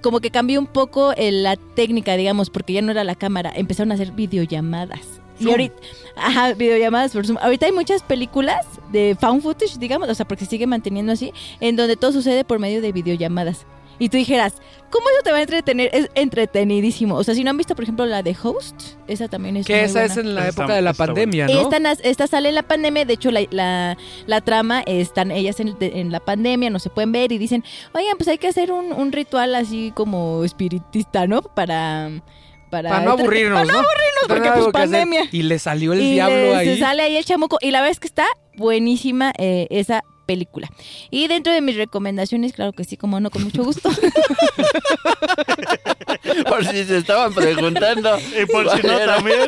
como 0.01 0.19
que 0.19 0.31
cambió 0.31 0.59
un 0.59 0.67
poco 0.67 1.13
eh, 1.15 1.31
la 1.31 1.55
técnica, 1.55 2.15
digamos, 2.15 2.49
porque 2.49 2.73
ya 2.73 2.81
no 2.81 2.91
era 2.91 3.03
la 3.03 3.15
cámara, 3.15 3.51
empezaron 3.55 3.91
a 3.91 3.95
hacer 3.95 4.11
videollamadas. 4.11 5.01
Y 5.39 5.49
ahorita, 5.49 5.75
ajá, 6.17 6.53
videollamadas 6.53 7.13
por 7.13 7.25
Zoom. 7.25 7.37
Ahorita 7.41 7.65
hay 7.65 7.71
muchas 7.71 8.03
películas 8.03 8.65
de 8.91 9.15
found 9.19 9.41
footage, 9.41 9.77
digamos, 9.79 10.09
o 10.09 10.15
sea, 10.15 10.27
porque 10.27 10.43
se 10.43 10.51
sigue 10.51 10.67
manteniendo 10.67 11.13
así, 11.13 11.31
en 11.61 11.77
donde 11.77 11.95
todo 11.95 12.11
sucede 12.11 12.43
por 12.43 12.59
medio 12.59 12.81
de 12.81 12.91
videollamadas. 12.91 13.65
Y 13.99 14.09
tú 14.09 14.17
dijeras, 14.17 14.53
¿cómo 14.89 15.09
eso 15.09 15.19
te 15.23 15.31
va 15.31 15.37
a 15.37 15.41
entretener? 15.41 15.89
Es 15.93 16.09
entretenidísimo. 16.15 17.15
O 17.15 17.23
sea, 17.23 17.35
si 17.35 17.43
no 17.43 17.49
han 17.49 17.57
visto, 17.57 17.75
por 17.75 17.83
ejemplo, 17.83 18.05
la 18.05 18.23
de 18.23 18.35
Host, 18.41 18.75
esa 19.07 19.27
también 19.27 19.57
es 19.57 19.65
Que 19.67 19.73
muy 19.73 19.81
esa 19.83 19.99
buena. 19.99 20.13
es 20.13 20.17
en 20.17 20.35
la 20.35 20.47
Está- 20.47 20.61
época 20.63 20.75
de 20.75 20.81
la 20.81 20.93
pandemia, 20.93 21.47
¿no? 21.47 21.69
Esta, 21.71 21.91
esta 22.03 22.27
sale 22.27 22.49
en 22.49 22.55
la 22.55 22.63
pandemia, 22.63 23.05
de 23.05 23.13
hecho 23.13 23.29
la, 23.31 23.41
la, 23.51 23.97
la 24.25 24.41
trama 24.41 24.81
están 24.85 25.31
ellas 25.31 25.59
en, 25.59 26.11
la 26.11 26.19
pandemia, 26.21 26.69
no 26.69 26.79
se 26.79 26.89
pueden 26.89 27.11
ver 27.11 27.31
y 27.31 27.37
dicen, 27.37 27.63
oigan, 27.93 28.15
pues 28.17 28.27
hay 28.29 28.37
que 28.37 28.47
hacer 28.47 28.71
un, 28.71 28.93
un 28.93 29.11
ritual 29.11 29.53
así 29.55 29.91
como 29.95 30.43
espiritista, 30.43 31.27
¿no? 31.27 31.41
Para... 31.41 32.09
Para, 32.69 32.89
Para 32.91 33.03
no 33.03 33.11
aburrirnos, 33.13 33.61
para 33.61 33.73
¿no? 33.73 33.79
aburrirnos, 33.79 34.27
porque 34.27 34.51
pues 34.51 34.67
pandemia. 34.71 35.23
Y 35.31 35.41
le 35.41 35.57
salió 35.57 35.91
el 35.93 36.01
y 36.01 36.11
diablo 36.13 36.35
le- 36.35 36.55
ahí. 36.55 36.67
se 36.67 36.77
sale 36.77 37.01
ahí 37.01 37.17
el 37.17 37.25
chamuco. 37.25 37.57
Y 37.61 37.71
la 37.71 37.79
verdad 37.79 37.93
es 37.93 37.99
que 37.99 38.05
está 38.05 38.27
buenísima 38.57 39.33
eh, 39.39 39.65
esa 39.71 40.03
película. 40.29 40.69
Y 41.09 41.27
dentro 41.27 41.51
de 41.51 41.59
mis 41.61 41.75
recomendaciones, 41.75 42.53
claro 42.53 42.71
que 42.71 42.83
sí, 42.83 42.97
como 42.97 43.19
no, 43.19 43.31
con 43.31 43.43
mucho 43.43 43.63
gusto. 43.63 43.89
Por 46.47 46.65
si 46.65 46.83
se 46.85 46.97
estaban 46.97 47.33
preguntando. 47.33 48.17
Y 48.39 48.45
por 48.45 48.69
si 48.69 48.85
no 48.85 48.99
también. 48.99 49.39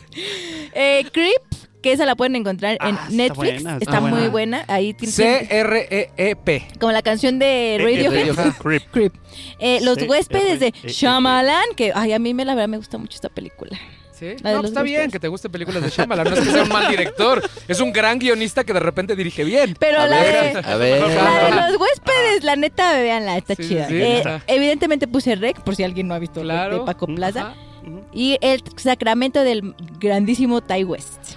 eh, 0.74 1.04
Creep, 1.12 1.42
que 1.82 1.92
esa 1.92 2.06
la 2.06 2.16
pueden 2.16 2.36
encontrar 2.36 2.78
en 2.80 2.94
Ah, 2.96 3.06
está 3.08 3.10
Netflix. 3.16 3.36
buena, 3.62 3.72
está 3.78 3.84
está 3.84 4.00
muy 4.00 4.10
buena. 4.10 4.28
buena. 4.30 4.64
Ahí 4.68 4.94
tiene 4.94 5.12
C-R-E-E-P. 5.12 6.68
como 6.78 6.92
la 6.92 7.02
canción 7.02 7.38
de 7.38 7.76
Radiohead. 7.80 8.28
Radiohead. 8.28 8.52
Creep. 8.58 8.82
Creep. 8.90 9.12
Eh, 9.58 9.80
los 9.82 9.98
Sí, 9.98 10.06
huéspedes 10.08 10.60
de 10.60 10.68
E, 10.68 10.74
E, 10.84 10.88
Shyamalan, 10.88 11.74
que 11.76 11.92
ay, 11.94 12.12
a 12.14 12.18
mí 12.18 12.32
me 12.34 12.44
la 12.46 12.54
verdad 12.54 12.68
me 12.68 12.76
gusta 12.78 12.96
mucho 12.98 13.16
esta 13.16 13.28
película. 13.28 13.78
¿Sí? 14.20 14.36
La 14.42 14.50
de 14.50 14.56
No, 14.56 14.62
los 14.62 14.70
está 14.70 14.82
bien 14.82 15.10
que 15.10 15.18
te 15.18 15.28
gusten 15.28 15.50
películas 15.50 15.82
de 15.82 15.88
Shyamalan. 15.90 16.28
No 16.28 16.34
es 16.36 16.40
que 16.40 16.50
sea 16.52 16.62
un 16.64 16.68
mal 16.68 16.88
director. 16.88 17.42
Es 17.66 17.80
un 17.80 17.90
gran 17.92 18.18
guionista 18.18 18.62
que 18.64 18.72
de 18.74 18.80
repente 18.80 19.16
dirige 19.16 19.42
bien. 19.44 19.74
Pero 19.80 19.98
A 20.00 20.06
la 20.06 20.20
ver, 20.20 20.62
de 20.62 20.70
a 20.70 20.76
ver. 20.76 21.00
la 21.00 21.44
de 21.64 21.72
los 21.72 21.80
huéspedes, 21.80 22.44
la 22.44 22.54
neta, 22.56 22.92
véanla, 23.00 23.38
está 23.38 23.54
Sí, 23.54 23.66
chida. 23.68 23.88
sí, 23.88 23.94
Eh, 23.96 24.18
está. 24.18 24.42
evidentemente 24.46 25.08
puse 25.08 25.34
Rec, 25.36 25.60
por 25.62 25.74
si 25.74 25.82
alguien 25.84 26.06
no 26.06 26.14
ha 26.14 26.18
visto 26.18 26.40
Rec 26.40 26.44
Claro. 26.50 26.78
de 26.80 26.84
Paco 26.84 27.06
Plaza. 27.06 27.54
Y 28.12 28.36
el 28.42 28.62
sacramento 28.76 29.42
del 29.42 29.74
grandísimo 29.98 30.60
Ty 30.60 30.84
West. 30.84 31.32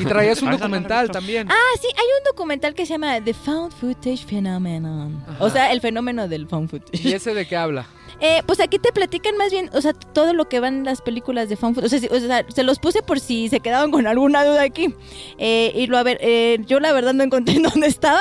Y 0.00 0.04
traías 0.04 0.42
un 0.42 0.48
Ah, 0.48 0.52
documental 0.56 1.08
también. 1.10 1.48
Ah, 1.48 1.78
sí, 1.80 1.86
hay 1.96 2.04
un 2.18 2.24
documental 2.32 2.74
que 2.74 2.84
se 2.84 2.94
llama 2.94 3.20
The 3.20 3.32
Found 3.32 3.72
Footage 3.72 4.24
Phenomenon. 4.26 5.22
Ajá. 5.28 5.36
O 5.44 5.50
sea, 5.50 5.70
el 5.70 5.80
fenómeno 5.80 6.26
del 6.26 6.48
found 6.48 6.68
footage. 6.68 7.00
¿Y 7.06 7.12
ese 7.12 7.32
de 7.32 7.46
qué 7.46 7.56
habla? 7.56 7.86
Eh, 8.20 8.42
pues 8.46 8.60
aquí 8.60 8.78
te 8.78 8.92
platican 8.92 9.36
más 9.36 9.50
bien, 9.50 9.70
o 9.74 9.80
sea, 9.80 9.92
todo 9.92 10.32
lo 10.32 10.48
que 10.48 10.60
van 10.60 10.84
las 10.84 11.00
películas 11.02 11.48
de 11.48 11.56
found 11.56 11.74
footage. 11.74 11.86
O 11.86 11.98
sea, 11.98 12.08
si- 12.08 12.14
o 12.24 12.26
sea, 12.28 12.44
se 12.54 12.62
los 12.62 12.78
puse 12.78 13.02
por 13.02 13.20
si 13.20 13.48
se 13.48 13.60
quedaban 13.60 13.90
con 13.90 14.06
alguna 14.06 14.44
duda 14.44 14.62
aquí. 14.62 14.94
Eh, 15.38 15.72
y 15.74 15.86
lo 15.86 15.98
a 15.98 16.02
ver, 16.02 16.18
eh, 16.20 16.58
yo 16.66 16.80
la 16.80 16.92
verdad 16.92 17.12
no 17.14 17.24
encontré 17.24 17.54
en 17.56 17.62
dónde 17.80 17.86
estaba, 17.86 18.20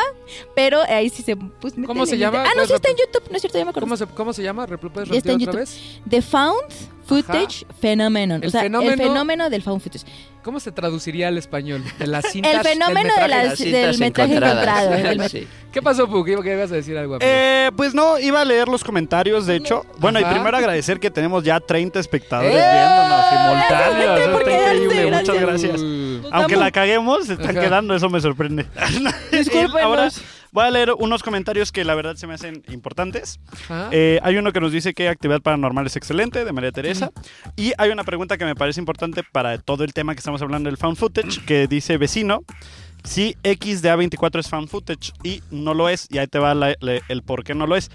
pero 0.55 0.81
ahí 0.89 1.09
sí 1.09 1.21
se 1.23 1.35
pues, 1.35 1.73
¿Cómo 1.85 2.05
se 2.05 2.17
llama? 2.17 2.41
Ah, 2.43 2.47
no, 2.49 2.53
¿Puedes 2.55 2.69
sí 2.69 2.73
está 2.75 2.89
en 2.89 2.97
YouTube, 2.97 3.29
no 3.29 3.35
es 3.35 3.41
cierto, 3.41 3.57
ya 3.57 3.65
me 3.65 3.69
acuerdo. 3.69 3.85
¿Cómo 3.85 3.97
se, 3.97 4.05
cómo 4.07 4.33
se 4.33 4.43
llama? 4.43 4.65
¿Repl- 4.67 4.91
¿Puedes 4.91 5.09
está 5.11 5.31
en 5.31 5.35
otra 5.35 5.45
YouTube. 5.45 5.55
vez? 5.59 6.01
The 6.09 6.21
Found 6.21 6.61
Footage 7.05 7.65
Phenomenon. 7.81 8.43
O 8.45 8.49
sea, 8.49 8.61
fenómeno- 8.61 8.91
el 8.93 8.97
fenómeno 8.97 9.49
del 9.49 9.61
found 9.61 9.81
footage. 9.81 10.05
¿Cómo 10.43 10.59
se 10.59 10.71
traduciría 10.71 11.29
al 11.29 11.37
español? 11.37 11.83
De 11.97 12.05
las 12.07 12.25
cintas, 12.31 12.53
El 12.53 12.61
fenómeno 12.61 12.99
de 13.15 13.21
metraje. 13.21 13.27
las- 13.29 13.45
Las 13.49 13.57
cintas 13.57 13.81
del 13.81 13.99
metraje 13.99 14.33
encontradas. 14.33 14.83
encontrado, 14.83 15.09
del 15.09 15.19
met- 15.21 15.29
Sí. 15.29 15.47
¿Qué 15.71 15.81
pasó, 15.81 16.07
Puck? 16.07 16.27
Iba 16.27 16.43
que 16.43 16.53
ibas 16.53 16.71
a 16.71 16.75
decir 16.75 16.95
algo. 16.97 17.17
Eh, 17.19 17.71
pues 17.75 17.95
no, 17.95 18.19
iba 18.19 18.41
a 18.41 18.45
leer 18.45 18.67
los 18.67 18.83
comentarios, 18.83 19.47
de 19.47 19.55
hecho. 19.55 19.83
Bueno, 19.97 20.19
y 20.19 20.23
primero 20.25 20.55
agradecer 20.55 20.99
que 20.99 21.09
tenemos 21.09 21.43
ya 21.43 21.59
30 21.59 21.99
espectadores 21.99 22.53
¡Eh! 22.53 22.59
viéndonos 22.73 23.25
simultáneos. 23.29 24.19
Está 24.19 24.51
increíble, 24.51 25.05
muchas 25.11 25.39
gracias. 25.41 25.71
gracias. 25.71 25.81
Aunque 26.41 26.55
la 26.55 26.71
caguemos, 26.71 27.25
se 27.27 27.33
están 27.33 27.51
Ajá. 27.51 27.61
quedando, 27.61 27.95
eso 27.95 28.09
me 28.09 28.19
sorprende. 28.21 28.65
Discúlpenos. 29.31 29.75
Ahora 29.83 30.09
voy 30.51 30.65
a 30.65 30.71
leer 30.71 30.91
unos 30.97 31.23
comentarios 31.23 31.71
que 31.71 31.83
la 31.83 31.95
verdad 31.95 32.15
se 32.15 32.27
me 32.27 32.33
hacen 32.33 32.63
importantes. 32.69 33.39
Eh, 33.91 34.19
hay 34.23 34.37
uno 34.37 34.51
que 34.51 34.59
nos 34.59 34.71
dice 34.71 34.93
que 34.93 35.09
actividad 35.09 35.41
paranormal 35.41 35.85
es 35.87 35.95
excelente, 35.95 36.43
de 36.45 36.51
María 36.51 36.71
Teresa. 36.71 37.11
Y 37.55 37.73
hay 37.77 37.89
una 37.91 38.03
pregunta 38.03 38.37
que 38.37 38.45
me 38.45 38.55
parece 38.55 38.79
importante 38.79 39.23
para 39.23 39.57
todo 39.57 39.83
el 39.83 39.93
tema 39.93 40.13
que 40.13 40.19
estamos 40.19 40.41
hablando 40.41 40.69
del 40.69 40.77
found 40.77 40.97
footage, 40.97 41.43
que 41.45 41.67
dice 41.67 41.97
vecino. 41.97 42.41
Si 43.03 43.35
X 43.43 43.81
de 43.81 43.93
A24 43.93 44.39
es 44.39 44.49
found 44.49 44.69
footage 44.69 45.11
y 45.23 45.41
no 45.51 45.73
lo 45.73 45.89
es, 45.89 46.07
y 46.09 46.19
ahí 46.19 46.27
te 46.27 46.39
va 46.39 46.53
la- 46.55 46.75
la- 46.79 47.01
el 47.09 47.21
por 47.21 47.43
qué 47.43 47.53
no 47.53 47.67
lo 47.67 47.75
es. 47.75 47.91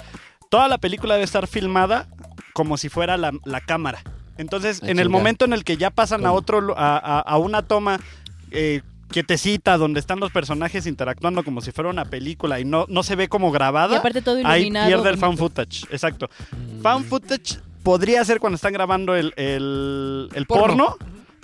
Toda 0.50 0.68
la 0.68 0.78
película 0.78 1.14
debe 1.14 1.24
estar 1.24 1.46
filmada 1.46 2.08
como 2.52 2.76
si 2.76 2.88
fuera 2.88 3.16
la, 3.16 3.32
la 3.44 3.60
cámara. 3.60 4.02
Entonces, 4.36 4.80
Ah, 4.84 4.90
en 4.90 4.98
el 5.00 5.08
momento 5.08 5.44
en 5.44 5.52
el 5.52 5.64
que 5.64 5.76
ya 5.76 5.90
pasan 5.90 6.24
a 6.26 6.32
otro, 6.32 6.74
a- 6.76 7.20
a 7.20 7.38
una 7.38 7.62
toma 7.62 7.98
eh, 8.50 8.82
quietecita, 9.10 9.76
donde 9.78 10.00
están 10.00 10.20
los 10.20 10.30
personajes 10.30 10.86
interactuando 10.86 11.42
como 11.42 11.60
si 11.60 11.72
fuera 11.72 11.88
una 11.90 12.04
película 12.04 12.60
y 12.60 12.64
no, 12.64 12.84
no 12.88 13.02
se 13.02 13.16
ve 13.16 13.28
como 13.28 13.50
grabada, 13.50 13.94
Y 13.94 13.98
aparte 13.98 14.20
todo 14.22 14.38
ahí 14.44 14.70
pierde 14.70 15.08
el 15.10 15.16
found 15.18 15.38
footage. 15.38 15.84
Exacto. 15.90 16.28
Found 16.82 17.06
footage 17.06 17.58
podría 17.82 18.24
ser 18.24 18.38
cuando 18.38 18.56
están 18.56 18.72
grabando 18.72 19.16
el, 19.16 19.32
el- 19.36 20.28
el 20.34 20.46
porno. 20.46 20.96
Porno. 20.96 20.96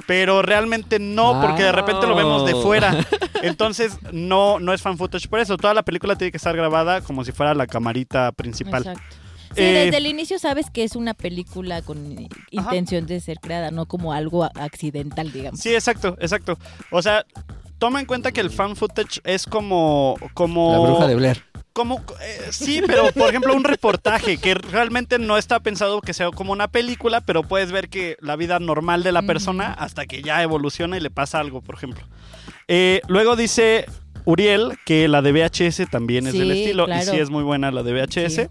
pero 0.07 0.43
realmente 0.43 0.99
no, 0.99 1.41
porque 1.41 1.63
de 1.63 1.73
repente 1.73 2.07
lo 2.07 2.15
vemos 2.15 2.45
de 2.45 2.53
Ah. 2.53 2.63
fuera. 2.63 3.07
Entonces, 3.43 3.99
no, 4.13 4.59
no 4.61 4.73
es 4.75 4.83
fan 4.83 4.99
footage 4.99 5.29
por 5.29 5.39
eso. 5.41 5.57
Toda 5.57 5.73
la 5.75 5.83
película 5.83 6.17
tiene 6.17 6.31
que 6.31 6.37
estar 6.39 6.55
grabada 6.57 7.01
como 7.01 7.25
si 7.25 7.33
fuera 7.33 7.55
la 7.55 7.67
camarita 7.67 8.33
principal. 8.33 8.83
Exacto. 8.87 9.17
Sí, 9.55 9.63
Eh, 9.63 9.85
desde 9.85 9.97
el 9.99 10.07
inicio 10.07 10.39
sabes 10.39 10.71
que 10.71 10.85
es 10.85 10.97
una 10.97 11.15
película 11.15 11.83
con 11.83 12.29
intención 12.51 13.07
de 13.07 13.21
ser 13.21 13.39
creada, 13.41 13.71
no 13.71 13.87
como 13.87 14.13
algo 14.13 14.45
accidental, 14.45 15.33
digamos. 15.33 15.61
Sí, 15.61 15.75
exacto, 15.75 16.17
exacto. 16.21 16.59
O 16.91 17.03
sea, 17.03 17.25
toma 17.79 18.01
en 18.01 18.07
cuenta 18.07 18.33
que 18.33 18.41
el 18.41 18.51
fan 18.51 18.77
footage 18.77 19.21
es 19.25 19.47
como... 19.47 20.17
como 20.35 20.73
La 20.73 20.79
bruja 20.79 21.07
de 21.07 21.15
Blair. 21.17 21.43
como 21.73 21.97
eh, 22.23 22.41
sí, 22.51 22.81
pero 22.87 23.11
por 23.13 23.29
ejemplo 23.29 23.55
un 23.55 23.65
reportaje 23.65 24.39
que 24.39 24.55
realmente 24.55 25.19
no 25.19 25.37
está 25.37 25.61
pensado 25.61 26.01
que 26.01 26.15
sea 26.15 26.31
como 26.31 26.53
una 26.53 26.69
película, 26.69 27.21
pero 27.21 27.43
puedes 27.43 27.73
ver 27.73 27.89
que 27.89 28.17
la 28.21 28.37
vida 28.37 28.59
normal 28.61 29.03
de 29.03 29.13
la 29.13 29.23
persona 29.23 29.73
hasta 29.73 30.07
que 30.07 30.23
ya 30.23 30.43
evoluciona 30.43 30.97
y 30.97 31.01
le 31.01 31.11
pasa 31.11 31.41
algo, 31.41 31.61
por 31.63 31.75
ejemplo. 31.75 32.07
Eh, 32.69 33.01
luego 33.09 33.35
dice 33.37 33.87
Uriel 34.25 34.79
que 34.87 35.09
la 35.09 35.21
de 35.21 35.33
VHS 35.33 35.91
también 35.91 36.27
es 36.27 36.33
Sí, 36.33 36.39
del 36.39 36.53
estilo 36.53 36.87
claro. 36.87 37.03
y 37.03 37.07
sí 37.07 37.21
es 37.21 37.29
muy 37.29 37.43
buena 37.43 37.71
la 37.73 37.83
de 37.83 37.93
VHS. 37.93 38.49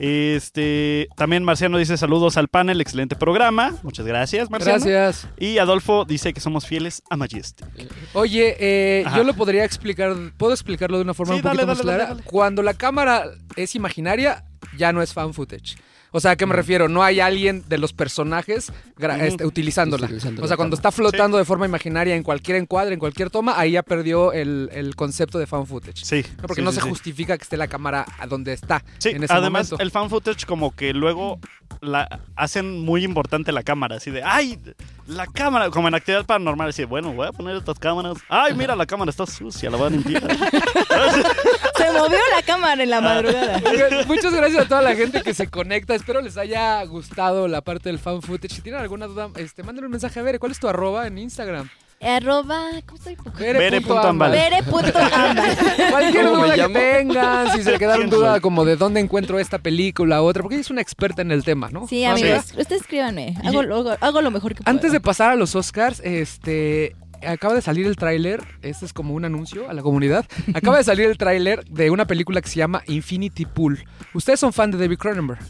Este, 0.00 1.08
también 1.14 1.44
Marciano 1.44 1.76
dice 1.76 1.96
saludos 1.98 2.38
al 2.38 2.48
panel, 2.48 2.80
excelente 2.80 3.16
programa. 3.16 3.74
Muchas 3.82 4.06
gracias, 4.06 4.50
Marciano. 4.50 4.82
Gracias. 4.82 5.28
Y 5.38 5.58
Adolfo 5.58 6.06
dice 6.06 6.32
que 6.32 6.40
somos 6.40 6.66
fieles 6.66 7.02
a 7.10 7.16
Majestic. 7.18 7.66
Oye, 8.14 8.56
eh, 8.58 9.04
yo 9.14 9.24
lo 9.24 9.34
podría 9.34 9.64
explicar, 9.64 10.14
puedo 10.38 10.54
explicarlo 10.54 10.96
de 10.96 11.04
una 11.04 11.12
forma 11.14 11.34
Sí, 11.34 11.40
un 11.40 11.42
poquito 11.42 11.56
dale, 11.58 11.66
más 11.66 11.78
dale, 11.78 11.86
clara. 11.86 12.02
dale, 12.04 12.14
dale. 12.20 12.30
Cuando 12.30 12.62
la 12.62 12.72
cámara 12.74 13.24
es 13.56 13.74
imaginaria, 13.74 14.44
ya 14.76 14.92
no 14.92 15.02
es 15.02 15.12
fan 15.12 15.34
footage. 15.34 15.76
O 16.12 16.20
sea, 16.20 16.32
¿a 16.32 16.36
qué 16.36 16.46
me 16.46 16.54
refiero? 16.54 16.88
No 16.88 17.02
hay 17.02 17.20
alguien 17.20 17.64
de 17.68 17.78
los 17.78 17.92
personajes 17.92 18.72
este, 19.20 19.46
utilizándola. 19.46 20.06
Utilizando 20.06 20.42
O 20.42 20.48
sea, 20.48 20.56
cuando 20.56 20.74
está 20.76 20.90
flotando 20.90 21.38
de 21.38 21.44
forma 21.44 21.66
imaginaria 21.66 22.16
en 22.16 22.22
cualquier 22.22 22.56
encuadre, 22.56 22.94
en 22.94 23.00
cualquier 23.00 23.30
toma, 23.30 23.58
ahí 23.58 23.72
ya 23.72 23.82
perdió 23.82 24.32
el, 24.32 24.68
el 24.72 24.96
concepto 24.96 25.38
de 25.38 25.46
fan 25.46 25.66
footage. 25.66 26.04
Sí. 26.04 26.24
No, 26.36 26.42
porque 26.48 26.62
sí, 26.62 26.64
no 26.64 26.72
sí, 26.72 26.76
se 26.78 26.82
sí. 26.82 26.88
justifica 26.88 27.36
que 27.38 27.42
esté 27.44 27.56
la 27.56 27.68
cámara 27.68 28.04
a 28.18 28.26
donde 28.26 28.52
está 28.52 28.82
Sí, 28.98 29.10
en 29.10 29.22
ese 29.24 29.32
además 29.32 29.70
momento. 29.70 29.82
el 29.82 29.90
fan 29.90 30.10
footage 30.10 30.46
como 30.46 30.74
que 30.74 30.92
luego 30.92 31.38
la 31.80 32.20
hacen 32.36 32.80
muy 32.80 33.04
importante 33.04 33.52
la 33.52 33.62
cámara, 33.62 33.96
así 33.96 34.10
de, 34.10 34.22
ay, 34.22 34.58
la 35.06 35.26
cámara, 35.26 35.70
como 35.70 35.88
en 35.88 35.94
actividad 35.94 36.26
paranormal, 36.26 36.68
así 36.68 36.82
de, 36.82 36.86
bueno, 36.86 37.12
voy 37.12 37.26
a 37.26 37.32
poner 37.32 37.56
estas 37.56 37.78
cámaras, 37.78 38.18
ay, 38.28 38.54
mira, 38.54 38.76
la 38.76 38.86
cámara 38.86 39.10
está 39.10 39.26
sucia, 39.26 39.70
la 39.70 39.76
voy 39.76 39.86
a 39.86 39.90
limpiar. 39.90 40.22
Se 41.76 41.92
movió 41.92 42.18
la 42.36 42.42
cámara 42.44 42.82
en 42.82 42.90
la 42.90 43.00
madrugada. 43.00 43.60
Oigan, 43.70 44.06
Muchas 44.06 44.34
gracias 44.34 44.64
a 44.64 44.68
toda 44.68 44.82
la 44.82 44.94
gente 44.94 45.22
que 45.22 45.32
se 45.32 45.48
conecta. 45.48 45.94
Espero 45.94 46.20
les 46.20 46.36
haya 46.36 46.84
gustado 46.84 47.48
la 47.48 47.62
parte 47.62 47.88
del 47.88 47.98
fan 47.98 48.20
footage. 48.20 48.54
Si 48.54 48.60
tienen 48.60 48.82
alguna 48.82 49.06
duda, 49.06 49.30
este, 49.36 49.62
mándenle 49.62 49.86
un 49.86 49.92
mensaje 49.92 50.20
a 50.20 50.22
ver. 50.22 50.38
¿Cuál 50.38 50.52
es 50.52 50.60
tu 50.60 50.68
arroba 50.68 51.06
en 51.06 51.16
Instagram? 51.16 51.70
Arroba, 52.02 52.70
¿cómo 52.86 52.96
estoy? 52.96 53.16
Bere.ámbale. 53.38 54.34
Bere.ámbale. 54.38 55.56
Cualquier 55.90 56.24
¿Cómo 56.26 56.36
me 56.40 56.54
duda 56.54 56.66
que 56.68 56.72
tengan, 56.72 57.52
si 57.52 57.62
se 57.62 57.78
quedaron 57.78 58.08
¿Quién 58.08 58.10
duda 58.10 58.40
como 58.40 58.64
de 58.64 58.76
dónde 58.76 59.00
encuentro 59.00 59.38
esta 59.38 59.58
película 59.58 60.22
u 60.22 60.24
otra, 60.24 60.42
porque 60.42 60.54
ella 60.54 60.62
es 60.62 60.70
una 60.70 60.80
experta 60.80 61.20
en 61.20 61.30
el 61.30 61.44
tema, 61.44 61.68
¿no? 61.70 61.86
Sí, 61.86 62.04
amigos, 62.06 62.54
ustedes 62.56 62.80
escríbanme. 62.82 63.34
Hago, 63.44 63.60
hago- 63.60 63.96
hago 64.00 64.22
lo 64.22 64.30
mejor 64.30 64.54
que 64.54 64.62
puedo. 64.62 64.74
Antes 64.74 64.92
de 64.92 65.00
pasar 65.00 65.30
a 65.32 65.36
los 65.36 65.54
Oscars, 65.54 66.00
este 66.00 66.96
acaba 67.22 67.52
de 67.52 67.60
salir 67.60 67.86
el 67.86 67.96
tráiler, 67.96 68.42
este 68.62 68.86
es 68.86 68.94
como 68.94 69.12
un 69.12 69.26
anuncio 69.26 69.68
a 69.68 69.74
la 69.74 69.82
comunidad. 69.82 70.24
Acaba 70.54 70.78
de 70.78 70.84
salir 70.84 71.04
el 71.06 71.18
tráiler 71.18 71.66
de 71.66 71.90
una 71.90 72.06
película 72.06 72.40
que 72.40 72.48
se 72.48 72.56
llama 72.56 72.82
Infinity 72.86 73.44
Pool. 73.44 73.84
Ustedes 74.14 74.40
son 74.40 74.54
fan 74.54 74.70
de 74.70 74.78
David 74.78 74.96
Cronenberg. 74.96 75.40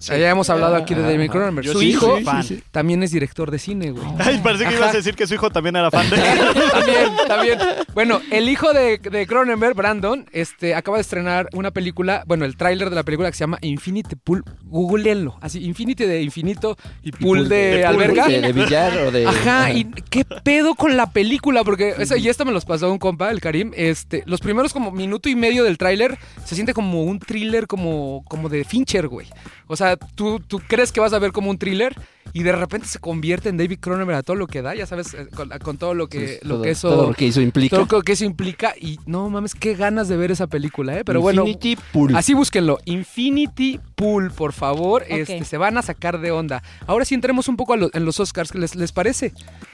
Ya 0.00 0.30
hemos 0.30 0.48
hablado 0.50 0.76
aquí 0.76 0.94
de 0.94 1.02
David 1.02 1.30
Cronenberg. 1.30 1.68
Su 1.68 1.80
sí, 1.80 1.90
hijo 1.90 2.18
sí, 2.42 2.62
también 2.70 3.02
es 3.02 3.10
director 3.10 3.50
de 3.50 3.58
cine, 3.58 3.90
güey. 3.90 4.06
Ay, 4.18 4.40
parece 4.42 4.64
que 4.64 4.68
Ajá. 4.68 4.76
ibas 4.78 4.94
a 4.94 4.96
decir 4.98 5.14
que 5.14 5.26
su 5.26 5.34
hijo 5.34 5.50
también 5.50 5.76
era 5.76 5.90
fan 5.90 6.08
de 6.08 6.16
también, 6.70 7.10
también. 7.26 7.58
Bueno, 7.94 8.20
el 8.30 8.48
hijo 8.48 8.72
de, 8.72 8.98
de 8.98 9.26
Cronenberg, 9.26 9.74
Brandon, 9.74 10.26
este, 10.32 10.74
acaba 10.74 10.98
de 10.98 11.02
estrenar 11.02 11.48
una 11.52 11.70
película, 11.72 12.22
bueno, 12.26 12.44
el 12.44 12.56
tráiler 12.56 12.90
de 12.90 12.96
la 12.96 13.02
película 13.02 13.30
que 13.30 13.36
se 13.36 13.40
llama 13.40 13.58
Infinity 13.60 14.16
Pool. 14.16 14.44
Googleenlo. 14.64 15.36
Así, 15.40 15.64
Infinity 15.64 16.04
de 16.04 16.22
infinito 16.22 16.76
y 17.02 17.12
pool, 17.12 17.48
de, 17.48 17.78
de 17.78 17.84
alberga. 17.84 18.28
De, 18.28 18.40
de 18.40 18.52
billar 18.52 18.96
o 18.98 19.10
de... 19.10 19.26
Ajá, 19.26 19.72
y 19.72 19.84
qué 20.10 20.24
pedo 20.24 20.74
con 20.74 20.96
la 20.96 21.10
película, 21.10 21.64
porque 21.64 21.94
eso, 21.98 22.16
y 22.16 22.28
esto 22.28 22.44
me 22.44 22.52
los 22.52 22.64
pasó 22.64 22.90
un 22.92 22.98
compa, 22.98 23.30
el 23.30 23.40
Karim. 23.40 23.72
Este, 23.74 24.22
los 24.26 24.40
primeros 24.40 24.72
como 24.72 24.90
minuto 24.90 25.28
y 25.28 25.34
medio 25.34 25.64
del 25.64 25.78
tráiler 25.78 26.18
se 26.44 26.54
siente 26.54 26.74
como 26.74 27.02
un 27.02 27.18
thriller 27.18 27.66
como, 27.66 28.24
como 28.28 28.48
de 28.48 28.64
Fincher, 28.64 29.08
güey. 29.08 29.26
O 29.66 29.76
sea, 29.76 29.87
tú, 29.96 30.40
tú 30.40 30.60
crees 30.66 30.92
que 30.92 31.00
vas 31.00 31.12
a 31.12 31.18
ver 31.18 31.32
como 31.32 31.50
un 31.50 31.58
thriller 31.58 31.94
y 32.34 32.42
de 32.42 32.52
repente 32.52 32.86
se 32.86 32.98
convierte 32.98 33.48
en 33.48 33.56
David 33.56 33.78
Cronenberg 33.80 34.18
a 34.18 34.22
todo 34.22 34.36
lo 34.36 34.46
que 34.46 34.60
da, 34.60 34.74
ya 34.74 34.84
sabes, 34.86 35.14
eh, 35.14 35.28
con, 35.34 35.48
con 35.60 35.78
todo 35.78 35.94
lo 35.94 36.08
que, 36.08 36.38
lo 36.42 36.56
todo, 36.56 36.62
que 36.62 36.70
eso. 36.70 36.88
todo 36.90 37.06
lo 37.08 37.14
que 37.14 37.26
eso 37.28 37.40
implica. 37.40 37.74
todo 37.76 37.86
lo 37.98 38.02
que 38.02 38.12
eso 38.12 38.24
implica. 38.26 38.74
Y 38.78 38.98
no 39.06 39.30
mames, 39.30 39.54
qué 39.54 39.74
ganas 39.74 40.08
de 40.08 40.18
ver 40.18 40.30
esa 40.30 40.46
película, 40.46 40.98
¿eh? 40.98 41.04
Pero 41.04 41.22
bueno. 41.22 41.40
Infinity 41.46 41.78
Pool. 41.90 42.14
Así 42.14 42.34
búsquenlo. 42.34 42.78
Infinity 42.84 43.80
Pool, 43.94 44.30
por 44.30 44.52
favor. 44.52 45.04
Este, 45.08 45.42
se 45.44 45.56
van 45.56 45.78
a 45.78 45.82
sacar 45.82 46.20
de 46.20 46.30
onda. 46.30 46.62
Ahora 46.86 47.06
sí 47.06 47.14
entremos 47.14 47.48
un 47.48 47.56
poco 47.56 47.72
a 47.72 47.76
lo- 47.78 47.90
en 47.94 48.04
los 48.04 48.20
Oscars. 48.20 48.54
¿Les, 48.54 48.74
les 48.76 48.92
parece? 48.92 49.32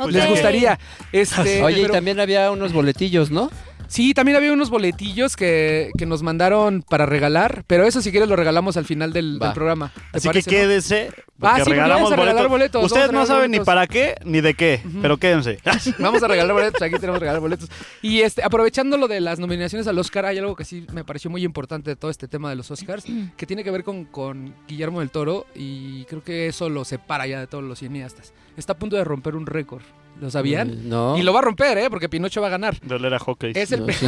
¿Les 0.08 0.28
gustaría? 0.28 0.78
Este, 1.10 1.62
Oye, 1.62 1.76
pero- 1.82 1.88
y 1.88 1.92
también 1.92 2.20
había 2.20 2.50
unos 2.52 2.72
boletillos, 2.72 3.30
¿no? 3.32 3.50
Sí, 3.88 4.14
también 4.14 4.36
había 4.36 4.52
unos 4.52 4.70
boletillos 4.70 5.36
que, 5.36 5.90
que 5.96 6.06
nos 6.06 6.22
mandaron 6.22 6.82
para 6.82 7.06
regalar. 7.06 7.64
Pero 7.66 7.84
eso 7.84 8.02
si 8.02 8.10
quieres 8.10 8.28
lo 8.28 8.36
regalamos 8.36 8.76
al 8.76 8.84
final 8.84 9.12
del, 9.12 9.38
programa. 9.54 9.92
¿Te 10.12 10.18
Así 10.18 10.28
que 10.28 10.32
parece, 10.32 10.50
quédese, 10.50 11.10
porque 11.10 11.24
Ah, 11.40 11.54
sí, 11.56 11.60
porque 11.60 11.70
regalamos 11.74 12.10
vamos 12.10 12.12
a 12.12 12.16
regalar 12.16 12.48
boletos, 12.48 12.74
vamos 12.74 12.92
Ustedes 12.92 13.12
no 13.12 13.26
saben 13.26 13.50
ni 13.50 13.58
boletos. 13.58 13.66
para 13.66 13.86
qué 13.86 14.14
ni 14.24 14.40
de 14.40 14.54
qué, 14.54 14.80
pero 15.02 15.16
quédense. 15.16 15.58
Vamos 15.98 16.22
a 16.22 16.28
regalar 16.28 16.52
boletos, 16.52 16.80
aquí 16.80 16.96
tenemos 16.98 17.20
regalar 17.20 17.40
boletos. 17.40 17.68
Y 18.02 18.20
este, 18.20 18.42
aprovechando 18.42 18.96
lo 18.96 19.08
de 19.08 19.20
las 19.20 19.38
nominaciones 19.38 19.86
al 19.86 19.98
Oscar, 19.98 20.26
hay 20.26 20.38
algo 20.38 20.54
que 20.56 20.64
sí 20.64 20.86
me 20.92 21.04
pareció 21.04 21.30
muy 21.30 21.44
importante 21.44 21.90
de 21.90 21.96
todo 21.96 22.10
este 22.10 22.28
tema 22.28 22.50
de 22.50 22.56
los 22.56 22.70
Oscars, 22.70 23.04
que 23.36 23.46
tiene 23.46 23.64
que 23.64 23.70
ver 23.70 23.84
con, 23.84 24.04
con 24.04 24.54
Guillermo 24.68 25.00
del 25.00 25.10
Toro 25.10 25.46
y 25.54 26.04
creo 26.04 26.22
que 26.22 26.46
eso 26.46 26.68
lo 26.68 26.84
separa 26.84 27.26
ya 27.26 27.40
de 27.40 27.46
todos 27.46 27.64
los 27.64 27.78
cineastas. 27.78 28.32
Está 28.56 28.74
a 28.74 28.78
punto 28.78 28.96
de 28.96 29.04
romper 29.04 29.34
un 29.34 29.46
récord. 29.46 29.82
¿Lo 30.20 30.30
sabían? 30.30 30.88
No. 30.88 31.18
Y 31.18 31.22
lo 31.22 31.32
va 31.32 31.40
a 31.40 31.42
romper, 31.42 31.76
¿eh? 31.78 31.90
Porque 31.90 32.08
Pinocho 32.08 32.40
va 32.40 32.46
a 32.46 32.50
ganar. 32.50 32.78
De 32.80 32.94
oler 32.94 33.14
a 33.14 33.18
hockey. 33.18 33.52
Es 33.54 33.72
el, 33.72 33.80
No 33.80 33.86
es 33.88 33.98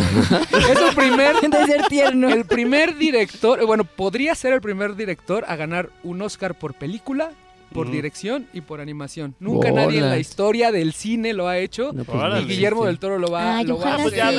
el 0.80 0.94
primer 0.94 1.34
De 1.40 1.66
ser 1.66 1.86
tierno. 1.88 2.28
el 2.28 2.44
primer 2.44 2.96
director, 2.96 3.64
bueno, 3.66 3.84
podría 3.84 4.34
ser 4.34 4.52
el 4.52 4.60
primer 4.60 4.94
director 4.96 5.44
a 5.48 5.56
ganar 5.56 5.90
un 6.02 6.22
Oscar 6.22 6.54
por 6.56 6.74
película 6.74 7.30
por 7.72 7.90
dirección 7.90 8.46
y 8.52 8.60
por 8.62 8.80
animación. 8.80 9.34
Nunca 9.38 9.70
nadie 9.70 9.98
en 9.98 10.08
la 10.08 10.18
historia 10.18 10.72
del 10.72 10.92
cine 10.92 11.32
lo 11.34 11.48
ha 11.48 11.58
hecho. 11.58 11.92
No, 11.92 12.04
pues, 12.04 12.18
Órale. 12.18 12.42
Y 12.42 12.46
Guillermo 12.46 12.82
sí. 12.82 12.86
del 12.86 12.98
Toro 12.98 13.18
lo 13.18 13.28
va, 13.28 13.58
Ay, 13.58 13.66
lo 13.66 13.76
va 13.78 13.82
a 13.84 13.88
ojalá 13.96 14.02
pues 14.04 14.14
ya 14.14 14.30
sí. 14.30 14.36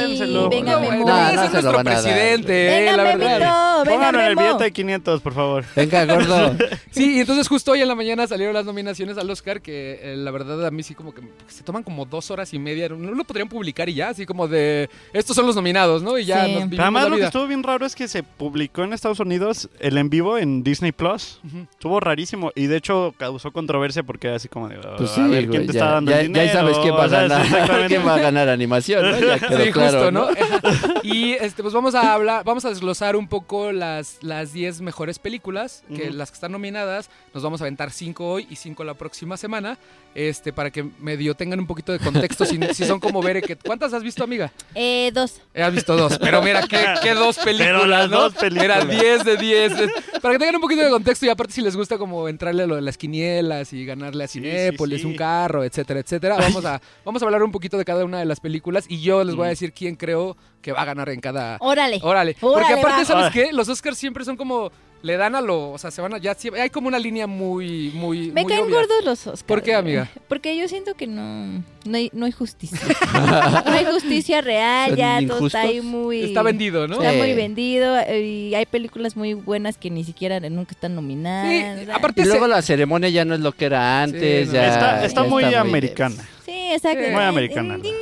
Venga, 0.49 0.73
No, 0.73 0.80
Memo. 0.82 1.05
no, 1.05 1.34
no 1.34 1.43
es 1.43 1.51
nuestro 1.51 1.84
presidente, 1.84 2.67
eh, 2.67 2.80
Venga, 2.80 2.97
la 2.97 3.03
Memito, 3.03 3.25
verdad. 3.30 3.78
venga, 3.84 3.91
Pónganlo 3.95 4.19
en 4.21 4.25
el 4.28 4.36
billete 4.36 4.63
de 4.63 4.71
500, 4.71 5.21
por 5.21 5.34
favor. 5.34 5.65
Venga, 5.75 6.05
gordo. 6.05 6.55
Sí, 6.91 7.17
y 7.17 7.19
entonces 7.19 7.47
justo 7.47 7.73
hoy 7.73 7.82
en 7.82 7.88
la 7.88 7.93
mañana 7.95 8.25
salieron 8.25 8.53
las 8.55 8.65
nominaciones 8.65 9.17
al 9.19 9.30
Oscar, 9.30 9.61
que 9.61 9.99
eh, 10.01 10.15
la 10.17 10.32
verdad 10.32 10.65
a 10.65 10.71
mí 10.71 10.82
sí 10.82 10.95
como 10.95 11.13
que 11.13 11.21
se 11.47 11.63
toman 11.63 11.84
como 11.84 12.05
dos 12.05 12.32
horas 12.32 12.51
y 12.53 12.59
media. 12.59 12.89
No 12.89 13.11
lo 13.11 13.23
podrían 13.23 13.47
publicar 13.49 13.88
y 13.89 13.93
ya, 13.93 14.09
así 14.09 14.25
como 14.25 14.47
de 14.47 14.89
estos 15.13 15.36
son 15.36 15.45
los 15.45 15.55
nominados, 15.55 16.01
¿no? 16.01 16.17
Y 16.17 16.25
ya 16.25 16.45
Sí. 16.45 16.53
nos 16.55 16.80
además 16.80 17.03
la 17.03 17.09
lo 17.09 17.15
que 17.15 17.19
vida. 17.19 17.28
estuvo 17.28 17.45
bien 17.47 17.61
raro 17.61 17.86
es 17.86 17.93
que 17.95 18.07
se 18.07 18.23
publicó 18.23 18.84
en 18.84 18.93
Estados 18.93 19.19
Unidos 19.19 19.69
el 19.80 19.97
en 19.97 20.09
vivo 20.09 20.38
en 20.39 20.63
Disney 20.63 20.91
Plus. 20.91 21.39
Ujú. 21.45 21.67
Estuvo 21.69 21.99
rarísimo 21.99 22.51
y 22.55 22.65
de 22.67 22.78
hecho 22.78 23.13
causó 23.18 23.51
controversia 23.51 24.03
porque 24.03 24.28
era 24.28 24.36
así 24.38 24.47
como 24.47 24.70
de 24.70 24.78
Pues 24.97 25.11
a 25.11 25.15
sí, 25.15 25.22
ver 25.22 25.47
quién 25.47 25.63
güey, 25.63 25.68
te 25.68 25.74
ya, 25.74 25.80
está 25.80 25.91
dando 25.93 26.11
ya- 26.11 26.22
el 26.22 26.28
ya 26.34 26.41
dinero. 26.41 26.53
sabes 26.59 26.78
quién 26.78 26.93
va 26.93 27.03
a 27.03 27.05
O 27.05 27.09
sea, 27.09 27.22
ganar, 27.28 27.88
quién 27.88 28.07
va 28.07 28.15
a 28.15 28.20
ganar 28.20 28.49
animación, 28.49 29.11
¿no? 29.11 29.20
Ya 29.20 29.39
quedó 29.47 29.63
Sí, 29.63 29.72
claro, 29.72 29.99
justo, 29.99 30.11
¿no? 30.11 30.28
y 31.03 31.32
este, 31.34 31.61
pues 31.63 31.74
vamos 31.74 31.95
a 31.95 32.13
hablar, 32.13 32.43
vamos 32.45 32.63
a 32.65 32.70
desglosar 32.70 33.15
un 33.15 33.28
poco 33.28 33.72
las 33.72 34.20
las 34.22 34.53
10 34.53 34.82
mejores 34.82 35.20
películas, 35.20 35.84
que 35.95 36.09
Ujú. 36.09 36.13
las 36.18 36.32
que 36.32 36.36
están 36.36 36.51
nominadas, 36.51 37.09
nos 37.34 37.43
vamos 37.43 37.61
a 37.61 37.63
aventar 37.65 37.91
5 37.91 38.26
hoy 38.30 38.47
y 38.49 38.55
5 38.55 38.84
la 38.84 38.93
próxima 38.93 39.36
semana, 39.38 39.78
este, 40.20 40.51
para 40.51 40.72
que 40.72 40.84
medio 40.99 41.36
tengan 41.36 41.59
un 41.59 41.68
poquito 41.68 41.91
de 41.91 41.99
contexto, 41.99 42.43
si, 42.43 42.57
si 42.74 42.86
son 42.86 42.99
como 42.99 43.22
Bere, 43.22 43.43
que 43.43 43.55
¿cuántas 43.55 43.93
has 43.93 44.01
visto, 44.01 44.24
amiga? 44.24 44.51
Eh, 44.74 45.11
dos. 45.13 45.39
Eh, 45.53 45.61
Has 45.61 45.72
visto 45.72 45.95
dos, 45.95 46.18
pero 46.18 46.41
mira, 46.41 46.63
qué, 46.68 46.84
qué 47.03 47.13
dos 47.13 47.38
películas, 47.38 47.68
Pero 47.74 47.86
las 47.86 48.09
¿no? 48.09 48.22
dos 48.22 48.34
películas. 48.34 48.84
Era 48.84 48.86
10 48.86 49.24
de 49.24 49.38
10. 49.38 49.72
eh, 49.74 49.89
Para 50.20 50.34
que 50.34 50.39
tengan 50.39 50.55
un 50.55 50.61
poquito 50.61 50.82
de 50.82 50.89
contexto 50.89 51.28
y 51.28 51.30
aparte 51.30 51.53
si 51.53 51.61
les 51.61 51.76
gusta 51.76 51.99
como 51.99 52.28
entrarle 52.28 52.63
a 52.63 52.68
lo 52.68 52.76
de 52.76 52.82
las 52.82 52.97
quinielas 52.97 53.74
y 53.74 53.86
ganarle 53.86 54.24
a 54.24 54.28
Cinépolis, 54.28 54.97
sí, 54.97 55.03
sí. 55.03 55.07
un 55.07 55.15
carro, 55.15 55.63
etcétera, 55.63 55.99
etcétera. 55.99 56.38
Vamos 56.38 56.65
a, 56.65 56.82
vamos 57.05 57.22
a 57.22 57.26
hablar 57.26 57.43
un 57.43 57.51
poquito 57.51 57.78
de 57.78 57.86
cada 57.86 58.03
una 58.03 58.18
de 58.18 58.26
las 58.26 58.39
películas 58.39 58.86
y 58.89 59.01
yo 59.01 59.24
les 59.24 59.36
voy 59.36 59.45
a 59.45 59.47
Mm. 59.47 59.51
decir 59.51 59.72
quién 59.74 59.95
creo 59.95 60.36
que 60.63 60.72
va 60.72 60.82
a 60.82 60.86
ganar 60.86 61.09
en 61.09 61.20
cada... 61.22 61.57
Órale. 61.59 61.99
Órale. 62.01 62.36
Porque 62.39 62.65
Órale, 62.65 62.80
aparte, 62.82 62.99
va. 63.01 63.05
¿sabes 63.05 63.32
qué? 63.32 63.53
Los 63.53 63.70
Oscars 63.70 63.97
siempre 63.97 64.26
son 64.26 64.36
como... 64.36 64.72
Le 65.03 65.15
dan 65.15 65.35
a 65.35 65.41
lo... 65.41 65.71
O 65.71 65.77
sea, 65.77 65.91
se 65.91 66.01
van 66.01 66.13
a... 66.15 66.17
Ya, 66.17 66.35
hay 66.59 66.69
como 66.69 66.87
una 66.87 66.97
línea 66.99 67.27
muy... 67.27 67.91
muy 67.93 68.31
Me 68.31 68.41
muy 68.41 68.51
caen 68.51 68.65
obvia. 68.65 68.75
gordos 68.75 69.05
los 69.05 69.19
Oscars. 69.27 69.43
¿Por 69.43 69.61
qué, 69.61 69.75
amiga? 69.75 70.09
Porque 70.27 70.57
yo 70.57 70.67
siento 70.67 70.95
que 70.95 71.05
no, 71.07 71.63
no, 71.85 71.97
hay, 71.97 72.09
no 72.13 72.25
hay 72.25 72.31
justicia. 72.31 72.79
no 73.13 73.71
hay 73.71 73.85
justicia 73.85 74.41
real, 74.41 74.95
ya 74.95 75.19
todo 75.27 75.47
está 75.47 75.61
ahí 75.61 75.81
muy... 75.81 76.21
Está 76.23 76.41
vendido, 76.41 76.87
¿no? 76.87 76.95
Está 76.95 77.11
Sí. 77.11 77.17
muy 77.19 77.33
vendido 77.35 77.95
y 78.11 78.55
hay 78.55 78.65
películas 78.65 79.15
muy 79.15 79.33
buenas 79.35 79.77
que 79.77 79.89
ni 79.89 80.03
siquiera 80.03 80.39
nunca 80.49 80.71
están 80.71 80.95
nominadas. 80.95 81.79
Sí, 81.79 81.91
aparte 81.91 82.21
Y 82.21 82.25
luego 82.25 82.45
se- 82.45 82.51
la 82.51 82.61
ceremonia 82.61 83.09
ya 83.09 83.23
no 83.23 83.35
es 83.35 83.39
lo 83.41 83.51
que 83.51 83.65
era 83.65 84.01
antes, 84.01 84.47
no. 84.47 84.53
ya... 84.53 84.67
Está, 84.73 85.05
está 85.05 85.23
ya 85.23 85.29
muy 85.29 85.43
está 85.43 85.61
americana. 85.61 86.27
Sí, 86.45 86.51
exacto. 86.71 87.03
Sí. 87.05 87.11
Muy 87.11 87.23
americana, 87.23 87.77
Ding, 87.77 87.93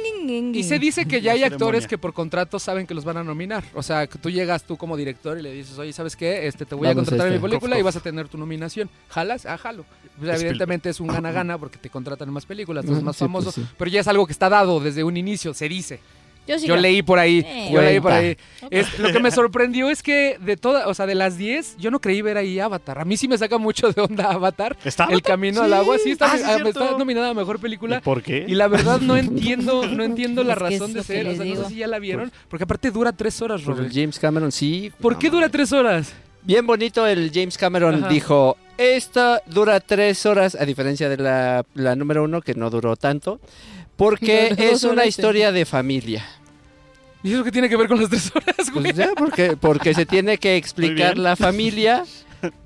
Y 0.54 0.64
se 0.64 0.80
dice 0.80 1.06
que 1.06 1.22
ya 1.22 1.34
hay 1.34 1.44
actores 1.44 1.88
que 1.88 1.98
por 1.98 2.14
contrato 2.14 2.60
saben 2.60 2.88
que 2.88 2.94
los 2.94 3.06
van 3.06 3.18
a 3.18 3.24
nominar. 3.24 3.64
O 3.74 3.84
sea, 3.84 4.08
que 4.08 4.18
tú 4.18 4.30
llegas 4.30 4.64
tú 4.64 4.78
como 4.78 4.98
director 4.98 5.38
y 5.38 5.42
le 5.42 5.52
dices, 5.52 5.78
oye, 5.78 5.94
¿sabes 5.94 6.16
qué? 6.16 6.48
Este, 6.48 6.66
te 6.66 6.76
voy 6.76 6.88
a 6.88 6.96
contratar 6.96 7.28
en 7.28 7.34
mi 7.34 7.38
este. 7.38 7.48
película 7.50 7.80
y 7.80 7.82
vas 7.82 7.96
a 7.96 8.00
tener 8.00 8.28
tu 8.28 8.38
nominación. 8.38 8.90
¿Jalas? 9.10 9.46
Ah, 9.46 9.58
jalo. 9.58 9.86
Spielberg. 10.16 10.40
evidentemente 10.40 10.90
es 10.90 11.00
un 11.00 11.08
gana-gana 11.08 11.58
porque 11.60 11.78
te 11.78 11.90
contratan 11.90 12.28
en 12.30 12.34
más 12.34 12.46
películas, 12.46 12.86
tú 12.86 12.92
eres 12.92 13.00
Ujú, 13.00 13.06
más 13.06 13.16
sí, 13.16 13.26
famoso. 13.26 13.52
pues 13.52 13.68
sí. 13.68 13.74
Pero 13.78 13.92
ya 13.92 14.00
es 14.02 14.08
algo 14.08 14.26
que 14.26 14.32
está 14.34 14.50
dado 14.50 14.80
desde 14.80 15.04
un 15.04 15.18
inicio, 15.18 15.54
se 15.54 15.68
dice. 15.70 16.00
Yo, 16.48 16.60
sí 16.60 16.68
Yo 16.68 16.76
lo- 16.76 16.82
leí 16.82 17.02
por 17.02 17.18
ahí, 17.20 17.40
Eh, 17.46 17.70
yo 17.74 17.82
leí 17.82 18.00
por 18.00 18.12
ahí. 18.12 18.38
Es- 18.70 19.00
lo 19.00 19.12
que 19.12 19.20
me 19.20 19.32
sorprendió 19.32 19.90
es 19.90 20.04
que 20.04 20.38
de 20.40 20.58
todas, 20.58 20.86
o 20.88 20.94
sea, 20.94 21.06
de 21.06 21.16
las 21.16 21.38
10, 21.38 21.76
yo 21.78 21.90
no 21.92 22.00
creí 22.00 22.22
ver 22.22 22.38
ahí 22.38 22.60
Avatar. 22.60 23.00
A 23.00 23.06
mí 23.06 23.18
sí 23.18 23.28
me 23.28 23.38
saca 23.38 23.58
mucho 23.58 23.92
de 23.92 24.02
onda 24.02 24.32
Avatar. 24.32 24.78
¿Está 24.84 25.06
El 25.06 25.22
camino 25.22 25.62
al 25.64 25.74
agua, 25.74 25.98
sí, 26.04 26.12
está, 26.12 26.32
Ah, 26.34 26.38
sí, 26.38 26.44
ah, 26.46 26.58
está 26.66 26.92
nominada 26.98 27.30
a 27.30 27.34
mejor 27.34 27.56
¿Y 27.58 27.60
película. 27.60 28.02
por 28.02 28.22
qué? 28.22 28.46
Y 28.48 28.56
la 28.56 28.68
verdad 28.68 29.00
no 29.02 29.18
entiendo, 29.18 29.86
no 29.88 30.04
entiendo 30.04 30.44
la 30.44 30.54
Es 30.54 30.60
razón 30.60 30.94
de 30.94 31.04
ser. 31.04 31.28
O 31.28 31.36
sea, 31.36 31.46
no 31.46 31.56
sé 31.64 31.66
si 31.70 31.76
ya 31.78 31.88
la 31.88 32.00
vieron. 32.00 32.32
Porque 32.50 32.64
aparte 32.64 32.92
dura 32.92 33.12
tres 33.12 33.42
horas, 33.42 33.62
Por 33.62 33.74
el 33.74 33.78
Robert. 33.80 33.94
James 33.96 34.20
Cameron, 34.20 34.52
sí. 34.52 34.92
¿Por 35.02 35.14
no 35.14 35.20
qué 35.20 35.30
dura 35.30 35.50
tres 35.50 35.72
horas? 35.72 36.14
Bien 36.44 36.66
bonito 36.68 37.08
el 37.08 37.32
James 37.34 37.58
Cameron 37.58 37.96
Ajá. 37.96 38.08
dijo, 38.08 38.56
esta 38.78 39.42
dura 39.48 39.80
tres 39.80 40.28
horas, 40.28 40.54
a 40.54 40.64
diferencia 40.66 41.10
de 41.10 41.18
la, 41.18 41.66
la 41.74 41.96
número 41.96 42.24
uno 42.24 42.40
que 42.42 42.54
no 42.54 42.70
duró 42.70 42.96
tanto, 42.96 43.40
porque 43.96 44.54
es 44.58 44.84
una 44.84 45.06
historia 45.06 45.52
de 45.52 45.66
familia. 45.66 46.26
¿Y 47.24 47.34
eso 47.34 47.44
qué 47.44 47.52
tiene 47.52 47.70
que 47.70 47.76
ver 47.76 47.88
con 47.88 48.00
las 48.00 48.10
tres 48.10 48.32
horas, 48.36 48.72
güey? 48.72 48.84
Pues 48.84 48.96
ya, 48.96 49.10
porque, 49.18 49.58
porque 49.58 49.94
se 49.96 50.06
tiene 50.06 50.38
que 50.38 50.58
explicar 50.58 51.18
la 51.18 51.36
familia. 51.36 52.04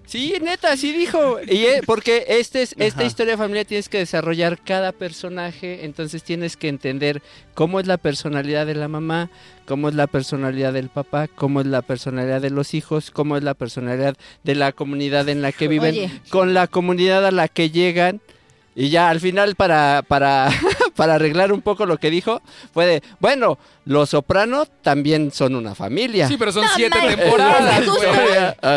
Sí, 0.05 0.33
neta, 0.41 0.75
sí 0.75 0.91
dijo. 0.91 1.37
Y 1.47 1.65
eh, 1.65 1.81
porque 1.85 2.25
este 2.27 2.63
es, 2.63 2.75
esta 2.77 3.03
historia 3.03 3.33
de 3.33 3.37
familia 3.37 3.63
tienes 3.63 3.89
que 3.89 3.99
desarrollar 3.99 4.59
cada 4.59 4.91
personaje, 4.91 5.85
entonces 5.85 6.23
tienes 6.23 6.57
que 6.57 6.67
entender 6.67 7.21
cómo 7.53 7.79
es 7.79 7.87
la 7.87 7.97
personalidad 7.97 8.65
de 8.65 8.75
la 8.75 8.87
mamá, 8.87 9.29
cómo 9.65 9.87
es 9.87 9.95
la 9.95 10.07
personalidad 10.07 10.73
del 10.73 10.89
papá, 10.89 11.27
cómo 11.27 11.61
es 11.61 11.67
la 11.67 11.83
personalidad 11.83 12.41
de 12.41 12.49
los 12.49 12.73
hijos, 12.73 13.11
cómo 13.11 13.37
es 13.37 13.43
la 13.43 13.53
personalidad 13.53 14.17
de 14.43 14.55
la 14.55 14.71
comunidad 14.71 15.29
en 15.29 15.41
la 15.41 15.51
que 15.51 15.67
viven, 15.67 15.91
Oye. 15.91 16.11
con 16.29 16.53
la 16.53 16.67
comunidad 16.67 17.25
a 17.25 17.31
la 17.31 17.47
que 17.47 17.69
llegan. 17.69 18.19
Y 18.75 18.89
ya 18.89 19.09
al 19.09 19.19
final 19.19 19.55
para, 19.55 20.03
para, 20.07 20.49
para 20.99 21.15
arreglar 21.15 21.53
un 21.53 21.61
poco 21.61 21.85
lo 21.85 21.97
que 21.97 22.09
dijo, 22.09 22.41
fue 22.73 22.85
de, 22.85 23.03
bueno, 23.21 23.57
los 23.85 24.09
soprano 24.09 24.65
también 24.65 25.31
son 25.31 25.55
una 25.55 25.73
familia. 25.73 26.27
Sí, 26.27 26.35
pero 26.37 26.51
son 26.51 26.63
No, 26.63 26.69
siete 26.75 26.97
man, 26.99 27.15
temporadas, 27.15 27.79
es 27.79 27.87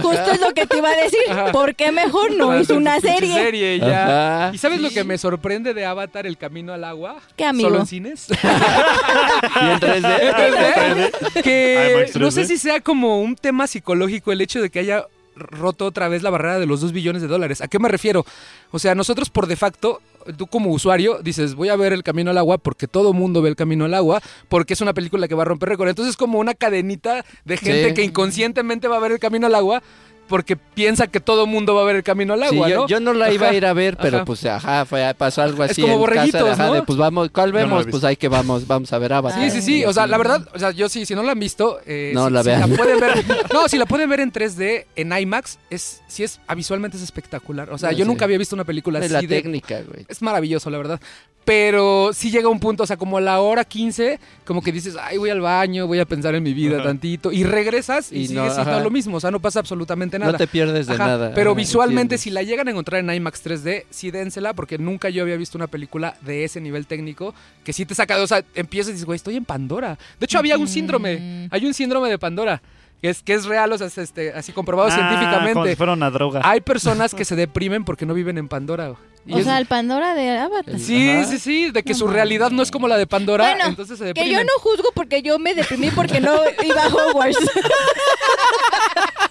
justo, 0.03 0.31
es 0.33 0.41
lo 0.41 0.55
que 0.55 0.65
te 0.69 0.79
iba 0.79 0.89
a 0.89 0.95
decir. 0.95 1.19
Ajá. 1.29 1.51
¿Por 1.51 1.75
qué 1.75 1.91
mejor 1.91 2.33
no 2.37 2.57
hizo 2.61 2.77
una 2.77 3.01
serie? 3.01 3.35
serie 3.35 3.75
y 3.75 3.81
ya. 3.81 4.53
¿Y 4.55 4.59
sabes 4.59 4.81
lo 4.81 4.91
que 4.91 5.03
me 5.03 5.19
sorprende 5.19 5.75
de 5.75 5.85
Avatar, 5.85 6.25
El 6.25 6.39
Camino 6.39 6.73
al 6.73 6.85
Agua? 6.85 7.17
¿Qué, 7.35 7.45
amigo? 7.45 7.71
Solo 7.71 7.81
en 7.81 7.87
cines. 7.89 8.29
Y 8.33 9.65
en 9.71 9.81
3D. 9.81 11.43
que 11.43 11.91
IMAX 11.97 12.17
no 12.17 12.31
sé 12.31 12.43
3D. 12.43 12.47
si 12.47 12.59
sea 12.59 12.81
como 12.81 13.21
un 13.21 13.35
tema 13.35 13.67
psicológico 13.67 14.31
el 14.31 14.41
hecho 14.41 14.63
de 14.63 14.71
que 14.71 14.79
haya 14.79 15.07
roto 15.37 15.87
otra 15.87 16.09
vez 16.09 16.23
la 16.23 16.31
barrera 16.31 16.59
de 16.59 16.67
los 16.67 16.81
2 16.81 16.93
billones 16.93 17.23
de 17.23 17.29
dólares. 17.29 17.61
¿A 17.61 17.69
qué 17.69 17.79
me 17.79 17.89
refiero? 17.89 18.25
O 18.71 18.79
sea, 18.79 18.95
nosotros 18.95 19.31
por 19.31 19.47
de 19.47 19.57
facto, 19.57 20.01
tú 20.37 20.47
como 20.47 20.71
usuario 20.71 21.21
dices, 21.23 21.55
voy 21.55 21.69
a 21.69 21.77
ver 21.77 21.93
El 21.93 22.03
Camino 22.03 22.31
al 22.31 22.39
Agua 22.39 22.59
porque 22.59 22.87
todo 22.87 23.13
mundo 23.13 23.43
ve 23.43 23.49
El 23.49 23.57
Camino 23.57 23.85
al 23.85 23.95
Agua, 23.95 24.21
porque 24.49 24.75
es 24.75 24.81
una 24.81 24.95
película 24.95 25.29
que 25.29 25.35
va 25.35 25.43
a 25.43 25.47
romper 25.47 25.71
récord. 25.71 25.89
Entonces 25.89 26.11
es 26.13 26.17
como 26.17 26.39
una 26.39 26.55
cadenita 26.55 27.25
de 27.45 27.57
gente 27.57 27.89
Sí. 27.89 27.95
que 27.95 28.03
inconscientemente 28.05 28.89
va 28.89 28.97
a 28.97 29.01
ver 29.01 29.13
El 29.13 29.19
Camino 29.19 29.47
al 29.47 29.55
Agua 29.55 29.83
porque 30.29 30.57
piensa 30.57 31.07
que 31.09 31.21
todo 31.21 31.47
mundo 31.47 31.75
va 31.75 31.83
a 31.83 31.85
ver 31.85 31.97
El 31.97 32.03
Camino 32.03 32.33
al 32.35 32.41
Sí, 32.41 32.47
Agua, 32.57 32.69
yo, 32.69 32.77
¿no? 32.77 32.87
yo 32.89 33.01
no 33.01 33.13
la 33.13 33.31
iba 33.33 33.49
a 33.49 33.55
ir 33.55 33.67
a 33.67 33.73
ver, 33.75 33.97
pero 33.99 34.19
ajá. 34.19 34.25
pues 34.25 34.45
ajá, 34.47 34.85
fue, 34.87 35.15
pasó 35.19 35.43
algo 35.43 35.63
Es 35.65 35.73
así 35.73 35.83
como 35.83 35.95
en 35.95 35.99
borreguitos, 36.01 36.41
casa, 36.43 36.53
ajá, 36.55 36.67
¿no? 36.69 36.75
de, 36.75 36.83
pues 36.83 36.99
vamos, 36.99 37.29
¿cuál 37.31 37.51
no 37.53 37.59
la 37.59 37.65
vemos? 37.65 37.87
pues 37.91 38.03
hay 38.05 38.17
que 38.17 38.29
vamos, 38.29 38.67
vamos 38.67 38.93
a 38.93 38.99
ver 38.99 39.13
Avatar. 39.13 39.43
Sí, 39.43 39.51
sí, 39.51 39.61
sí. 39.63 39.85
O 39.85 39.93
sea, 39.93 40.07
la 40.07 40.17
verdad, 40.19 40.49
o 40.55 40.59
sea, 40.59 40.71
yo 40.71 40.89
sí, 40.89 41.05
si 41.05 41.15
no 41.15 41.23
la 41.23 41.33
han 41.33 41.39
visto, 41.41 41.81
eh, 41.87 42.13
No, 42.15 42.29
si, 42.29 42.33
la 42.33 42.43
si 42.43 42.49
vean. 42.49 42.71
pueden 42.77 42.99
ver, 43.01 43.25
no, 43.53 43.69
si 43.69 43.77
la 43.79 43.85
pueden 43.87 44.09
ver 44.09 44.21
en 44.21 44.33
3D, 44.33 44.87
en 44.97 45.13
IMAX, 45.13 45.59
es, 45.69 46.01
sí 46.09 46.25
es, 46.25 46.41
visualmente 46.57 46.97
es 46.97 47.03
espectacular. 47.03 47.71
O 47.71 47.77
sea, 47.79 47.91
No, 47.91 47.99
yo 47.99 48.05
sí. 48.05 48.09
nunca 48.09 48.25
había 48.25 48.39
visto 48.39 48.57
una 48.57 48.65
película 48.65 48.99
Es 49.01 49.07
así 49.07 49.13
la 49.13 49.21
de, 49.21 49.27
técnica, 49.29 49.83
güey. 49.87 50.07
es 50.09 50.23
maravilloso, 50.23 50.71
la 50.71 50.79
verdad. 50.79 51.01
Pero 51.45 52.13
sí 52.15 52.31
llega 52.31 52.49
un 52.49 52.61
punto, 52.61 52.85
o 52.85 52.87
sea, 52.87 52.97
como 52.97 53.19
a 53.19 53.21
la 53.21 53.41
hora 53.41 53.65
15, 53.65 54.21
como 54.45 54.63
que 54.63 54.71
dices, 54.71 54.95
ay, 55.01 55.19
voy 55.19 55.29
al 55.31 55.41
baño, 55.41 55.89
voy 55.89 55.99
a 55.99 56.05
pensar 56.05 56.37
en 56.37 56.43
mi 56.45 56.55
vida 56.55 56.77
Ajá. 56.77 56.85
tantito. 56.85 57.33
Y 57.33 57.43
regresas 57.43 58.13
y, 58.13 58.27
Y 58.27 58.29
no, 58.29 58.43
sigues 58.43 58.55
siendo 58.55 58.71
ajá. 58.71 58.81
lo 58.81 58.91
mismo, 58.91 59.17
o 59.17 59.21
sea, 59.21 59.33
no 59.33 59.41
pasa 59.41 59.59
absolutamente 59.59 60.12
nada. 60.19 60.33
No 60.33 60.39
te 60.39 60.47
pierdes 60.47 60.87
de 60.87 60.95
Ajá, 60.95 61.07
nada. 61.07 61.33
Pero 61.35 61.51
ajá, 61.53 61.59
visualmente, 61.59 62.19
si 62.19 62.31
la 62.31 62.43
llegan 62.43 62.69
a 62.69 62.71
encontrar 62.71 63.01
en 63.01 63.13
IMAX 63.13 63.45
3D, 63.45 63.85
sí 63.91 64.11
dénsela, 64.11 64.55
porque 64.55 64.79
nunca 64.79 65.09
yo 65.11 65.23
había 65.23 65.37
visto 65.37 65.57
una 65.59 65.67
película 65.67 66.17
de 66.23 66.45
ese 66.45 66.61
nivel 66.61 66.87
técnico 66.87 67.35
que 67.65 67.73
sí 67.73 67.87
te 67.87 67.95
saca, 67.95 68.17
de- 68.17 68.23
o 68.23 68.27
sea, 68.27 68.45
empiezas 68.55 68.91
y 68.91 68.93
dices, 68.93 69.07
güey, 69.07 69.17
estoy 69.17 69.37
en 69.37 69.45
Pandora. 69.45 69.99
De 70.19 70.25
hecho, 70.25 70.39
había 70.39 70.57
un 70.59 70.69
síndrome, 70.69 71.49
hay 71.51 71.67
un 71.67 71.75
síndrome 71.75 72.09
de 72.11 72.19
Pandora, 72.19 72.63
que 73.01 73.11
es, 73.11 73.23
que 73.23 73.35
es 73.35 73.45
real, 73.47 73.73
o 73.73 73.79
sea, 73.79 73.89
es, 73.89 73.99
este, 73.99 74.33
así 74.33 74.53
comprobado 74.53 74.89
Ah, 74.91 74.95
Como 74.97 75.09
si 75.11 75.17
científicamente. 75.17 75.77
fuera 75.77 75.93
una 75.95 76.11
droga. 76.11 76.41
Hay 76.45 76.61
personas 76.61 77.15
que 77.15 77.25
se 77.25 77.35
deprimen 77.35 77.85
porque 77.85 78.07
no 78.07 78.15
viven 78.15 78.39
en 78.39 78.47
Pandora. 78.49 78.95
Y 79.27 79.35
O 79.35 79.39
es- 79.39 79.45
sea, 79.45 79.59
el 79.59 79.67
Pandora 79.67 80.15
de 80.15 80.37
Avatar. 80.39 80.79
sí, 80.81 81.09
Ajá. 81.11 81.25
sí, 81.25 81.39
sí, 81.39 81.71
de 81.71 81.83
que 81.85 81.93
No 81.93 81.99
su 81.99 82.07
realidad 82.09 82.51
no 82.51 82.61
es 82.63 82.71
como 82.73 82.89
la 82.89 82.97
de 82.99 83.07
Pandora, 83.07 83.45
Bueno, 83.45 83.67
entonces 83.69 83.97
se 83.99 84.15
Que 84.15 84.29
yo 84.31 84.43
no 84.43 84.51
juzgo 84.59 84.89
porque 84.95 85.23
yo 85.23 85.39
me 85.39 85.55
deprimí 85.55 85.91
porque 85.91 86.21
no 86.21 86.35
iba 86.65 86.83
a 86.85 86.89
Hogwarts. 86.89 87.39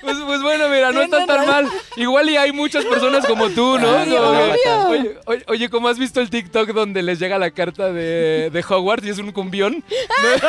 Pues, 0.00 0.16
pues 0.26 0.42
bueno, 0.42 0.68
mira, 0.68 0.90
no 0.90 1.00
está 1.02 1.24
tan 1.26 1.46
razón. 1.46 1.64
mal. 1.66 1.68
Igual 1.96 2.28
y 2.30 2.36
hay 2.36 2.50
muchas 2.52 2.84
personas 2.84 3.24
como 3.26 3.48
tú, 3.50 3.78
¿no? 3.78 3.96
Ay, 3.98 4.10
obvio. 4.12 4.88
oye, 4.88 5.16
oye, 5.26 5.44
oye, 5.46 5.70
¿cómo 5.70 5.88
has 5.88 5.98
visto 5.98 6.20
el 6.20 6.28
TikTok 6.28 6.70
donde 6.70 7.02
les 7.02 7.18
llega 7.20 7.38
la 7.38 7.50
carta 7.52 7.92
de, 7.92 8.50
de 8.50 8.64
Hogwarts 8.68 9.06
y 9.06 9.10
es 9.10 9.18
un 9.18 9.30
cumbión? 9.30 9.84
¿No? 10.42 10.48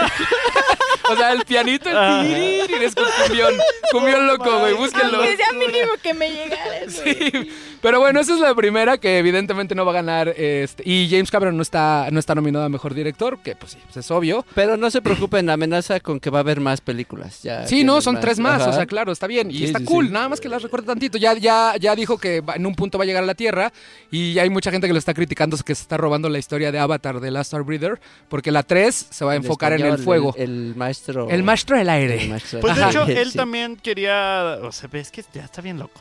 o 1.14 1.16
sea, 1.16 1.34
el 1.34 1.46
pianito, 1.46 1.89
el 1.89 1.98
Ah. 1.98 2.22
tirirín, 2.24 2.82
es 2.82 2.96
con 2.96 3.06
cumbión. 3.26 3.54
Cumbión 3.91 4.26
loco, 4.28 4.60
güey, 4.60 4.74
búsquenlo. 4.74 5.18
Aunque 5.20 5.38
sea 5.38 5.52
mínimo 5.54 5.91
que 6.02 6.14
me 6.16 6.30
llegara 6.32 6.78
eso. 6.80 7.04
Sí, 7.04 7.52
Pero 7.84 8.00
bueno, 8.00 8.20
esa 8.20 8.34
es 8.34 8.40
la 8.40 8.56
primera 8.56 8.98
que 8.98 9.20
evidentemente 9.20 9.76
no 9.76 9.86
va 9.86 9.92
a 9.92 9.96
ganar. 9.96 10.30
Este, 10.30 10.82
y 10.90 11.08
James 11.12 11.30
Cameron 11.30 11.56
no 11.56 11.62
está, 11.62 12.08
no 12.12 12.20
está 12.20 12.34
nominado 12.34 12.66
a 12.66 12.70
mejor 12.70 12.96
director, 12.96 13.38
que 13.44 13.56
pues 13.56 13.74
sí, 13.74 13.78
pues 13.84 13.98
es 13.98 14.10
obvio. 14.10 14.44
Pero 14.56 14.78
no 14.78 14.90
se 14.90 15.02
preocupen, 15.02 15.50
amenaza 15.50 16.00
con 16.00 16.20
que 16.20 16.30
va 16.32 16.40
a 16.40 16.42
haber 16.42 16.60
más 16.62 16.82
películas. 16.82 17.44
Ya 17.44 17.68
Sí, 17.68 17.84
no, 17.84 18.02
son 18.02 18.20
tres 18.20 18.40
más, 18.40 18.62
Ajá. 18.62 18.72
o 18.72 18.74
sea, 18.74 18.86
claro, 18.88 19.12
está 19.12 19.28
bien. 19.28 19.52
Y 19.52 19.58
Sí, 19.60 19.64
está 19.66 19.80
sí, 19.80 19.86
cool, 19.86 20.08
sí. 20.08 20.14
nada 20.14 20.30
más 20.30 20.40
que 20.42 20.50
las 20.50 20.64
recuerde 20.64 20.88
tantito. 20.88 21.18
Ya, 21.18 21.34
ya, 21.36 21.76
ya 21.80 21.96
dijo 21.96 22.18
que 22.18 22.42
va- 22.42 22.56
en 22.56 22.66
un 22.66 22.74
punto 22.74 22.98
va 22.98 23.04
a 23.04 23.08
llegar 23.08 23.22
a 23.22 23.26
la 23.28 23.36
Tierra 23.36 23.72
y 24.10 24.40
hay 24.40 24.50
mucha 24.50 24.72
gente 24.72 24.88
que 24.88 24.94
lo 24.94 25.00
está 25.00 25.14
criticando 25.14 25.58
que 25.58 25.76
se 25.76 25.82
está 25.84 25.98
robando 25.98 26.30
la 26.30 26.40
historia 26.40 26.72
de 26.72 26.80
Avatar 26.80 27.20
de 27.20 27.30
Last 27.32 27.50
Starbreather, 27.50 28.00
porque 28.30 28.50
la 28.52 28.64
3 28.64 28.96
se 29.12 29.26
va 29.26 29.34
a 29.34 29.36
enfocar 29.36 29.74
en 29.74 29.86
el 29.86 29.98
fuego. 29.98 30.34
El, 30.38 30.70
el 30.70 30.76
maestro. 30.76 31.30
El 31.30 31.44
maestro 31.44 31.76
del 31.78 31.88
el 31.88 31.90
aire. 31.90 32.28
maestro- 32.30 32.62
Pues 32.62 32.76
de 32.78 32.84
hecho, 32.86 33.04
él 33.06 33.32
Sí. 33.32 33.38
también 33.38 33.76
quería. 33.76 34.58
O 34.64 34.72
sea, 34.72 34.90
es 34.94 35.12
que 35.12 35.22
ya 35.34 35.44
está 35.44 35.62
bien 35.62 35.80
loco. 35.80 36.00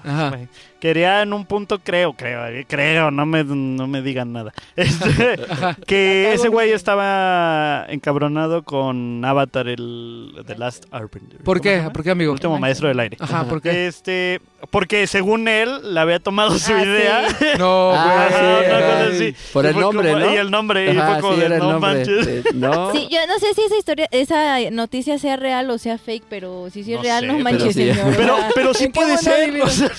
Quería 0.80 1.22
en 1.22 1.32
un 1.32 1.44
punto, 1.46 1.71
creo, 1.78 2.12
creo, 2.14 2.46
eh, 2.46 2.64
creo, 2.68 3.10
no 3.10 3.26
me, 3.26 3.44
no 3.44 3.86
me 3.86 4.02
digan 4.02 4.32
nada. 4.32 4.52
Este, 4.76 5.38
que 5.86 6.32
ese 6.32 6.48
güey 6.48 6.72
estaba 6.72 7.86
encabronado 7.88 8.62
con 8.62 9.24
Avatar, 9.24 9.68
el 9.68 10.42
The 10.46 10.56
Last 10.56 10.86
Airbender. 10.90 11.38
¿Por 11.42 11.58
¿Cómo 11.58 11.70
se 11.70 11.82
qué? 11.82 11.90
¿Por 11.90 12.02
qué, 12.02 12.10
amigo? 12.10 12.32
Último 12.32 12.58
maestro 12.58 12.88
del 12.88 13.00
aire. 13.00 13.16
Ajá, 13.20 13.44
¿por 13.44 13.60
qué? 13.60 13.86
Este, 13.86 14.40
porque 14.70 15.06
según 15.06 15.48
él, 15.48 15.94
le 15.94 16.00
había 16.00 16.18
tomado 16.20 16.58
su 16.58 16.72
Ah, 16.72 16.82
idea. 16.84 17.28
sí. 17.38 17.44
No, 17.58 17.92
Ah, 17.94 19.08
sí. 19.16 19.34
Por 19.52 19.64
Y 19.64 19.68
el 19.68 19.76
nombre, 19.80 20.12
como- 20.12 20.24
¿no? 20.24 20.32
Y 20.32 20.36
el 20.36 20.50
nombre, 20.50 20.92
y 20.92 20.96
Ajá, 20.96 21.12
fue 21.14 21.20
como 21.20 21.34
sí, 21.34 21.40
de, 21.40 21.46
era 21.46 21.54
el 21.56 21.62
no 21.62 21.72
nombre. 21.72 21.90
manches. 21.94 22.54
No. 22.54 22.92
Sí, 22.92 23.08
yo 23.10 23.18
no 23.26 23.38
sé 23.38 23.54
si 23.54 23.62
esa 23.62 23.76
historia, 23.76 24.08
esa 24.10 24.58
noticia 24.70 25.18
sea 25.18 25.36
real 25.36 25.70
o 25.70 25.78
sea 25.78 25.98
fake, 25.98 26.24
pero 26.28 26.68
si 26.72 26.84
sí 26.84 26.92
es 26.92 26.98
No 26.98 27.02
real, 27.02 27.20
sé, 27.20 27.26
no 27.26 27.32
pero 27.34 27.44
manches, 27.44 27.74
sí. 27.74 27.92
señor. 27.92 28.14
Pero, 28.16 28.36
pero 28.54 28.74
sí 28.74 28.84
¿en 28.84 28.92
qué 28.92 29.00
puede 29.00 29.18
ser. 29.18 29.60
O 29.62 29.68
sea, 29.68 29.90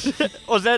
o 0.48 0.60
sea, 0.60 0.78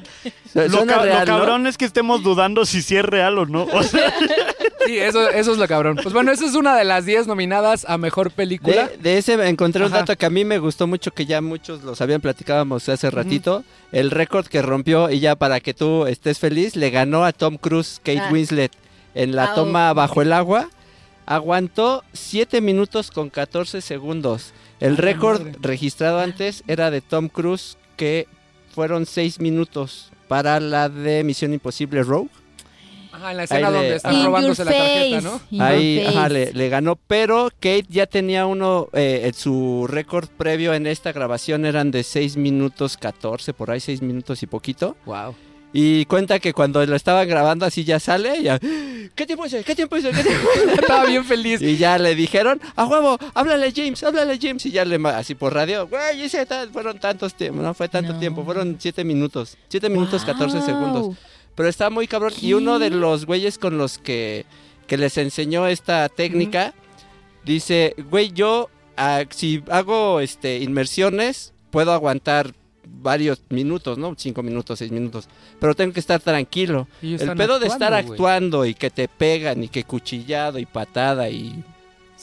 lo, 0.67 0.85
ca- 0.85 0.95
lo 0.97 1.03
real, 1.03 1.19
¿no? 1.19 1.25
cabrón 1.25 1.67
es 1.67 1.77
que 1.77 1.85
estemos 1.85 2.23
dudando 2.23 2.65
si 2.65 2.81
sí 2.81 2.95
es 2.97 3.05
real 3.05 3.37
o 3.37 3.45
no. 3.45 3.63
O 3.71 3.83
sea, 3.83 4.13
Sí, 4.85 4.97
eso, 4.97 5.29
eso 5.29 5.51
es 5.51 5.57
lo 5.57 5.67
cabrón. 5.67 5.97
Pues 6.01 6.13
bueno, 6.13 6.31
esa 6.31 6.45
es 6.45 6.53
una 6.55 6.75
de 6.75 6.83
las 6.83 7.05
10 7.05 7.27
nominadas 7.27 7.85
a 7.87 7.97
mejor 7.97 8.31
película. 8.31 8.87
De, 8.89 8.97
de 8.97 9.17
ese 9.17 9.33
encontré 9.47 9.83
un 9.85 9.91
dato 9.91 10.15
que 10.15 10.25
a 10.25 10.29
mí 10.29 10.45
me 10.45 10.59
gustó 10.59 10.87
mucho, 10.87 11.11
que 11.11 11.25
ya 11.25 11.41
muchos 11.41 11.83
los 11.83 12.01
habían 12.01 12.21
platicábamos 12.21 12.87
hace 12.89 13.09
ratito. 13.09 13.63
El 13.91 14.11
récord 14.11 14.45
que 14.47 14.61
rompió, 14.61 15.09
y 15.09 15.19
ya 15.19 15.35
para 15.35 15.59
que 15.59 15.73
tú 15.73 16.05
estés 16.05 16.39
feliz, 16.39 16.75
le 16.75 16.89
ganó 16.89 17.25
a 17.25 17.31
Tom 17.33 17.57
Cruise, 17.57 17.99
Kate 18.03 18.19
Ah. 18.19 18.29
Winslet, 18.31 18.71
en 19.13 19.35
la 19.35 19.51
Ah, 19.51 19.55
toma 19.55 19.93
bajo 19.93 20.21
el 20.21 20.33
agua. 20.33 20.69
Aguantó 21.25 22.03
7 22.13 22.61
minutos 22.61 23.09
con 23.11 23.29
14 23.29 23.81
segundos. 23.81 24.53
El 24.79 24.93
Ah, 24.93 24.97
récord 25.01 25.41
registrado 25.61 26.19
antes 26.19 26.63
era 26.67 26.91
de 26.91 27.01
Tom 27.01 27.29
Cruise, 27.29 27.77
que 27.97 28.27
fueron 28.73 29.05
6 29.05 29.39
minutos 29.39 30.11
para 30.27 30.59
la 30.59 30.89
de 30.89 31.23
Misión 31.23 31.53
Imposible 31.53 32.03
Rogue. 32.03 32.29
Ajá, 33.15 33.31
en 33.31 33.37
la 33.37 33.43
escena 33.43 33.67
Ahí 33.67 33.73
le- 33.73 33.79
donde 33.79 33.95
están 33.95 34.25
robándose 34.25 34.65
la 34.65 34.71
tarjeta, 34.71 35.21
¿no? 35.21 35.41
in 35.51 35.61
Ahí 35.61 36.05
ajá, 36.05 36.29
le, 36.29 36.53
le 36.53 36.69
ganó, 36.69 36.95
pero 37.07 37.49
Kate 37.59 37.85
ya 37.89 38.05
tenía 38.07 38.45
uno, 38.45 38.89
eh, 38.93 39.21
en 39.25 39.33
su 39.33 39.85
récord 39.87 40.27
previo 40.29 40.73
en 40.73 40.85
esta 40.87 41.11
grabación 41.11 41.65
eran 41.65 41.91
de 41.91 42.03
6 42.03 42.37
minutos 42.37 42.97
14, 42.97 43.53
por 43.53 43.71
ahí 43.71 43.79
6 43.79 44.01
minutos 44.01 44.43
y 44.43 44.47
poquito. 44.47 44.95
Wow. 45.05 45.35
Y 45.77 46.05
cuenta 46.05 46.39
que 46.39 46.53
cuando 46.53 46.85
lo 46.85 46.95
estaban 46.95 47.27
grabando 47.27 47.65
así 47.65 47.83
ya 47.83 47.99
sale, 47.99 48.41
ya, 48.41 48.57
¿qué 48.59 49.25
tiempo 49.25 49.45
hice? 49.45 49.61
¿Qué 49.65 49.75
tiempo 49.75 49.97
hice? 49.97 50.09
¿Qué 50.11 50.23
tiempo 50.23 50.47
hice?" 50.55 50.73
Estaba 50.81 51.05
bien 51.05 51.25
feliz. 51.25 51.61
Y 51.61 51.75
ya 51.75 51.97
le 51.97 52.15
dijeron, 52.15 52.61
a 52.77 52.85
huevo, 52.85 53.17
háblale 53.33 53.73
James, 53.75 54.01
háblale 54.03 54.39
James. 54.41 54.65
Y 54.65 54.71
ya 54.71 54.85
le, 54.85 54.95
así 55.09 55.35
por 55.35 55.53
radio, 55.53 55.85
güey, 55.87 56.29
fueron 56.71 56.97
tantos 56.99 57.33
tiempos, 57.33 57.61
no 57.61 57.73
fue 57.73 57.89
tanto 57.89 58.13
No. 58.13 58.19
tiempo, 58.19 58.45
fueron 58.45 58.77
7 58.79 59.03
minutos, 59.03 59.57
7 59.67 59.89
minutos 59.89 60.23
14 60.23 60.57
Wow. 60.59 60.65
segundos. 60.65 61.17
Pero 61.55 61.69
está 61.69 61.89
muy 61.89 62.07
cabrón. 62.07 62.33
Y 62.41 62.53
uno 62.53 62.79
de 62.79 62.89
los 62.89 63.25
güeyes 63.25 63.57
con 63.57 63.77
los 63.77 63.97
que, 63.97 64.45
que 64.87 64.97
les 64.97 65.17
enseñó 65.17 65.67
esta 65.67 66.07
técnica 66.09 66.73
dice, 67.45 67.95
güey, 68.09 68.31
yo 68.31 68.69
ah, 68.97 69.23
si 69.29 69.63
hago 69.69 70.19
este 70.19 70.59
inmersiones, 70.59 71.53
puedo 71.71 71.93
aguantar 71.93 72.53
varios 72.87 73.41
minutos, 73.49 73.97
¿no? 73.97 74.13
Cinco 74.17 74.43
minutos, 74.43 74.79
seis 74.79 74.91
minutos. 74.91 75.27
Pero 75.59 75.75
tengo 75.75 75.93
que 75.93 75.99
estar 75.99 76.19
tranquilo. 76.19 76.87
El 77.01 77.35
pedo 77.35 77.59
de 77.59 77.67
estar 77.67 77.93
actuando 77.93 78.65
y 78.65 78.73
que 78.73 78.89
te 78.89 79.07
pegan 79.07 79.63
y 79.63 79.67
que 79.69 79.83
cuchillado 79.83 80.59
y 80.59 80.65
patada 80.65 81.29
y, 81.29 81.63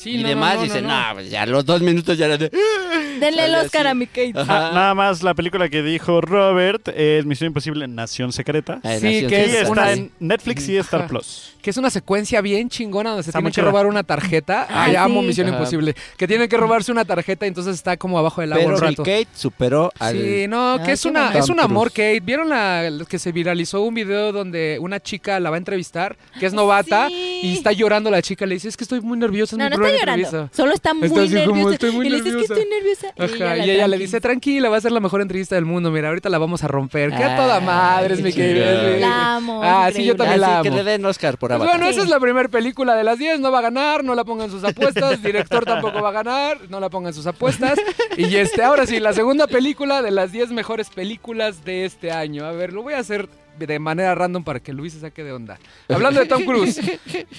Sí, 0.03 0.17
y 0.17 0.23
no, 0.23 0.29
demás, 0.31 0.55
no, 0.55 0.61
no, 0.61 0.65
dicen, 0.65 0.87
no. 0.87 1.09
no, 1.09 1.15
pues 1.15 1.31
ya 1.31 1.47
los 1.47 1.65
dos 1.65 1.81
minutos 1.83 2.19
ya 2.19 2.27
era 2.27 2.37
de... 2.39 2.51
Denle 3.21 3.45
el 3.45 3.55
Oscar 3.55 3.87
así. 3.87 3.91
a 3.91 3.95
mi 3.95 4.07
Kate. 4.07 4.33
Ajá. 4.35 4.47
na- 4.53 4.73
nada 4.73 4.95
más 4.95 5.23
la 5.23 5.35
película 5.35 5.69
que 5.69 5.83
dijo 5.83 6.21
Robert 6.21 6.89
es 6.89 7.25
Misión 7.25 7.49
Imposible 7.49 7.87
Nación 7.87 8.33
Secreta. 8.33 8.81
Ah, 8.83 8.97
Sí, 8.99 9.05
Nación 9.05 9.31
que 9.31 9.45
Secreta, 9.45 9.63
está 9.69 9.93
en 9.93 10.11
Netflix 10.19 10.69
y 10.69 10.77
Star 10.79 11.01
Ajá. 11.03 11.09
Plus. 11.09 11.52
Que 11.63 11.71
es 11.71 11.77
una 11.77 11.91
secuencia 11.91 12.41
bien 12.41 12.69
chingona 12.69 13.11
donde 13.11 13.23
se 13.23 13.31
Está 13.31 13.41
muy 13.41 13.53
que 13.53 13.63
robar 13.63 13.87
una 13.87 14.03
tarjeta. 14.03 14.67
Ah, 14.69 14.85
Ay, 14.85 14.97
amo 14.97 15.21
sí. 15.21 15.29
Misión 15.29 15.47
Ajá. 15.47 15.57
Imposible. 15.57 15.95
Que 16.17 16.27
tienen 16.27 16.49
que 16.49 16.57
robarse 16.57 16.91
una 16.91 17.05
tarjeta 17.05 17.47
y 17.47 17.49
entonces 17.49 17.75
está 17.77 17.97
como 17.97 18.19
abajo 18.19 18.41
del 18.41 18.53
agua 18.53 18.65
Pero 18.65 18.75
un 18.77 18.81
mi 18.83 18.89
rato. 18.91 19.03
Kate 19.05 19.29
superó 19.35 19.93
al... 20.01 20.17
Sí, 20.19 20.47
no, 20.49 20.77
que 20.79 20.89
Ay, 20.89 20.93
es 20.95 21.05
una 21.05 21.33
es 21.39 21.49
un 21.49 21.61
amor. 21.61 21.91
Kate. 21.91 22.19
¿Vieron 22.21 22.49
la 22.49 22.91
que 23.09 23.19
se 23.21 23.31
viralizó 23.31 23.83
un 23.83 23.95
video 23.95 24.33
donde 24.33 24.79
una 24.81 24.99
chica 25.01 25.39
la 25.39 25.51
va 25.51 25.57
a 25.57 25.59
entrevistar, 25.59 26.17
que 26.41 26.47
es 26.47 26.53
novata, 26.53 27.07
Sí. 27.09 27.41
y 27.45 27.53
está 27.55 27.71
llorando 27.73 28.11
la 28.11 28.23
chica? 28.23 28.45
Le 28.45 28.55
dice, 28.57 28.69
es 28.69 28.77
que 28.77 28.83
estoy 28.85 29.01
muy 29.01 29.17
nerviosa, 29.17 29.55
es 29.55 29.59
No, 29.59 29.65
mi 29.65 29.71
no 29.77 29.87
está 29.87 29.99
llorando. 30.01 30.27
entrevista. 30.27 30.57
Solo 30.57 30.73
está 30.73 30.95
muy 30.95 31.07
Está 31.07 31.21
así 31.23 31.35
como, 31.35 31.47
nerviosa. 31.47 31.73
"Estoy 31.75 31.91
muy 31.93 32.07
y 32.07 32.11
le 32.11 32.17
dices 32.17 32.33
que 32.33 32.39
nerviosa". 32.39 32.55
estoy 32.55 33.27
nerviosa. 33.29 33.47
Ajá, 33.55 33.57
y 33.67 33.71
ella 33.71 33.87
le 33.87 33.99
dice, 33.99 34.21
tranquila, 34.21 34.69
va 34.69 34.79
a 34.79 34.81
ser 34.81 34.91
la 34.91 35.01
mejor 35.01 35.21
entrevista 35.23 35.55
del 35.55 35.65
mundo. 35.65 35.91
Mira, 35.93 36.09
ahorita 36.09 36.29
la 36.29 36.39
vamos 36.39 36.65
a 36.65 36.67
romper. 36.69 37.11
Qué 37.11 37.23
a 37.23 37.37
toda 37.37 37.61
madre 37.61 38.15
es 38.15 38.21
mi 38.21 38.33
querida. 38.33 38.97
La 38.99 39.37
amo, 39.37 39.61
Ah, 39.63 39.89
es 39.89 39.95
sí, 39.97 40.05
yo 40.05 40.17
también 40.17 40.41
la 40.41 40.55
Así 40.59 40.63
que 40.63 40.69
amo. 40.69 40.77
le 40.79 40.85
den 40.85 41.05
Oscar 41.05 41.39
por 41.39 41.52
Pues 41.59 41.71
bueno, 41.71 41.87
esa 41.87 42.03
es 42.03 42.09
la 42.09 42.21
primera 42.21 42.49
película 42.49 42.95
de 42.95 43.05
las 43.05 43.19
10, 43.19 43.41
no 43.41 43.51
va 43.51 43.59
a 43.59 43.63
ganar, 43.63 44.05
no 44.05 44.15
la 44.15 44.25
pongan 44.25 44.51
sus 44.51 44.65
apuestas, 44.65 45.23
director 45.23 45.65
tampoco 45.65 46.03
va 46.03 46.11
a 46.11 46.13
ganar, 46.13 46.59
no 46.69 46.81
la 46.81 46.89
pongan 46.89 47.15
sus 47.15 47.27
apuestas. 47.27 47.79
Y 48.17 48.37
este, 48.37 48.63
ahora 48.63 48.87
sí, 48.87 49.01
la 49.01 49.13
segunda 49.13 49.47
película 49.47 50.03
de 50.03 50.11
las 50.11 50.33
10 50.33 50.51
mejores 50.51 50.91
películas 50.91 51.65
de 51.65 51.85
este 51.85 52.13
año. 52.13 52.45
A 52.45 52.53
ver, 52.53 52.73
lo 52.73 52.83
voy 52.83 52.95
a 52.95 52.99
hacer 52.99 53.29
de 53.59 53.79
manera 53.79 54.15
random 54.15 54.43
para 54.45 54.61
que 54.61 54.73
Luis 54.73 54.93
se 54.95 55.01
saque 55.01 55.23
de 55.25 55.33
onda. 55.33 55.59
Hablando 55.89 56.21
de 56.21 56.27
Tom 56.27 56.45
Cruise, 56.45 56.81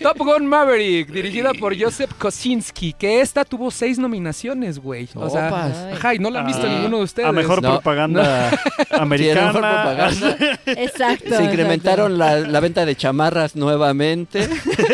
Top 0.02 0.18
Gun 0.18 0.46
Maverick, 0.46 1.10
dirigida 1.12 1.54
por 1.54 1.78
Joseph 1.80 2.12
Kosinski, 2.18 2.94
que 2.94 3.22
esta 3.22 3.44
tuvo 3.46 3.72
seis 3.72 3.98
nominaciones, 4.00 4.80
güey. 4.80 5.10
O 5.16 5.30
sea, 5.30 5.48
Opas. 5.50 5.78
ajá, 5.94 6.16
y 6.16 6.20
no 6.20 6.30
la 6.30 6.42
han 6.42 6.48
visto 6.48 6.66
Ah, 6.66 6.70
ninguno 6.70 6.98
de 7.00 7.04
ustedes. 7.04 7.28
A 7.30 7.32
mejor 7.32 7.62
No. 7.62 7.72
propaganda 7.74 8.52
americana. 8.92 9.24
Sí, 9.34 9.40
a 9.40 9.46
mejor 9.46 9.62
propaganda. 9.62 10.60
Exacto. 10.66 11.36
Se 11.38 11.44
incrementaron 11.44 12.18
la, 12.18 12.40
la 12.40 12.60
venta 12.60 12.86
de 12.86 12.96
chamarras 12.96 13.56
nuevamente. 13.56 14.48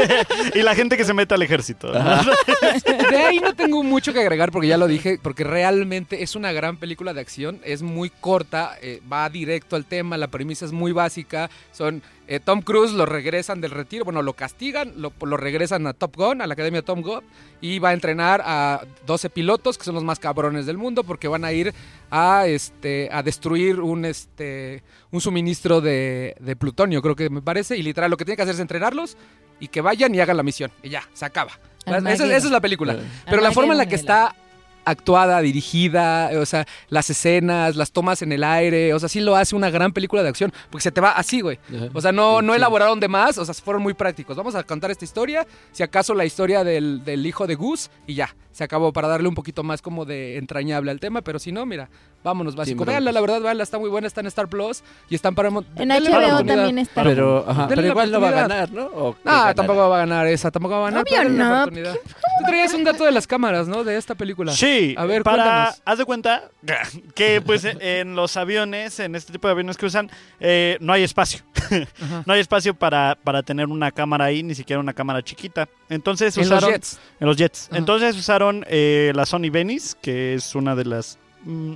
y 0.56 0.62
la 0.62 0.76
gente 0.76 0.98
que 0.98 1.04
se 1.06 1.14
mete 1.14 1.34
al 1.34 1.42
ejército. 1.42 1.92
De 1.92 3.18
ahí 3.18 3.40
no 3.40 3.54
tengo 3.56 3.84
mucho 3.84 4.14
que 4.14 4.20
agregar 4.20 4.52
porque 4.52 4.68
ya 4.68 4.78
lo 4.78 4.88
dije, 4.88 5.20
porque 5.22 5.44
realmente 5.44 6.24
es 6.24 6.36
una 6.36 6.52
gran 6.52 6.78
película 6.78 7.14
de 7.14 7.22
acción, 7.22 7.60
es 7.64 7.82
muy 7.82 8.10
corta, 8.10 8.78
eh, 8.82 9.02
va 9.12 9.30
directo 9.30 9.76
al 9.76 9.86
tema, 9.86 10.18
la 10.18 10.28
premisa 10.28 10.66
es 10.66 10.72
muy 10.72 10.92
básica, 10.92 11.09
son 11.72 12.02
eh, 12.28 12.40
Tom 12.40 12.62
Cruise 12.62 12.94
lo 12.94 13.06
regresan 13.06 13.62
del 13.62 13.72
retiro, 13.72 14.06
bueno, 14.06 14.22
lo 14.22 14.34
castigan, 14.34 14.94
lo, 14.98 15.12
lo 15.22 15.38
regresan 15.38 15.88
a 15.88 15.94
Top 15.94 16.16
Gun, 16.16 16.42
a 16.42 16.48
la 16.48 16.54
Academia 16.54 16.82
Tom 16.82 17.02
Gun, 17.02 17.24
y 17.62 17.80
va 17.80 17.90
a 17.90 17.94
entrenar 17.94 18.42
a 18.46 18.82
12 19.06 19.30
pilotos 19.30 19.78
que 19.78 19.84
son 19.84 19.96
los 19.96 20.04
más 20.04 20.20
cabrones 20.20 20.66
del 20.66 20.78
mundo 20.78 21.04
porque 21.04 21.28
van 21.28 21.44
a 21.44 21.52
ir 21.52 21.74
a 22.12 22.46
este 22.48 23.10
a 23.12 23.24
destruir 23.24 23.80
un 23.80 24.06
este 24.06 24.84
un 25.12 25.22
suministro 25.22 25.82
de, 25.82 26.36
de 26.40 26.56
plutonio, 26.56 27.02
creo 27.02 27.16
que 27.16 27.30
me 27.30 27.42
parece, 27.42 27.78
y 27.78 27.84
literal 27.84 28.12
lo 28.12 28.18
que 28.18 28.26
tiene 28.26 28.36
que 28.36 28.44
hacer 28.44 28.56
es 28.56 28.62
entrenarlos 28.62 29.18
y 29.60 29.68
que 29.68 29.82
vayan 29.82 30.14
y 30.16 30.20
hagan 30.20 30.38
la 30.38 30.44
misión, 30.44 30.72
y 30.84 30.90
ya, 30.90 31.04
se 31.14 31.26
acaba. 31.26 31.54
Esa 31.86 32.38
es 32.38 32.46
la 32.46 32.62
película. 32.62 32.98
Pero 33.26 33.42
la 33.42 33.52
forma 33.52 33.74
en 33.74 33.80
la 33.80 33.86
que 33.86 33.96
está 33.96 34.36
actuada, 34.90 35.42
dirigida, 35.42 36.32
o 36.40 36.46
sea, 36.46 36.66
las 36.90 37.10
escenas, 37.10 37.76
las 37.76 37.92
tomas 37.92 38.22
en 38.22 38.32
el 38.32 38.44
aire, 38.44 38.94
o 38.94 39.00
sea, 39.00 39.10
sí 39.10 39.20
lo 39.20 39.36
hace 39.36 39.56
una 39.56 39.70
gran 39.70 39.94
película 39.94 40.24
de 40.24 40.30
acción, 40.30 40.54
porque 40.70 40.84
se 40.84 40.92
te 40.92 41.02
va 41.02 41.12
así, 41.12 41.42
güey. 41.42 41.60
O 41.94 42.02
sea, 42.02 42.12
no, 42.12 42.42
no 42.42 42.56
elaboraron 42.56 43.00
de 43.00 43.08
más, 43.08 43.38
o 43.38 43.46
sea, 43.46 43.54
fueron 43.54 43.84
muy 43.84 43.94
prácticos. 43.94 44.36
Vamos 44.36 44.56
a 44.56 44.64
contar 44.64 44.92
esta 44.92 45.06
historia, 45.06 45.48
si 45.72 45.84
acaso 45.84 46.14
la 46.14 46.26
historia 46.26 46.64
del, 46.64 47.04
del 47.04 47.26
hijo 47.26 47.48
de 47.48 47.56
Gus, 47.56 47.90
y 48.08 48.16
ya, 48.16 48.36
se 48.60 48.66
acabó 48.66 48.92
para 48.92 49.08
darle 49.08 49.30
un 49.30 49.36
poquito 49.36 49.64
más 49.64 49.82
como 49.82 50.04
de 50.04 50.36
entrañable 50.38 50.92
al 50.92 51.00
tema, 51.00 51.22
pero 51.22 51.40
si 51.40 51.54
no, 51.54 51.66
mira, 51.66 51.90
vámonos 52.26 52.58
básico. 52.58 52.84
Veanla, 52.84 53.14
la 53.14 53.22
verdad, 53.22 53.40
veanla, 53.40 53.64
está 53.64 53.80
muy 53.80 53.90
buena, 53.90 54.06
está 54.06 54.20
en 54.20 54.28
Star 54.28 54.50
Plus 54.50 54.84
y 55.10 55.16
está 55.16 55.30
en 55.30 55.36
Paramount. 55.36 55.66
En 55.80 55.88
HBO 55.88 56.44
también 56.44 56.78
está. 56.80 57.02
Pero, 57.04 57.46
ajá, 57.48 57.68
pero 57.70 57.86
igual 57.88 58.12
no 58.12 58.20
va 58.20 58.28
a 58.28 58.32
ganar, 58.32 58.70
¿no? 58.74 58.88
¿O 58.88 59.16
Ah, 59.24 59.32
ganará? 59.32 59.54
tampoco 59.54 59.88
va 59.90 59.96
a 59.96 60.00
ganar 60.00 60.28
esa, 60.28 60.52
tampoco 60.52 60.76
va 60.76 60.90
a 60.90 60.92
ganar. 60.92 61.04
Obvio 61.08 61.30
no. 61.30 61.54
oportunidad. 61.62 61.94
Tú 61.94 62.46
traías 62.48 62.74
un 62.74 62.84
dato 62.84 63.06
de 63.06 63.12
las 63.14 63.26
cámaras, 63.28 63.70
¿no? 63.70 63.86
De 63.86 63.96
esta 63.96 64.14
película. 64.16 64.52
Sí, 64.52 64.94
A 64.98 65.06
ver, 65.06 65.24
para, 65.24 65.44
cuéntanos. 65.44 65.82
haz 65.86 65.98
de 65.98 66.04
cuenta 66.06 66.44
que 67.16 67.40
pues 67.42 67.64
en 67.66 68.16
los 68.18 68.36
aviones, 68.36 69.00
en 69.00 69.16
este 69.16 69.32
tipo 69.32 69.48
de 69.48 69.54
aviones 69.54 69.78
que 69.78 69.86
usan, 69.86 70.12
eh, 70.42 70.76
no 70.82 70.92
hay 70.92 71.04
espacio. 71.04 71.44
No 72.26 72.34
hay 72.34 72.40
espacio 72.40 72.74
para, 72.74 73.16
para 73.24 73.44
tener 73.44 73.68
una 73.68 73.92
cámara 73.92 74.26
ahí, 74.26 74.42
ni 74.42 74.56
siquiera 74.56 74.80
una 74.80 74.94
cámara 74.94 75.22
chiquita. 75.22 75.70
Entonces 75.88 76.36
En 76.36 76.50
los 76.50 76.58
usaron... 76.58 76.72
jets. 76.72 77.00
En 77.20 77.28
los 77.28 77.38
jets. 77.38 77.68
Ajá. 77.70 77.78
Entonces 77.78 78.16
usaron 78.18 78.49
eh, 78.68 79.12
la 79.16 79.26
Sony 79.26 79.50
Venice, 79.52 79.96
que 80.02 80.34
es 80.34 80.56
una 80.56 80.76
de 80.76 80.86
las 80.86 81.18
mm, 81.46 81.74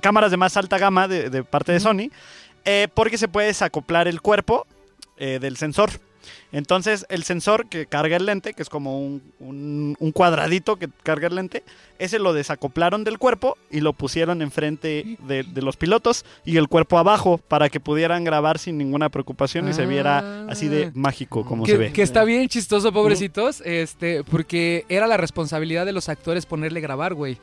cámaras 0.00 0.30
de 0.30 0.36
más 0.36 0.56
alta 0.56 0.78
gama 0.78 1.08
de, 1.08 1.30
de 1.30 1.44
parte 1.44 1.72
de. 1.72 1.80
Sony. 1.80 2.10
eh, 2.64 2.88
porque 2.92 3.18
se 3.18 3.28
puede 3.28 3.46
desacoplar 3.48 4.08
el 4.08 4.20
cuerpo 4.20 4.66
eh, 5.16 5.38
del 5.40 5.56
sensor. 5.56 5.90
Entonces, 6.52 7.04
el 7.10 7.24
sensor 7.24 7.68
que 7.68 7.86
carga 7.86 8.16
el 8.16 8.26
lente, 8.26 8.54
que 8.54 8.62
es 8.62 8.68
como 8.68 8.98
un, 9.00 9.22
un- 9.38 9.96
un 9.98 10.12
cuadradito 10.12 10.76
que 10.76 10.88
carga 11.02 11.28
el 11.28 11.34
lente, 11.34 11.62
ese 11.98 12.18
lo 12.18 12.32
desacoplaron 12.32 13.04
del 13.04 13.18
cuerpo 13.18 13.58
y 13.70 13.80
lo 13.80 13.92
pusieron 13.92 14.40
enfrente 14.40 15.18
de, 15.26 15.42
de 15.42 15.62
los 15.62 15.76
pilotos 15.76 16.24
y 16.44 16.56
el 16.56 16.68
cuerpo 16.68 16.96
abajo 16.98 17.38
para 17.38 17.68
que 17.68 17.80
pudieran 17.80 18.24
grabar 18.24 18.58
sin 18.58 18.78
ninguna 18.78 19.08
preocupación 19.08 19.68
y 19.68 19.72
se 19.74 19.84
viera 19.84 20.46
así 20.48 20.68
de 20.68 20.90
mágico 20.94 21.44
como 21.44 21.64
que, 21.64 21.72
se 21.72 21.78
ve. 21.78 21.92
que 21.92 22.02
está 22.02 22.24
bien 22.24 22.48
chistoso, 22.48 22.92
pobrecitos, 22.92 23.60
este, 23.64 24.22
porque 24.24 24.86
era 24.88 25.06
la 25.06 25.16
responsabilidad 25.16 25.84
de 25.86 25.92
los 25.92 26.08
actores 26.08 26.46
ponerle 26.46 26.80
grabar, 26.80 27.14
güey. 27.14 27.36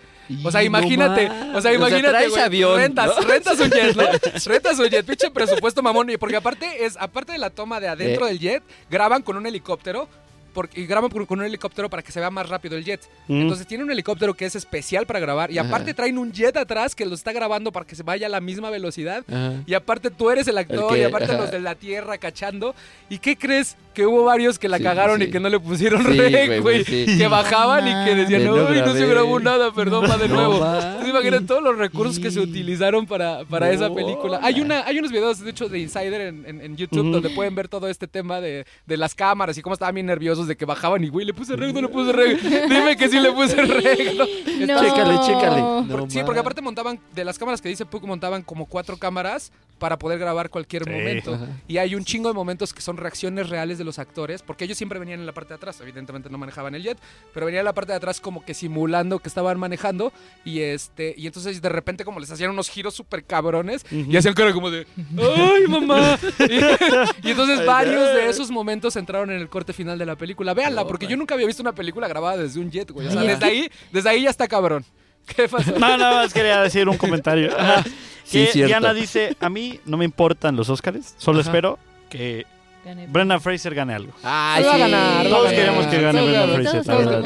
O 0.44 0.50
sea, 0.52 0.62
no 0.62 0.66
imagínate, 0.68 1.30
o 1.54 1.62
sea, 1.62 1.72
imagínate, 1.74 2.42
avión, 2.42 2.78
rentas, 2.78 3.12
¿no? 3.22 3.28
rentas 3.28 3.60
un 3.60 3.70
jet, 3.70 3.96
¿no? 3.96 4.04
rentas 4.46 4.80
un 4.80 4.88
jet, 4.90 5.06
pinche 5.06 5.30
presupuesto 5.30 5.84
mamón, 5.84 6.10
y 6.10 6.18
porque 6.18 6.36
aparte 6.38 6.84
es, 6.86 6.98
aparte 7.00 7.34
de 7.34 7.38
la 7.38 7.52
toma 7.52 7.80
de 7.80 7.90
adentro 7.90 8.26
Eh. 8.26 8.30
del 8.30 8.40
jet, 8.40 8.64
graban 8.96 9.24
con 9.24 9.36
un 9.36 9.46
helicóptero. 9.46 10.08
Porque, 10.56 10.82
y 10.82 10.86
graban 10.88 11.12
con 11.12 11.26
con 11.28 11.40
un 11.40 11.46
helicóptero 11.46 11.90
para 11.90 12.02
que 12.02 12.12
se 12.12 12.20
vea 12.20 12.32
más 12.32 12.50
rápido 12.50 12.76
el 12.78 12.84
jet. 12.84 13.02
Mm. 13.28 13.42
Entonces 13.42 13.68
tiene 13.68 13.84
un 13.84 13.92
helicóptero 13.92 14.34
que 14.34 14.46
es 14.46 14.56
especial 14.56 15.06
para 15.06 15.20
grabar. 15.20 15.52
Y 15.52 15.60
Ajá. 15.60 15.68
aparte 15.68 15.94
traen 15.94 16.18
un 16.18 16.32
jet 16.32 16.56
atrás 16.58 16.96
que 16.96 17.06
lo 17.06 17.14
está 17.14 17.32
grabando 17.34 17.72
para 17.72 17.86
que 17.86 17.96
se 17.96 18.02
vaya 18.04 18.26
a 18.26 18.30
la 18.30 18.42
misma 18.42 18.70
velocidad. 18.72 19.24
Ajá. 19.30 19.54
Y 19.68 19.74
aparte 19.76 20.10
tú 20.10 20.32
eres 20.32 20.48
el 20.48 20.58
actor 20.58 20.86
El 20.94 20.96
que- 20.96 21.02
y 21.02 21.04
aparte 21.04 21.32
ajá. 21.34 21.42
los 21.42 21.52
de 21.52 21.60
la 21.60 21.76
tierra 21.76 22.18
cachando. 22.18 22.74
¿Y 23.10 23.20
qué 23.20 23.36
crees? 23.36 23.76
Que 23.94 24.06
hubo 24.06 24.24
varios 24.26 24.58
que 24.60 24.68
la 24.68 24.78
Sí, 24.78 24.84
cagaron 24.84 25.20
sí. 25.20 25.26
y 25.26 25.32
que 25.32 25.40
no 25.40 25.48
le 25.50 25.60
pusieron 25.60 26.04
rec, 26.04 26.62
güey. 26.62 26.84
Que 26.84 27.28
bajaban 27.30 27.88
y 27.88 28.06
que 28.06 28.16
decían, 28.16 28.44
no 28.46 28.56
no, 28.56 28.62
no 28.64 28.68
se 28.70 28.82
grabé". 28.82 29.08
grabó 29.08 29.40
nada, 29.40 29.74
perdón, 29.74 30.06
va 30.10 30.18
de 30.18 30.28
nuevo. 30.28 30.56
Entonces, 30.56 31.10
imagínate 31.10 31.46
todos 31.46 31.64
los 31.64 31.78
recursos 31.78 32.20
que 32.20 32.32
se 32.32 32.40
utilizaron 32.40 33.06
para, 33.06 33.44
para 33.46 33.72
esa 33.72 33.94
película. 33.94 34.40
Hay, 34.42 34.60
una, 34.62 34.86
hay 34.86 35.00
unos 35.00 35.12
videos, 35.12 35.40
de 35.40 35.50
hecho, 35.50 35.70
de 35.70 35.80
Insider 35.80 36.22
en, 36.22 36.46
en- 36.46 36.62
en 36.62 36.76
YouTube 36.78 37.12
donde 37.12 37.30
pueden 37.30 37.56
ver 37.56 37.68
todo 37.68 37.88
este 37.88 38.08
tema 38.08 38.42
de, 38.42 38.66
de 38.86 38.98
las 38.98 39.16
cámaras 39.16 39.58
y 39.58 39.62
cómo 39.62 39.74
estaban 39.74 39.96
bien 39.96 40.08
nerviosos 40.08 40.45
de 40.48 40.56
que 40.58 40.66
bajaban 40.66 41.04
y, 41.04 41.10
güey, 41.10 41.26
le 41.26 41.34
puse 41.34 41.56
rec, 41.56 41.74
no 41.74 41.82
le 41.82 41.88
puse 41.90 42.12
rec. 42.14 42.42
Dime 42.42 42.96
que 42.98 43.10
sí 43.10 43.20
le 43.20 43.32
puse 43.32 43.56
rec. 43.56 44.16
¿no? 44.18 44.26
Chécale, 44.26 45.20
chécale. 45.26 45.62
Por- 45.62 46.02
No 46.04 46.10
sí, 46.10 46.20
porque 46.26 46.40
aparte 46.40 46.62
montaban, 46.62 47.00
de 47.14 47.26
las 47.26 47.38
cámaras 47.38 47.62
que 47.62 47.70
dice 47.70 47.86
Puck, 47.86 48.04
montaban 48.06 48.42
como 48.44 48.66
cuatro 48.66 48.98
cámaras 48.98 49.52
para 49.80 49.98
poder 50.00 50.18
grabar 50.20 50.50
cualquier 50.50 50.86
Sí. 50.86 50.90
momento. 50.90 51.34
Ajá. 51.36 51.48
Y 51.68 51.78
hay 51.78 51.96
un 51.96 52.06
chingo 52.06 52.30
de 52.30 52.34
momentos 52.34 52.74
que 52.74 52.80
son 52.82 52.96
reacciones 52.96 53.50
reales 53.50 53.78
de 53.78 53.84
los 53.84 54.00
actores, 54.00 54.42
porque 54.42 54.64
ellos 54.64 54.78
siempre 54.78 55.00
venían 55.00 55.20
en 55.20 55.26
la 55.26 55.34
parte 55.34 55.50
de 55.50 55.56
atrás, 55.56 55.80
evidentemente 55.82 56.30
no 56.30 56.38
manejaban 56.38 56.76
el 56.76 56.84
jet, 56.84 56.98
pero 57.34 57.46
venían 57.46 57.60
en 57.60 57.66
la 57.66 57.74
parte 57.74 57.92
de 57.92 57.98
atrás 57.98 58.22
como 58.22 58.46
que 58.46 58.54
simulando 58.54 59.20
que 59.20 59.28
estaban 59.28 59.60
manejando 59.60 60.14
y 60.46 60.62
este 60.62 61.14
y 61.18 61.28
entonces 61.28 61.62
de 61.62 61.68
repente 61.70 62.06
como 62.06 62.22
les 62.22 62.32
hacían 62.32 62.52
unos 62.52 62.70
giros 62.70 62.94
súper 62.94 63.26
cabrones 63.26 63.86
y 63.92 64.16
hacían 64.16 64.34
cara 64.34 64.54
como 64.54 64.72
de 64.72 64.88
¡Ay, 65.18 65.68
mamá! 65.68 66.18
Y, 66.40 66.54
y 67.28 67.32
entonces 67.32 67.66
varios 67.66 68.14
de 68.14 68.30
esos 68.30 68.50
momentos 68.52 68.96
entraron 68.96 69.30
en 69.32 69.42
el 69.42 69.50
corte 69.50 69.74
final 69.74 69.98
de 70.00 70.06
la 70.06 70.16
película. 70.16 70.35
Véanla, 70.36 70.86
porque 70.86 71.08
yo 71.08 71.18
nunca 71.18 71.34
había 71.34 71.48
visto 71.48 71.62
una 71.62 71.74
película 71.74 72.08
grabada 72.08 72.38
desde 72.38 72.60
un 72.60 72.70
jet, 72.72 72.92
güey. 72.92 73.08
O 73.08 73.12
sea, 73.12 73.22
desde 73.22 73.46
ahí, 73.46 73.72
desde 73.92 74.10
ahí 74.10 74.24
ya 74.24 74.30
está 74.30 74.48
cabrón. 74.48 74.86
¿Qué 75.36 75.48
pasó? 75.50 75.72
No, 75.72 75.98
nada 75.98 76.24
más 76.24 76.34
quería 76.34 76.62
decir 76.62 76.88
un 76.88 76.98
comentario. 76.98 77.52
Ajá. 77.58 77.84
Sí, 78.26 78.48
que. 78.52 78.66
Diana 78.66 78.92
dice, 78.96 79.38
a 79.40 79.50
mí 79.50 79.80
no 79.86 79.98
me 79.98 80.06
importan 80.06 80.56
los 80.56 80.70
Óscares, 80.72 81.14
solo 81.20 81.42
Ajá. 81.42 81.50
espero 81.50 81.78
que 82.10 82.48
Gané. 82.86 83.08
Brendan 83.08 83.42
Fraser 83.42 83.74
gane 83.74 83.96
algo. 83.96 84.14
Ay, 84.24 84.64
Va 84.64 84.70
a 84.70 84.74
sí. 84.76 84.80
ganar, 84.80 85.02
va 85.16 85.20
a 85.20 85.24
Todos 85.24 85.44
ganar. 85.44 85.56
queremos 85.56 85.86
que 85.88 86.02
gane 86.02 86.20
queremos- 86.20 86.56
Fraser, 86.56 86.86
la 86.86 86.96
verdad. 86.96 87.24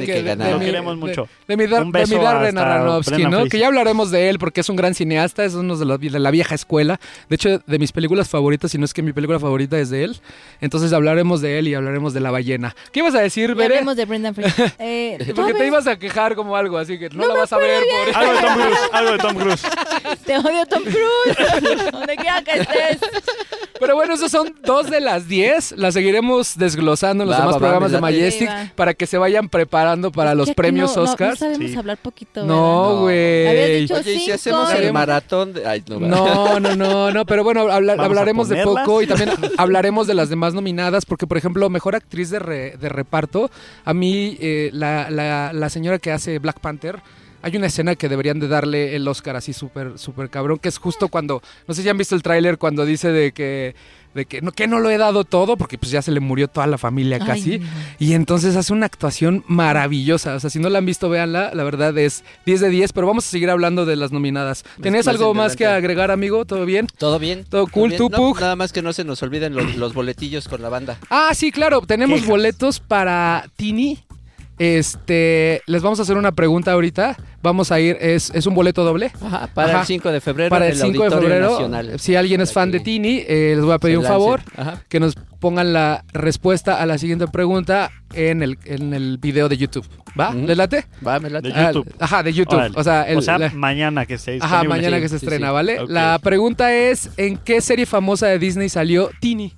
que 0.00 0.06
que 0.06 0.12
de- 0.12 0.22
ganar. 0.22 0.46
de 0.48 0.52
Lo 0.54 0.58
mi- 0.58 0.64
queremos 0.66 0.96
mucho. 0.96 1.28
De 1.46 1.56
mi, 1.56 1.66
Dar- 1.68 1.82
Un 1.84 1.92
de 1.92 1.98
beso 2.00 2.16
mi 2.18 2.24
Darren 2.24 2.58
hasta 2.58 2.74
Aronofsky, 2.74 3.10
Brendan 3.12 3.30
¿no? 3.30 3.36
Fraser. 3.38 3.50
Que 3.52 3.58
ya 3.58 3.66
hablaremos 3.68 4.10
de 4.10 4.28
él 4.28 4.38
porque 4.38 4.60
es 4.60 4.68
un 4.68 4.76
gran 4.76 4.94
cineasta, 4.94 5.44
es 5.44 5.54
uno 5.54 5.76
de, 5.76 5.84
la 6.18 6.30
vieja 6.32 6.54
escuela. 6.54 6.98
De 7.28 7.36
hecho, 7.36 7.60
de 7.66 7.78
mis 7.78 7.92
películas 7.92 8.28
favoritas, 8.28 8.70
si 8.72 8.78
no 8.78 8.84
es 8.84 8.92
que 8.92 9.02
mi 9.02 9.12
película 9.12 9.38
favorita 9.38 9.78
es 9.78 9.88
de 9.90 10.04
él. 10.04 10.20
Entonces 10.60 10.92
hablaremos 10.92 11.40
de 11.40 11.58
él 11.60 11.68
y 11.68 11.74
hablaremos 11.74 12.12
de 12.12 12.20
la 12.20 12.30
ballena. 12.32 12.74
¿Qué 12.92 13.00
ibas 13.00 13.14
a 13.14 13.20
decir, 13.20 13.50
Ya 13.50 13.54
Bere? 13.54 13.74
hablemos 13.76 13.96
de 13.96 14.04
Brendan 14.04 14.34
Fraser. 14.34 14.72
Eh, 14.80 15.32
Porque 15.36 15.54
te 15.54 15.66
ibas 15.66 15.86
a 15.86 15.96
quejar 15.96 16.34
como 16.34 16.56
algo, 16.56 16.76
así 16.76 16.98
que 16.98 17.08
no, 17.10 17.26
la 17.26 17.34
vas 17.34 17.52
a 17.52 17.58
ver. 17.58 17.82
Algo 18.14 18.32
de 18.32 18.38
Tom 18.42 18.54
Cruise, 18.56 18.78
algo 18.92 19.12
de 19.12 19.18
Tom 19.18 19.34
Cruise. 19.36 19.62
Te 20.26 20.38
odio, 20.38 20.66
Tom 20.66 20.82
Cruise. 20.82 21.82
Donde 21.92 22.16
quiera 22.16 22.42
que 22.42 22.60
estés. 22.60 22.98
Pero 23.78 23.94
bueno, 23.96 24.14
esos 24.14 24.30
son 24.30 24.54
dos 24.72 24.90
de 24.90 25.00
las 25.00 25.28
diez. 25.28 25.72
Las 25.76 25.94
seguiremos 25.94 26.56
desglosando 26.56 27.24
en 27.24 27.28
los 27.30 27.36
Va, 27.36 27.40
demás 27.40 27.54
va, 27.56 27.58
programas 27.58 27.92
de. 27.92 28.00
Majestic 28.00 28.50
para 28.74 28.94
que 28.94 29.06
se 29.06 29.18
vayan 29.18 29.48
preparando 29.48 30.10
para 30.10 30.32
Es 30.32 30.36
los 30.36 30.50
premios 30.54 30.96
no- 30.96 31.02
Oscars. 31.02 31.40
No, 31.40 31.46
sabemos 31.46 31.70
Sí. 31.70 31.76
hablar 31.76 31.98
poquito. 31.98 32.44
No, 32.44 33.00
güey. 33.02 33.46
Oye, 33.48 33.78
¿y 33.80 34.18
si 34.20 34.30
hacemos 34.30 34.72
el 34.72 34.92
maratón? 34.92 35.52
De... 35.52 35.66
Ay, 35.66 35.82
no. 35.88 36.00
No, 36.00 36.58
no, 36.60 36.74
no, 36.76 37.10
no, 37.10 37.24
pero 37.26 37.44
bueno, 37.44 37.62
habla- 37.70 37.94
hablaremos 37.98 38.48
de 38.48 38.62
poco 38.64 39.02
y 39.02 39.06
también 39.06 39.30
hablaremos 39.58 40.06
de 40.06 40.14
las 40.14 40.28
demás 40.28 40.54
nominadas, 40.54 41.04
porque 41.06 41.26
por 41.26 41.36
ejemplo, 41.38 41.68
mejor 41.70 41.94
actriz 41.94 42.30
de, 42.30 42.38
re- 42.38 42.76
de 42.76 42.88
reparto, 42.88 43.50
a 43.84 43.94
mí 43.94 44.36
eh, 44.40 44.70
la, 44.72 45.10
la- 45.10 45.52
la 45.52 45.70
señora 45.70 45.98
que 45.98 46.10
hace 46.12 46.38
Black 46.38 46.60
Panther, 46.60 47.00
hay 47.44 47.56
una 47.56 47.66
escena 47.66 47.96
que 47.96 48.08
deberían 48.08 48.38
de 48.38 48.46
darle 48.46 48.94
el 48.94 49.06
Oscar 49.08 49.34
así 49.34 49.52
súper, 49.52 49.98
súper 49.98 50.30
cabrón, 50.30 50.58
que 50.58 50.68
es 50.68 50.78
justo 50.78 51.08
cuando, 51.08 51.42
no 51.66 51.74
sé 51.74 51.82
si 51.82 51.88
han 51.88 51.98
visto 51.98 52.14
el 52.14 52.22
tráiler, 52.22 52.56
cuando 52.56 52.84
dice 52.84 53.10
de 53.10 53.32
que, 53.32 53.74
de 54.14 54.26
que 54.26 54.42
no, 54.42 54.52
que 54.52 54.66
no 54.66 54.78
lo 54.80 54.90
he 54.90 54.98
dado 54.98 55.24
todo, 55.24 55.56
porque 55.56 55.78
pues 55.78 55.90
ya 55.90 56.02
se 56.02 56.12
le 56.12 56.20
murió 56.20 56.48
toda 56.48 56.66
la 56.66 56.78
familia 56.78 57.18
casi. 57.18 57.60
Y 57.98 58.14
entonces 58.14 58.56
hace 58.56 58.72
una 58.72 58.86
actuación 58.86 59.44
maravillosa. 59.46 60.34
O 60.34 60.40
sea, 60.40 60.50
si 60.50 60.58
no 60.58 60.68
la 60.68 60.78
han 60.78 60.86
visto, 60.86 61.08
véanla. 61.08 61.52
La 61.54 61.64
verdad 61.64 61.96
es 61.98 62.24
10 62.46 62.60
de 62.60 62.68
10, 62.68 62.92
pero 62.92 63.06
vamos 63.06 63.26
a 63.26 63.30
seguir 63.30 63.50
hablando 63.50 63.86
de 63.86 63.96
las 63.96 64.12
nominadas. 64.12 64.64
¿Tenías 64.80 65.08
algo 65.08 65.34
más 65.34 65.56
que 65.56 65.66
agregar, 65.66 66.10
amigo? 66.10 66.44
¿Todo 66.44 66.64
bien? 66.64 66.86
¿Todo 66.98 67.18
bien? 67.18 67.44
Todo 67.48 67.66
cool, 67.66 67.90
bien? 67.90 67.98
¿tú, 67.98 68.10
No? 68.10 68.34
Nada 68.34 68.56
más 68.56 68.72
que 68.72 68.82
no 68.82 68.92
se 68.92 69.04
nos 69.04 69.22
olviden 69.22 69.54
los, 69.54 69.76
los 69.76 69.94
boletillos 69.94 70.48
con 70.48 70.62
la 70.62 70.68
banda. 70.68 70.98
Ah, 71.10 71.30
sí, 71.34 71.52
claro. 71.52 71.80
Tenemos 71.82 72.16
Quejas. 72.16 72.28
boletos 72.30 72.80
para 72.80 73.46
Tini. 73.56 73.98
Este, 74.62 75.60
les 75.66 75.82
vamos 75.82 75.98
a 75.98 76.02
hacer 76.02 76.16
una 76.16 76.32
pregunta 76.32 76.72
ahorita. 76.72 77.16
Vamos 77.42 77.72
a 77.72 77.80
ir, 77.80 77.96
es, 78.00 78.30
es 78.34 78.46
un 78.46 78.54
boleto 78.54 78.84
doble. 78.84 79.10
Ajá, 79.20 79.48
para 79.52 79.70
Ajá. 79.70 79.80
el 79.80 79.86
5 79.86 80.12
de 80.12 80.20
febrero 80.20 80.50
Para 80.50 80.66
el 80.66 80.72
el 80.72 80.78
5 80.78 81.04
de 81.04 81.10
febrero, 81.10 81.50
Nacional. 81.50 81.98
si 81.98 82.14
alguien 82.14 82.40
es 82.40 82.52
fan 82.52 82.70
de 82.70 82.78
Tini, 82.80 83.24
eh, 83.26 83.54
les 83.56 83.64
voy 83.64 83.72
a 83.74 83.78
pedir 83.78 83.96
se 83.96 84.00
un 84.00 84.06
favor. 84.06 84.40
Ajá. 84.56 84.82
Que 84.88 85.00
nos 85.00 85.14
pongan 85.40 85.72
la 85.72 86.04
respuesta 86.12 86.80
a 86.80 86.86
la 86.86 86.98
siguiente 86.98 87.26
pregunta 87.26 87.90
en 88.14 88.42
el, 88.44 88.58
en 88.64 88.94
el 88.94 89.18
video 89.18 89.48
de 89.48 89.56
YouTube. 89.56 89.84
¿Va? 90.18 90.32
¿Les 90.32 90.56
late? 90.56 90.86
Va, 91.04 91.18
me 91.18 91.28
late. 91.30 91.48
De 91.48 91.54
Ah, 91.54 91.72
YouTube. 91.72 91.92
ajá, 91.98 92.22
de 92.22 92.32
YouTube. 92.32 92.54
Órale. 92.58 92.74
O 92.78 92.84
sea, 92.84 93.02
el- 93.02 93.24
la- 93.24 93.50
mañana 93.54 94.06
que 94.06 94.14
esté 94.14 94.36
Ajá, 94.40 94.60
disponible. 94.60 94.68
mañana 94.68 94.96
Sí, 94.98 95.02
que 95.02 95.08
se 95.08 95.18
sí, 95.18 95.26
estrena, 95.26 95.48
sí. 95.48 95.52
¿vale? 95.52 95.78
La 95.88 96.18
pregunta 96.22 96.72
es, 96.72 97.10
¿en 97.16 97.36
qué 97.38 97.60
serie 97.60 97.86
famosa 97.86 98.28
de 98.28 98.38
Disney 98.38 98.68
salió 98.68 99.10
Tini? 99.20 99.54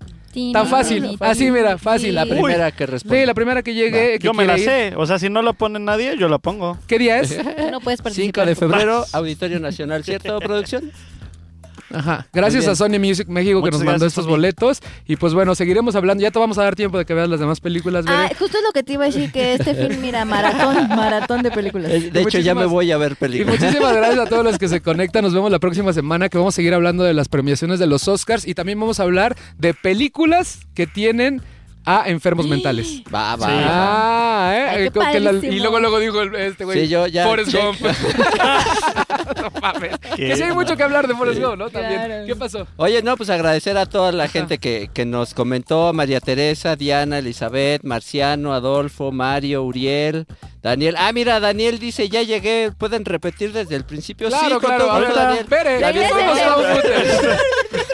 Tan 0.52 0.66
fácil, 0.66 1.02
Tini, 1.02 1.16
así, 1.20 1.50
mira, 1.50 1.78
fácil. 1.78 2.14
La 2.14 2.26
primera 2.26 2.72
que 2.72 2.86
responde. 2.86 3.20
Sí, 3.20 3.26
la 3.26 3.34
primera 3.34 3.62
que 3.62 3.74
llegue, 3.74 4.18
que 4.18 4.24
Yo 4.26 4.32
me 4.34 4.44
la 4.44 4.54
quiere 4.56 4.86
ir. 4.88 4.92
sé. 4.92 4.96
O 4.96 5.06
sea, 5.06 5.18
si 5.18 5.30
no 5.30 5.42
lo 5.42 5.54
pone 5.54 5.78
nadie, 5.78 6.16
yo 6.18 6.28
la 6.28 6.38
pongo. 6.38 6.76
¿Qué 6.86 6.98
día 6.98 7.20
es? 7.20 7.38
No 7.70 7.80
puedes 7.80 7.98
5 8.00 8.04
participar. 8.04 8.46
de 8.46 8.54
febrero, 8.54 9.04
Auditorio 9.12 9.58
Nacional, 9.60 10.04
¿cierto, 10.04 10.38
producción? 10.40 10.90
Ajá. 11.94 12.26
Gracias 12.32 12.66
a 12.68 12.74
Sony 12.74 12.98
Music 12.98 13.28
México 13.28 13.62
que 13.62 13.70
nos 13.70 13.82
mandó 13.84 14.06
estos 14.06 14.24
Sony. 14.24 14.30
boletos. 14.30 14.80
Y 15.06 15.16
pues 15.16 15.34
bueno, 15.34 15.54
seguiremos 15.54 15.94
hablando. 15.96 16.22
Ya 16.22 16.30
te 16.30 16.38
vamos 16.38 16.58
a 16.58 16.62
dar 16.64 16.74
tiempo 16.76 16.98
de 16.98 17.04
que 17.04 17.14
veas 17.14 17.28
las 17.28 17.40
demás 17.40 17.60
películas, 17.60 18.04
Ah, 18.08 18.22
Bere. 18.24 18.34
justo 18.34 18.58
es 18.58 18.64
lo 18.64 18.72
que 18.72 18.82
te 18.82 18.94
iba 18.94 19.04
a 19.04 19.06
decir, 19.06 19.30
que 19.32 19.54
este 19.54 19.74
film, 19.88 20.00
mira, 20.00 20.24
maratón, 20.24 20.88
maratón 20.88 21.42
de 21.42 21.50
películas. 21.50 21.90
Eh, 21.92 22.10
De 22.12 22.22
hecho, 22.22 22.38
ya 22.38 22.54
me 22.54 22.66
voy 22.66 22.90
a 22.92 22.96
ver 22.98 23.12
Y 23.12 23.14
películas. 23.16 23.60
muchísimas 23.60 23.92
gracias 23.96 24.18
a 24.20 24.26
todos 24.28 24.44
los 24.44 24.58
que 24.58 24.68
se 24.68 24.80
conectan. 24.80 25.24
Nos 25.24 25.34
vemos 25.34 25.50
la 25.50 25.58
próxima 25.58 25.92
semana 25.92 26.28
que 26.28 26.38
vamos 26.38 26.54
a 26.54 26.56
seguir 26.56 26.74
hablando 26.74 27.04
de 27.04 27.14
las 27.14 27.28
premiaciones 27.28 27.78
de 27.78 27.86
los 27.86 28.06
Oscars 28.08 28.46
y 28.46 28.54
también 28.54 28.78
vamos 28.80 29.00
a 29.00 29.04
hablar 29.04 29.36
de 29.58 29.74
películas 29.74 30.60
que 30.74 30.86
tienen 30.86 31.40
a 31.86 32.04
enfermos 32.08 32.46
mentales. 32.48 33.02
Va, 33.14 33.36
va. 33.36 33.46
Sí. 33.46 33.52
va. 33.52 34.48
Ah, 34.48 34.54
¿eh? 34.56 34.68
Ay, 34.70 34.84
qué 34.84 34.90
Con 34.90 35.12
que 35.12 35.20
la- 35.20 35.30
y 35.30 35.34
padrísimo. 35.34 35.62
luego 35.62 35.80
luego 35.80 35.98
dijo 36.00 36.20
el- 36.22 36.34
este 36.34 36.64
güey. 36.64 36.80
Sí, 36.80 36.88
yo 36.88 37.06
ya- 37.06 37.24
Forrest 37.26 37.50
check. 37.50 37.62
Gump. 37.62 37.80
no 39.42 39.60
mames. 39.60 39.98
Que 40.16 40.36
sí 40.36 40.42
hay 40.42 40.52
mucho 40.52 40.76
que 40.76 40.82
hablar 40.82 41.06
de 41.08 41.14
Forrest 41.14 41.40
Gump, 41.40 41.56
¿no? 41.56 41.70
También. 41.70 42.04
Claro. 42.04 42.26
¿Qué 42.26 42.36
pasó? 42.36 42.66
Oye, 42.76 43.02
no, 43.02 43.16
pues 43.16 43.30
agradecer 43.30 43.76
a 43.76 43.86
toda 43.86 44.12
la 44.12 44.28
gente 44.28 44.58
que, 44.58 44.90
que 44.92 45.04
nos 45.04 45.34
comentó, 45.34 45.92
María 45.92 46.20
Teresa, 46.20 46.76
Diana, 46.76 47.18
Elizabeth, 47.18 47.82
Marciano, 47.84 48.54
Adolfo, 48.54 49.12
Mario, 49.12 49.62
Uriel, 49.64 50.26
Daniel. 50.62 50.94
Ah, 50.98 51.12
mira, 51.12 51.40
Daniel 51.40 51.78
dice, 51.78 52.08
ya 52.08 52.22
llegué, 52.22 52.72
¿pueden 52.76 53.04
repetir 53.04 53.52
desde 53.52 53.76
el 53.76 53.84
principio? 53.84 54.28
Claro, 54.28 54.44
sí, 54.46 54.52
con 54.52 54.60
claro. 54.60 54.86
todo 54.86 55.14
Daniel. 55.14 55.44
Pere, 55.46 55.80
Ya 55.80 55.92
Regrese. 55.92 56.14
bien, 56.14 56.26
bienvenido 56.26 56.52
a 56.52 56.74
Footage. 56.74 57.38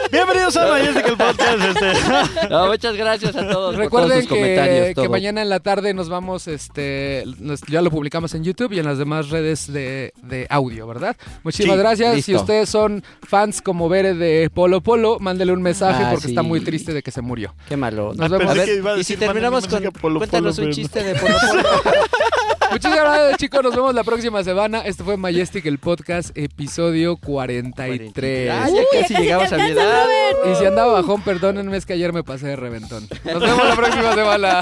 Bienvenidos 0.11 0.57
a 0.57 0.67
Majestic 0.67 1.07
el 1.07 1.17
podcast. 1.17 1.57
Este. 1.63 2.49
No, 2.49 2.67
muchas 2.67 2.95
gracias 2.95 3.35
a 3.35 3.47
todos 3.47 3.75
por 3.75 3.83
Recuerden 3.83 4.09
todos 4.09 4.23
sus 4.23 4.29
comentarios. 4.29 4.87
que, 4.87 4.95
todo. 4.95 5.03
que 5.03 5.09
mañana 5.09 5.41
en 5.41 5.49
la 5.49 5.59
tarde 5.61 5.93
nos 5.93 6.09
vamos, 6.09 6.47
este, 6.47 7.23
nos- 7.39 7.61
ya 7.61 7.81
lo 7.81 7.89
publicamos 7.91 8.33
en 8.33 8.43
YouTube 8.43 8.73
y 8.73 8.79
en 8.79 8.85
las 8.85 8.97
demás 8.97 9.29
redes 9.29 9.71
de, 9.71 10.13
de 10.21 10.47
audio, 10.49 10.85
¿verdad? 10.87 11.15
Muchísimas 11.43 11.75
Sí, 11.77 11.79
gracias. 11.81 12.15
listo. 12.15 12.31
Si 12.31 12.35
ustedes 12.35 12.69
son 12.69 13.03
fans 13.27 13.61
como 13.61 13.87
Bere 13.89 14.13
de 14.13 14.49
Polo 14.53 14.81
Polo, 14.81 15.17
mándele 15.19 15.53
un 15.53 15.61
mensaje 15.61 16.03
Ah, 16.03 16.09
porque 16.11 16.25
sí. 16.25 16.31
está 16.31 16.41
muy 16.43 16.59
triste 16.61 16.93
de 16.93 17.01
que 17.03 17.11
se 17.11 17.21
murió. 17.21 17.55
Qué 17.69 17.77
malo. 17.77 18.13
Nos 18.15 18.31
Ah, 18.31 18.37
vemos. 18.37 18.51
A 18.51 18.57
ver, 18.57 18.65
que 18.65 18.75
iba 18.75 18.93
a 18.93 18.97
y 18.97 19.03
si 19.03 19.15
terminamos 19.17 19.67
con... 19.67 19.83
Polo 20.01 20.19
cuéntanos 20.19 20.55
Polo, 20.55 20.67
un 20.67 20.73
chiste 20.73 21.03
de 21.03 21.15
Polo 21.15 21.35
Polo. 21.39 21.63
Muchísimas 22.71 22.99
gracias, 22.99 23.37
chicos. 23.37 23.63
Nos 23.63 23.75
vemos 23.75 23.93
la 23.93 24.03
próxima 24.03 24.43
semana. 24.43 24.79
Esto 24.79 25.03
fue 25.03 25.17
Majestic, 25.17 25.65
el 25.65 25.77
podcast, 25.77 26.35
episodio 26.37 27.17
43. 27.17 28.49
Ah, 28.49 28.69
ya 28.69 28.81
casi 28.91 29.13
casi 29.13 29.23
llegamos 29.23 29.51
a 29.51 29.57
mi 29.57 29.71
edad. 29.71 30.05
Y 30.51 30.55
si 30.55 30.65
andaba 30.65 30.93
bajón, 30.93 31.21
perdónenme, 31.21 31.75
es 31.75 31.85
que 31.85 31.93
ayer 31.93 32.13
me 32.13 32.23
pasé 32.23 32.47
de 32.47 32.55
reventón. 32.55 33.07
Nos 33.25 33.41
vemos 33.41 33.67
la 33.67 33.75
próxima 33.75 34.13
semana. 34.15 34.59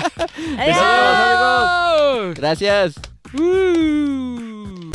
Adiós. 0.57 0.77
Adiós. 0.79 2.35
Gracias. 2.35 2.95
Uh. 3.37 4.89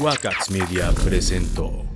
Wakax 0.00 0.50
Media 0.50 0.90
presentó 1.04 1.91